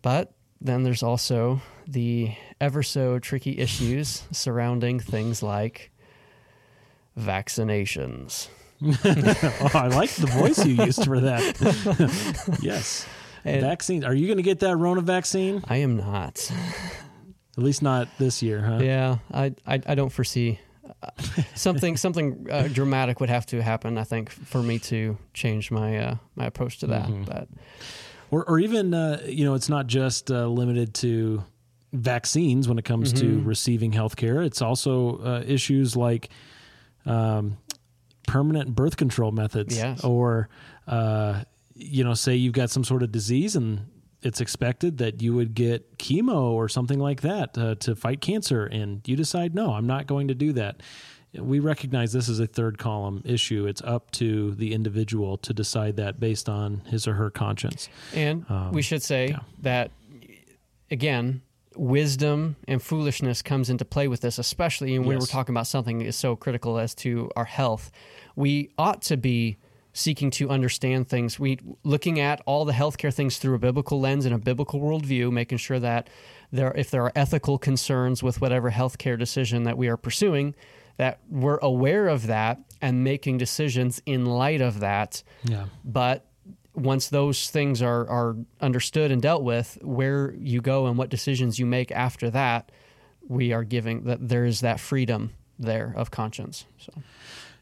But 0.01 0.31
then 0.61 0.83
there's 0.83 1.03
also 1.03 1.61
the 1.87 2.33
ever 2.61 2.81
so 2.81 3.19
tricky 3.19 3.57
issues 3.57 4.23
surrounding 4.31 4.99
things 4.99 5.43
like 5.43 5.91
vaccinations. 7.19 8.47
oh, 8.83 9.71
I 9.73 9.87
like 9.87 10.11
the 10.15 10.27
voice 10.27 10.65
you 10.65 10.83
used 10.83 11.05
for 11.05 11.19
that. 11.21 12.59
yes. 12.61 13.07
And 13.43 13.61
vaccine. 13.61 14.03
Are 14.03 14.13
you 14.13 14.27
going 14.27 14.37
to 14.37 14.43
get 14.43 14.59
that 14.59 14.75
Rona 14.75 15.01
vaccine? 15.01 15.63
I 15.67 15.77
am 15.77 15.97
not. 15.97 16.51
At 17.57 17.63
least 17.63 17.81
not 17.81 18.09
this 18.17 18.41
year, 18.41 18.61
huh? 18.61 18.79
Yeah, 18.81 19.17
I 19.31 19.53
I, 19.65 19.81
I 19.85 19.95
don't 19.95 20.11
foresee 20.11 20.59
uh, 21.01 21.09
something 21.55 21.95
something 21.95 22.47
uh, 22.51 22.67
dramatic 22.71 23.19
would 23.19 23.29
have 23.29 23.45
to 23.47 23.61
happen. 23.61 23.97
I 23.97 24.03
think 24.03 24.29
for 24.29 24.61
me 24.61 24.79
to 24.79 25.17
change 25.33 25.71
my 25.71 25.97
uh, 25.97 26.15
my 26.35 26.45
approach 26.45 26.79
to 26.79 26.87
that. 26.87 27.07
Mm-hmm. 27.07 27.23
But 27.23 27.47
or 28.31 28.43
or 28.49 28.59
even 28.59 28.93
uh, 28.93 29.21
you 29.25 29.45
know, 29.45 29.53
it's 29.53 29.69
not 29.69 29.87
just 29.87 30.31
uh, 30.31 30.47
limited 30.47 30.93
to 30.95 31.43
vaccines 31.93 32.67
when 32.67 32.77
it 32.77 32.85
comes 32.85 33.13
mm-hmm. 33.13 33.41
to 33.41 33.47
receiving 33.47 33.93
health 33.93 34.15
care. 34.15 34.41
It's 34.41 34.61
also 34.61 35.19
uh, 35.19 35.43
issues 35.45 35.95
like 35.95 36.29
um, 37.05 37.57
permanent 38.27 38.75
birth 38.75 38.97
control 38.97 39.31
methods 39.31 39.77
yes. 39.77 40.03
or 40.03 40.49
uh, 40.87 41.43
you 41.75 42.03
know 42.03 42.13
say 42.13 42.35
you've 42.35 42.53
got 42.53 42.69
some 42.69 42.83
sort 42.83 43.03
of 43.03 43.11
disease 43.11 43.55
and 43.55 43.87
it's 44.21 44.41
expected 44.41 44.97
that 44.97 45.21
you 45.21 45.35
would 45.35 45.53
get 45.53 45.97
chemo 45.97 46.51
or 46.51 46.67
something 46.67 46.99
like 46.99 47.21
that 47.21 47.57
uh, 47.57 47.75
to 47.75 47.95
fight 47.95 48.21
cancer 48.21 48.65
and 48.65 49.07
you 49.07 49.15
decide 49.15 49.53
no 49.53 49.73
i'm 49.73 49.87
not 49.87 50.07
going 50.07 50.27
to 50.27 50.35
do 50.35 50.53
that 50.53 50.81
we 51.33 51.59
recognize 51.59 52.13
this 52.13 52.29
is 52.29 52.39
a 52.39 52.47
third 52.47 52.77
column 52.77 53.21
issue 53.25 53.67
it's 53.67 53.81
up 53.81 54.09
to 54.11 54.55
the 54.55 54.73
individual 54.73 55.37
to 55.37 55.53
decide 55.53 55.97
that 55.97 56.19
based 56.19 56.47
on 56.47 56.81
his 56.87 57.07
or 57.07 57.13
her 57.13 57.29
conscience 57.29 57.89
and 58.13 58.45
um, 58.49 58.71
we 58.71 58.81
should 58.81 59.03
say 59.03 59.27
yeah. 59.27 59.39
that 59.61 59.91
again 60.89 61.41
wisdom 61.75 62.55
and 62.67 62.81
foolishness 62.81 63.41
comes 63.41 63.69
into 63.69 63.85
play 63.85 64.07
with 64.07 64.21
this, 64.21 64.39
especially 64.39 64.97
when 64.99 65.11
yes. 65.11 65.21
we're 65.21 65.27
talking 65.27 65.53
about 65.53 65.67
something 65.67 66.01
is 66.01 66.15
so 66.15 66.35
critical 66.35 66.77
as 66.77 66.95
to 66.95 67.29
our 67.35 67.45
health. 67.45 67.91
We 68.35 68.71
ought 68.77 69.01
to 69.03 69.17
be 69.17 69.57
seeking 69.93 70.29
to 70.29 70.49
understand 70.49 71.07
things. 71.07 71.39
We 71.39 71.57
looking 71.83 72.19
at 72.19 72.41
all 72.45 72.65
the 72.65 72.73
healthcare 72.73 73.13
things 73.13 73.37
through 73.37 73.55
a 73.55 73.59
biblical 73.59 73.99
lens 73.99 74.25
and 74.25 74.35
a 74.35 74.37
biblical 74.37 74.81
worldview, 74.81 75.31
making 75.31 75.57
sure 75.59 75.79
that 75.79 76.09
there, 76.51 76.73
if 76.75 76.91
there 76.91 77.03
are 77.03 77.13
ethical 77.15 77.57
concerns 77.57 78.21
with 78.21 78.41
whatever 78.41 78.71
healthcare 78.71 79.17
decision 79.17 79.63
that 79.63 79.77
we 79.77 79.87
are 79.87 79.97
pursuing, 79.97 80.53
that 80.97 81.19
we're 81.29 81.57
aware 81.57 82.07
of 82.07 82.27
that 82.27 82.59
and 82.81 83.03
making 83.03 83.37
decisions 83.37 84.01
in 84.05 84.25
light 84.25 84.61
of 84.61 84.81
that. 84.81 85.23
Yeah. 85.43 85.65
But 85.83 86.25
once 86.75 87.09
those 87.09 87.49
things 87.49 87.81
are 87.81 88.07
are 88.09 88.35
understood 88.61 89.11
and 89.11 89.21
dealt 89.21 89.43
with, 89.43 89.77
where 89.81 90.33
you 90.37 90.61
go 90.61 90.87
and 90.87 90.97
what 90.97 91.09
decisions 91.09 91.59
you 91.59 91.65
make 91.65 91.91
after 91.91 92.29
that, 92.29 92.71
we 93.27 93.53
are 93.53 93.63
giving 93.63 94.03
that 94.03 94.27
there 94.27 94.45
is 94.45 94.61
that 94.61 94.79
freedom 94.79 95.33
there 95.57 95.93
of 95.95 96.11
conscience. 96.11 96.65
So. 96.77 96.91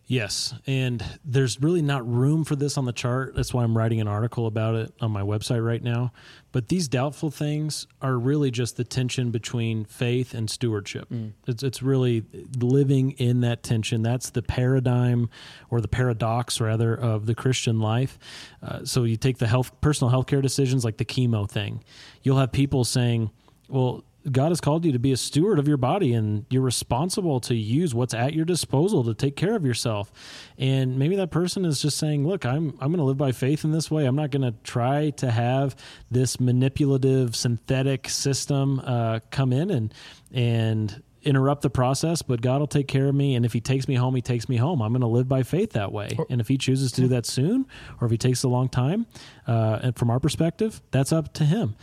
Yes, 0.06 0.54
and 0.68 1.04
there's 1.24 1.62
really 1.62 1.82
not 1.82 2.06
room 2.08 2.44
for 2.44 2.58
this 2.58 2.78
on 2.78 2.84
the 2.86 2.92
chart. 2.92 3.36
That's 3.36 3.54
why 3.54 3.64
I'm 3.64 3.78
writing 3.78 4.02
an 4.02 4.08
article 4.08 4.48
about 4.48 4.76
it 4.76 4.94
on 5.00 5.12
my 5.12 5.22
website 5.22 5.66
right 5.66 5.82
now. 5.82 6.12
But 6.52 6.68
these 6.68 6.90
doubtful 6.90 7.32
things 7.32 7.88
are 8.02 8.18
really 8.18 8.52
just 8.52 8.76
the 8.76 8.84
tension 8.84 9.32
between 9.32 9.86
faith 9.86 10.34
and 10.34 10.50
stewardship. 10.50 11.10
Mm. 11.10 11.32
It's, 11.48 11.64
it's 11.64 11.82
really 11.82 12.26
living 12.60 13.12
in 13.12 13.42
that 13.42 13.64
tension. 13.64 14.02
That's 14.02 14.30
the 14.30 14.42
paradigm 14.42 15.30
or 15.70 15.80
the 15.80 15.88
paradox, 15.88 16.60
rather, 16.60 16.94
of 16.94 17.26
the 17.26 17.34
Christian 17.34 17.80
life. 17.80 18.20
Uh, 18.62 18.84
so 18.84 19.06
you 19.06 19.16
take 19.16 19.38
the 19.38 19.48
health, 19.48 19.72
personal 19.80 20.14
healthcare 20.14 20.42
decisions 20.42 20.84
like 20.84 20.98
the 20.98 21.06
chemo 21.06 21.50
thing. 21.50 21.82
You'll 22.24 22.40
have 22.40 22.52
people 22.52 22.84
saying, 22.84 23.32
well, 23.70 24.04
God 24.32 24.50
has 24.50 24.62
called 24.62 24.86
you 24.86 24.92
to 24.92 25.00
be 25.00 25.12
a 25.12 25.18
steward 25.18 25.60
of 25.60 25.68
your 25.68 25.78
body 25.78 26.14
and 26.14 26.46
you're 26.50 26.62
responsible 26.62 27.40
to 27.42 27.56
use 27.56 27.94
what's 27.94 28.14
at 28.14 28.34
your 28.34 28.46
disposal 28.46 29.04
to 29.04 29.14
take 29.14 29.36
care 29.36 29.56
of 29.56 29.66
yourself. 29.66 30.12
And 30.58 30.98
maybe 30.98 31.16
that 31.18 31.32
person 31.32 31.66
is 31.66 31.82
just 31.82 31.98
saying, 31.98 32.26
look, 32.28 32.46
I'm 32.46 32.72
I'm 32.80 32.90
going 32.90 32.98
to 32.98 33.04
live 33.04 33.18
by 33.18 33.32
faith 33.32 33.64
in 33.64 33.72
this 33.72 33.92
way. 33.92 34.06
I'm 34.06 34.16
not 34.16 34.32
going 34.32 34.44
to 34.44 34.56
try 34.64 35.10
to 35.12 35.32
have 35.32 35.76
this 36.10 36.40
manipulative 36.40 37.36
synthetic 37.36 38.10
system 38.10 38.82
uh, 38.86 39.20
come 39.30 39.52
in 39.52 39.70
and 39.70 39.94
and 40.32 41.04
interrupt 41.24 41.62
the 41.62 41.70
process, 41.70 42.22
but 42.22 42.42
God 42.42 42.60
will 42.60 42.68
take 42.68 42.88
care 42.88 43.08
of 43.08 43.16
me. 43.16 43.36
And 43.36 43.46
if 43.46 43.54
He 43.54 43.62
takes 43.62 43.88
me 43.88 43.96
home, 43.96 44.16
He 44.16 44.22
takes 44.22 44.48
me 44.50 44.58
home. 44.58 44.82
I'm 44.82 44.92
going 44.92 45.02
to 45.02 45.08
live 45.08 45.28
by 45.28 45.44
faith 45.44 45.72
that 45.72 45.92
way. 45.92 46.18
And 46.30 46.42
if 46.42 46.48
He 46.48 46.58
chooses 46.58 46.92
to 46.94 47.02
do 47.02 47.08
that 47.10 47.26
soon, 47.26 47.66
or 48.02 48.06
if 48.06 48.12
He 48.12 48.18
takes 48.18 48.44
a 48.44 48.48
long 48.48 48.70
time, 48.70 49.06
uh, 49.48 49.80
and 49.82 49.96
from 49.96 50.10
our 50.10 50.20
perspective, 50.20 50.82
that's 50.92 51.12
up 51.12 51.34
to 51.36 51.46
Him. 51.46 51.76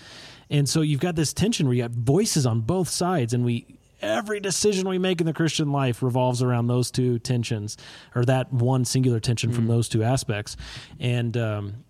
And 0.51 0.69
so 0.69 0.81
you've 0.81 1.01
got 1.01 1.15
this 1.15 1.33
tension 1.33 1.67
where 1.67 1.75
you 1.75 1.83
got 1.83 1.93
voices 1.93 2.45
on 2.45 2.61
both 2.61 2.89
sides, 2.89 3.33
and 3.33 3.45
we 3.45 3.79
every 4.03 4.41
decision 4.41 4.89
we 4.89 4.99
make 4.99 5.21
in 5.21 5.27
the 5.27 5.33
Christian 5.33 5.73
life 5.73 6.03
revolves 6.03 6.43
around 6.43 6.67
those 6.67 6.91
two 6.91 7.19
tensions, 7.19 7.77
or 8.15 8.25
that 8.25 8.53
one 8.53 8.85
singular 8.85 9.21
tension 9.21 9.51
mm. 9.51 9.55
from 9.55 9.67
those 9.67 9.89
two 9.89 10.03
aspects. 10.03 10.57
And 10.99 11.37
um, 11.37 11.85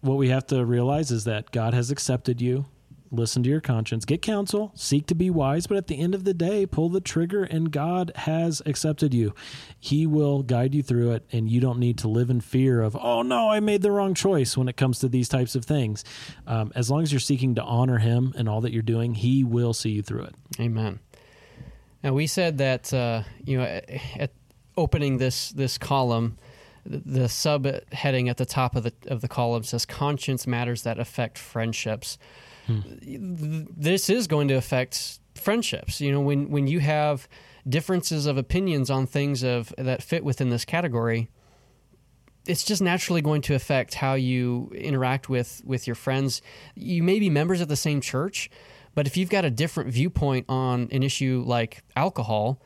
what 0.00 0.18
we 0.18 0.28
have 0.28 0.46
to 0.48 0.64
realize 0.64 1.10
is 1.10 1.24
that 1.24 1.50
God 1.50 1.74
has 1.74 1.90
accepted 1.90 2.40
you 2.40 2.66
listen 3.14 3.42
to 3.42 3.50
your 3.50 3.60
conscience, 3.60 4.04
get 4.04 4.22
counsel, 4.22 4.72
seek 4.74 5.06
to 5.06 5.14
be 5.14 5.30
wise, 5.30 5.66
but 5.66 5.76
at 5.76 5.86
the 5.86 5.98
end 5.98 6.14
of 6.14 6.24
the 6.24 6.34
day, 6.34 6.66
pull 6.66 6.88
the 6.88 7.00
trigger, 7.00 7.44
and 7.44 7.70
God 7.70 8.12
has 8.16 8.62
accepted 8.66 9.14
you. 9.14 9.34
He 9.78 10.06
will 10.06 10.42
guide 10.42 10.74
you 10.74 10.82
through 10.82 11.12
it, 11.12 11.24
and 11.32 11.50
you 11.50 11.60
don't 11.60 11.78
need 11.78 11.98
to 11.98 12.08
live 12.08 12.30
in 12.30 12.40
fear 12.40 12.82
of, 12.82 12.96
oh 12.96 13.22
no, 13.22 13.50
I 13.50 13.60
made 13.60 13.82
the 13.82 13.90
wrong 13.90 14.14
choice 14.14 14.56
when 14.56 14.68
it 14.68 14.76
comes 14.76 14.98
to 15.00 15.08
these 15.08 15.28
types 15.28 15.54
of 15.54 15.64
things. 15.64 16.04
Um, 16.46 16.72
as 16.74 16.90
long 16.90 17.02
as 17.02 17.12
you're 17.12 17.20
seeking 17.20 17.54
to 17.56 17.62
honor 17.62 17.98
Him 17.98 18.34
and 18.36 18.48
all 18.48 18.60
that 18.62 18.72
you're 18.72 18.82
doing, 18.82 19.14
He 19.14 19.44
will 19.44 19.72
see 19.72 19.90
you 19.90 20.02
through 20.02 20.24
it. 20.24 20.34
Amen. 20.60 21.00
Now, 22.02 22.12
we 22.12 22.26
said 22.26 22.58
that, 22.58 22.92
uh, 22.92 23.22
you 23.44 23.58
know, 23.58 23.64
at 24.16 24.32
opening 24.76 25.18
this, 25.18 25.50
this 25.50 25.78
column, 25.78 26.36
the 26.86 27.24
subheading 27.24 28.28
at 28.28 28.36
the 28.36 28.44
top 28.44 28.76
of 28.76 28.82
the 28.82 28.92
of 29.06 29.22
the 29.22 29.28
column 29.28 29.62
says 29.62 29.86
conscience 29.86 30.46
matters 30.46 30.82
that 30.82 30.98
affect 30.98 31.38
friendships 31.38 32.18
hmm. 32.66 33.64
this 33.76 34.08
is 34.08 34.26
going 34.26 34.48
to 34.48 34.54
affect 34.54 35.18
friendships. 35.34 36.00
You 36.00 36.12
know, 36.12 36.20
when 36.20 36.50
when 36.50 36.66
you 36.66 36.80
have 36.80 37.28
differences 37.68 38.26
of 38.26 38.36
opinions 38.36 38.90
on 38.90 39.06
things 39.06 39.42
of 39.42 39.72
that 39.78 40.02
fit 40.02 40.24
within 40.24 40.50
this 40.50 40.64
category, 40.64 41.28
it's 42.46 42.64
just 42.64 42.82
naturally 42.82 43.22
going 43.22 43.42
to 43.42 43.54
affect 43.54 43.94
how 43.94 44.14
you 44.14 44.70
interact 44.74 45.28
with 45.28 45.62
with 45.64 45.86
your 45.86 45.96
friends. 45.96 46.42
You 46.74 47.02
may 47.02 47.18
be 47.18 47.30
members 47.30 47.60
of 47.60 47.68
the 47.68 47.76
same 47.76 48.00
church, 48.00 48.50
but 48.94 49.06
if 49.06 49.16
you've 49.16 49.30
got 49.30 49.44
a 49.44 49.50
different 49.50 49.90
viewpoint 49.90 50.46
on 50.48 50.88
an 50.92 51.02
issue 51.02 51.42
like 51.46 51.82
alcohol, 51.96 52.60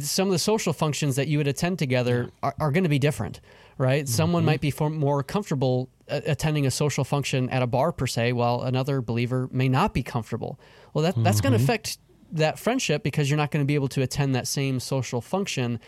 some 0.00 0.28
of 0.28 0.32
the 0.32 0.38
social 0.38 0.72
functions 0.72 1.16
that 1.16 1.28
you 1.28 1.38
would 1.38 1.46
attend 1.46 1.78
together 1.78 2.30
are, 2.42 2.54
are 2.58 2.70
going 2.70 2.84
to 2.84 2.90
be 2.90 2.98
different, 2.98 3.40
right? 3.78 4.04
Mm-hmm. 4.04 4.12
Someone 4.12 4.44
might 4.44 4.60
be 4.60 4.72
more 4.80 5.22
comfortable 5.22 5.90
attending 6.08 6.66
a 6.66 6.70
social 6.70 7.04
function 7.04 7.50
at 7.50 7.62
a 7.62 7.66
bar 7.66 7.92
per 7.92 8.06
se, 8.06 8.32
while 8.32 8.62
another 8.62 9.00
believer 9.00 9.48
may 9.52 9.68
not 9.68 9.92
be 9.92 10.02
comfortable. 10.02 10.58
Well, 10.94 11.04
that, 11.04 11.14
that's 11.22 11.38
mm-hmm. 11.38 11.48
going 11.48 11.58
to 11.58 11.64
affect 11.64 11.98
that 12.32 12.58
friendship 12.58 13.02
because 13.02 13.30
you're 13.30 13.36
not 13.36 13.50
going 13.50 13.64
to 13.64 13.66
be 13.66 13.74
able 13.74 13.88
to 13.88 14.02
attend 14.02 14.34
that 14.34 14.46
same 14.46 14.80
social 14.80 15.20
function 15.20 15.80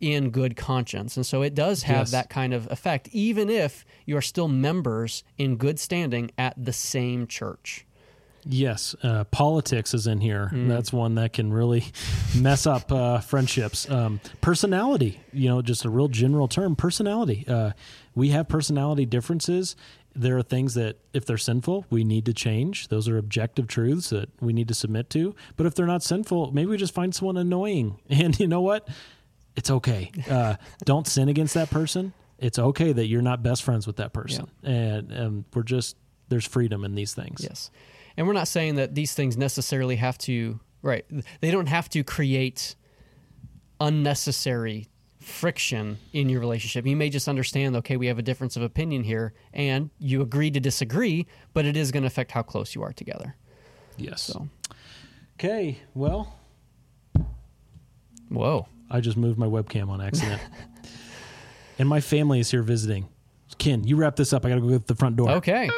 in 0.00 0.30
good 0.30 0.56
conscience. 0.56 1.16
And 1.16 1.24
so 1.24 1.42
it 1.42 1.54
does 1.54 1.84
have 1.84 2.02
yes. 2.02 2.10
that 2.10 2.28
kind 2.28 2.52
of 2.52 2.70
effect, 2.70 3.08
even 3.12 3.48
if 3.48 3.84
you 4.04 4.16
are 4.16 4.22
still 4.22 4.48
members 4.48 5.22
in 5.38 5.56
good 5.56 5.78
standing 5.78 6.32
at 6.36 6.54
the 6.62 6.72
same 6.72 7.26
church. 7.26 7.86
Yes, 8.44 8.96
uh, 9.02 9.24
politics 9.24 9.94
is 9.94 10.06
in 10.06 10.20
here. 10.20 10.50
Mm. 10.52 10.68
That's 10.68 10.92
one 10.92 11.14
that 11.14 11.32
can 11.32 11.52
really 11.52 11.84
mess 12.36 12.66
up 12.66 12.90
uh, 12.90 13.20
friendships. 13.20 13.88
Um, 13.88 14.20
personality, 14.40 15.20
you 15.32 15.48
know, 15.48 15.62
just 15.62 15.84
a 15.84 15.90
real 15.90 16.08
general 16.08 16.48
term. 16.48 16.74
Personality. 16.74 17.44
Uh, 17.46 17.72
we 18.14 18.30
have 18.30 18.48
personality 18.48 19.06
differences. 19.06 19.76
There 20.14 20.36
are 20.36 20.42
things 20.42 20.74
that, 20.74 20.98
if 21.12 21.24
they're 21.24 21.38
sinful, 21.38 21.86
we 21.88 22.04
need 22.04 22.26
to 22.26 22.34
change. 22.34 22.88
Those 22.88 23.08
are 23.08 23.16
objective 23.16 23.66
truths 23.66 24.10
that 24.10 24.28
we 24.40 24.52
need 24.52 24.68
to 24.68 24.74
submit 24.74 25.08
to. 25.10 25.34
But 25.56 25.66
if 25.66 25.74
they're 25.74 25.86
not 25.86 26.02
sinful, 26.02 26.52
maybe 26.52 26.66
we 26.66 26.76
just 26.76 26.94
find 26.94 27.14
someone 27.14 27.36
annoying. 27.36 27.98
And 28.10 28.38
you 28.38 28.46
know 28.46 28.60
what? 28.60 28.88
It's 29.56 29.70
okay. 29.70 30.10
Uh, 30.28 30.56
don't 30.84 31.06
sin 31.06 31.28
against 31.28 31.54
that 31.54 31.70
person. 31.70 32.12
It's 32.38 32.58
okay 32.58 32.92
that 32.92 33.06
you're 33.06 33.22
not 33.22 33.42
best 33.42 33.62
friends 33.62 33.86
with 33.86 33.96
that 33.96 34.12
person. 34.12 34.50
Yeah. 34.62 34.70
And, 34.70 35.12
and 35.12 35.44
we're 35.54 35.62
just, 35.62 35.96
there's 36.28 36.46
freedom 36.46 36.84
in 36.84 36.94
these 36.94 37.14
things. 37.14 37.42
Yes. 37.42 37.70
And 38.16 38.26
we're 38.26 38.32
not 38.32 38.48
saying 38.48 38.76
that 38.76 38.94
these 38.94 39.14
things 39.14 39.36
necessarily 39.36 39.96
have 39.96 40.18
to, 40.18 40.60
right? 40.82 41.04
They 41.40 41.50
don't 41.50 41.66
have 41.66 41.88
to 41.90 42.04
create 42.04 42.74
unnecessary 43.80 44.88
friction 45.20 45.98
in 46.12 46.28
your 46.28 46.40
relationship. 46.40 46.86
You 46.86 46.96
may 46.96 47.08
just 47.08 47.28
understand, 47.28 47.76
okay, 47.76 47.96
we 47.96 48.06
have 48.08 48.18
a 48.18 48.22
difference 48.22 48.56
of 48.56 48.62
opinion 48.62 49.04
here, 49.04 49.32
and 49.52 49.90
you 49.98 50.20
agree 50.20 50.50
to 50.50 50.60
disagree, 50.60 51.26
but 51.54 51.64
it 51.64 51.76
is 51.76 51.90
going 51.90 52.02
to 52.02 52.06
affect 52.06 52.32
how 52.32 52.42
close 52.42 52.74
you 52.74 52.82
are 52.82 52.92
together. 52.92 53.36
Yes. 53.96 54.22
So. 54.22 54.48
Okay. 55.38 55.78
Well. 55.94 56.34
Whoa. 58.28 58.66
I 58.90 59.00
just 59.00 59.16
moved 59.16 59.38
my 59.38 59.46
webcam 59.46 59.88
on 59.88 60.00
accident. 60.00 60.40
and 61.78 61.88
my 61.88 62.00
family 62.00 62.40
is 62.40 62.50
here 62.50 62.62
visiting. 62.62 63.08
Ken, 63.58 63.84
you 63.84 63.96
wrap 63.96 64.16
this 64.16 64.32
up. 64.32 64.44
I 64.44 64.50
got 64.50 64.56
to 64.56 64.60
go 64.60 64.68
to 64.70 64.78
the 64.78 64.94
front 64.94 65.16
door. 65.16 65.30
Okay. 65.32 65.70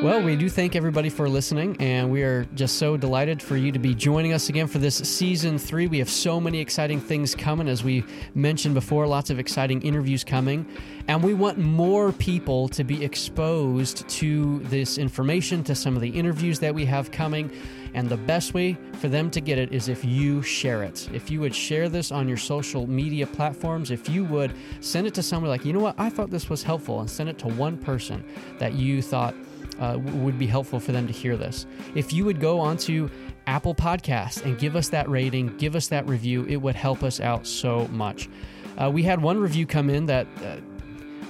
Well, 0.00 0.22
we 0.22 0.36
do 0.36 0.48
thank 0.48 0.76
everybody 0.76 1.08
for 1.08 1.28
listening, 1.28 1.76
and 1.80 2.08
we 2.08 2.22
are 2.22 2.44
just 2.54 2.76
so 2.76 2.96
delighted 2.96 3.42
for 3.42 3.56
you 3.56 3.72
to 3.72 3.80
be 3.80 3.96
joining 3.96 4.32
us 4.32 4.48
again 4.48 4.68
for 4.68 4.78
this 4.78 4.94
season 4.96 5.58
three. 5.58 5.88
We 5.88 5.98
have 5.98 6.08
so 6.08 6.40
many 6.40 6.60
exciting 6.60 7.00
things 7.00 7.34
coming, 7.34 7.66
as 7.66 7.82
we 7.82 8.04
mentioned 8.32 8.74
before, 8.74 9.08
lots 9.08 9.28
of 9.30 9.40
exciting 9.40 9.82
interviews 9.82 10.22
coming, 10.22 10.64
and 11.08 11.20
we 11.20 11.34
want 11.34 11.58
more 11.58 12.12
people 12.12 12.68
to 12.68 12.84
be 12.84 13.04
exposed 13.04 14.08
to 14.08 14.60
this 14.60 14.98
information, 14.98 15.64
to 15.64 15.74
some 15.74 15.96
of 15.96 16.00
the 16.00 16.10
interviews 16.10 16.60
that 16.60 16.72
we 16.72 16.84
have 16.84 17.10
coming. 17.10 17.50
And 17.94 18.08
the 18.08 18.18
best 18.18 18.54
way 18.54 18.76
for 19.00 19.08
them 19.08 19.30
to 19.30 19.40
get 19.40 19.58
it 19.58 19.72
is 19.72 19.88
if 19.88 20.04
you 20.04 20.42
share 20.42 20.84
it. 20.84 21.08
If 21.12 21.28
you 21.28 21.40
would 21.40 21.54
share 21.54 21.88
this 21.88 22.12
on 22.12 22.28
your 22.28 22.36
social 22.36 22.86
media 22.86 23.26
platforms, 23.26 23.90
if 23.90 24.08
you 24.08 24.24
would 24.26 24.52
send 24.80 25.08
it 25.08 25.14
to 25.14 25.22
somebody 25.22 25.48
like, 25.48 25.64
you 25.64 25.72
know 25.72 25.80
what, 25.80 25.96
I 25.98 26.08
thought 26.08 26.30
this 26.30 26.48
was 26.48 26.62
helpful, 26.62 27.00
and 27.00 27.10
send 27.10 27.28
it 27.28 27.38
to 27.38 27.48
one 27.48 27.76
person 27.76 28.22
that 28.58 28.74
you 28.74 29.02
thought 29.02 29.34
uh, 29.78 29.98
would 29.98 30.38
be 30.38 30.46
helpful 30.46 30.80
for 30.80 30.92
them 30.92 31.06
to 31.06 31.12
hear 31.12 31.36
this. 31.36 31.66
If 31.94 32.12
you 32.12 32.24
would 32.24 32.40
go 32.40 32.60
onto 32.60 33.08
Apple 33.46 33.74
Podcasts 33.74 34.44
and 34.44 34.58
give 34.58 34.76
us 34.76 34.88
that 34.90 35.08
rating, 35.08 35.56
give 35.56 35.74
us 35.74 35.88
that 35.88 36.06
review, 36.06 36.44
it 36.46 36.56
would 36.56 36.74
help 36.74 37.02
us 37.02 37.20
out 37.20 37.46
so 37.46 37.88
much. 37.88 38.28
Uh, 38.76 38.90
we 38.90 39.02
had 39.02 39.20
one 39.20 39.38
review 39.38 39.66
come 39.66 39.90
in 39.90 40.06
that 40.06 40.26
uh, 40.44 40.56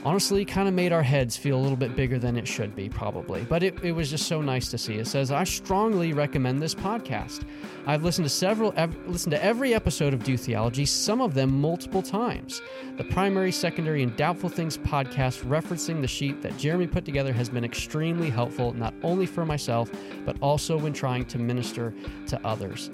honestly 0.05 0.45
kind 0.45 0.69
of 0.69 0.75
made 0.75 0.93
our 0.93 1.03
heads 1.03 1.37
feel 1.37 1.57
a 1.57 1.61
little 1.61 1.77
bit 1.77 1.97
bigger 1.97 2.19
than 2.19 2.37
it 2.37 2.47
should 2.47 2.75
be, 2.75 2.89
probably. 2.89 3.45
But 3.49 3.63
it, 3.63 3.83
it 3.83 3.93
was 3.93 4.11
just 4.11 4.27
so 4.27 4.41
nice 4.41 4.69
to 4.71 4.79
see. 4.79 4.95
It 4.95 5.07
says, 5.07 5.31
I 5.31 5.45
strongly 5.45 6.13
recommend 6.13 6.63
this 6.63 6.75
podcast. 6.75 7.43
I've 7.87 8.05
listened 8.05 8.27
to 8.27 8.31
several, 8.31 8.73
ev- 8.77 8.97
listened 9.09 9.33
to 9.33 9.43
every 9.43 9.75
episode 9.75 10.15
of 10.15 10.23
Do 10.23 10.37
Theology, 10.37 10.87
some 10.87 11.21
of 11.21 11.35
them 11.35 11.61
multiple 11.61 12.03
times. 12.03 12.61
The 12.97 13.05
primary, 13.05 13.53
secondary, 13.53 14.03
and 14.03 14.15
doubtful 14.17 14.49
things 14.49 14.77
podcast 14.79 15.45
referencing 15.45 16.01
the 16.01 16.09
sheet 16.09 16.43
that 16.43 16.57
Jeremy 16.59 16.87
put 16.87 17.05
together 17.05 17.33
has 17.33 17.49
been 17.49 17.65
extremely 17.65 18.31
helpful, 18.31 18.73
not 18.75 18.95
only 19.03 19.27
for 19.27 19.45
myself, 19.47 19.91
but 20.25 20.37
also 20.41 20.79
when 20.79 20.93
trying 20.93 21.25
to 21.27 21.39
minister 21.39 21.95
to 22.27 22.41
others. 22.47 22.91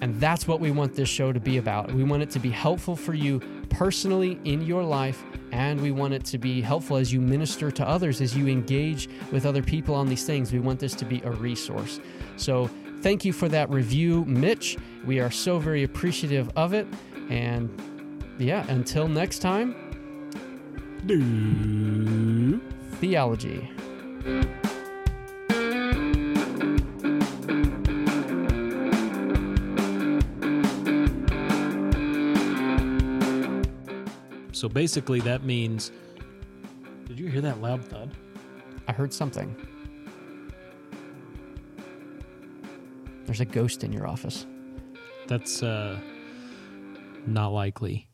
And 0.00 0.18
that's 0.18 0.48
what 0.48 0.60
we 0.60 0.70
want 0.70 0.94
this 0.94 1.08
show 1.08 1.32
to 1.32 1.40
be 1.40 1.58
about. 1.58 1.92
We 1.92 2.04
want 2.04 2.22
it 2.22 2.30
to 2.30 2.38
be 2.38 2.50
helpful 2.50 2.96
for 2.96 3.12
you 3.12 3.40
personally 3.68 4.40
in 4.44 4.62
your 4.62 4.82
life, 4.82 5.22
and 5.52 5.80
we 5.80 5.90
want 5.90 6.14
it 6.14 6.24
to 6.26 6.38
be 6.38 6.60
helpful 6.60 6.96
as 6.96 7.12
you 7.12 7.20
minister 7.20 7.70
to 7.70 7.86
others, 7.86 8.20
as 8.20 8.36
you 8.36 8.48
engage 8.48 9.08
with 9.30 9.44
other 9.44 9.62
people 9.62 9.94
on 9.94 10.08
these 10.08 10.24
things. 10.24 10.52
We 10.52 10.60
want 10.60 10.80
this 10.80 10.94
to 10.94 11.04
be 11.04 11.20
a 11.24 11.30
resource. 11.30 12.00
So, 12.36 12.70
thank 13.02 13.24
you 13.24 13.32
for 13.32 13.48
that 13.48 13.68
review, 13.70 14.24
Mitch. 14.24 14.78
We 15.04 15.20
are 15.20 15.30
so 15.30 15.58
very 15.58 15.82
appreciative 15.82 16.50
of 16.56 16.72
it. 16.72 16.86
And 17.28 17.70
yeah, 18.38 18.64
until 18.68 19.06
next 19.06 19.40
time, 19.40 19.74
do 21.06 22.60
theology. 23.00 23.70
So 34.60 34.68
basically, 34.68 35.20
that 35.20 35.42
means. 35.42 35.90
Did 37.06 37.18
you 37.18 37.28
hear 37.28 37.40
that 37.40 37.62
loud 37.62 37.82
thud? 37.82 38.14
I 38.86 38.92
heard 38.92 39.10
something. 39.10 39.56
There's 43.24 43.40
a 43.40 43.46
ghost 43.46 43.84
in 43.84 43.90
your 43.90 44.06
office. 44.06 44.44
That's 45.28 45.62
uh, 45.62 45.98
not 47.26 47.54
likely. 47.54 48.06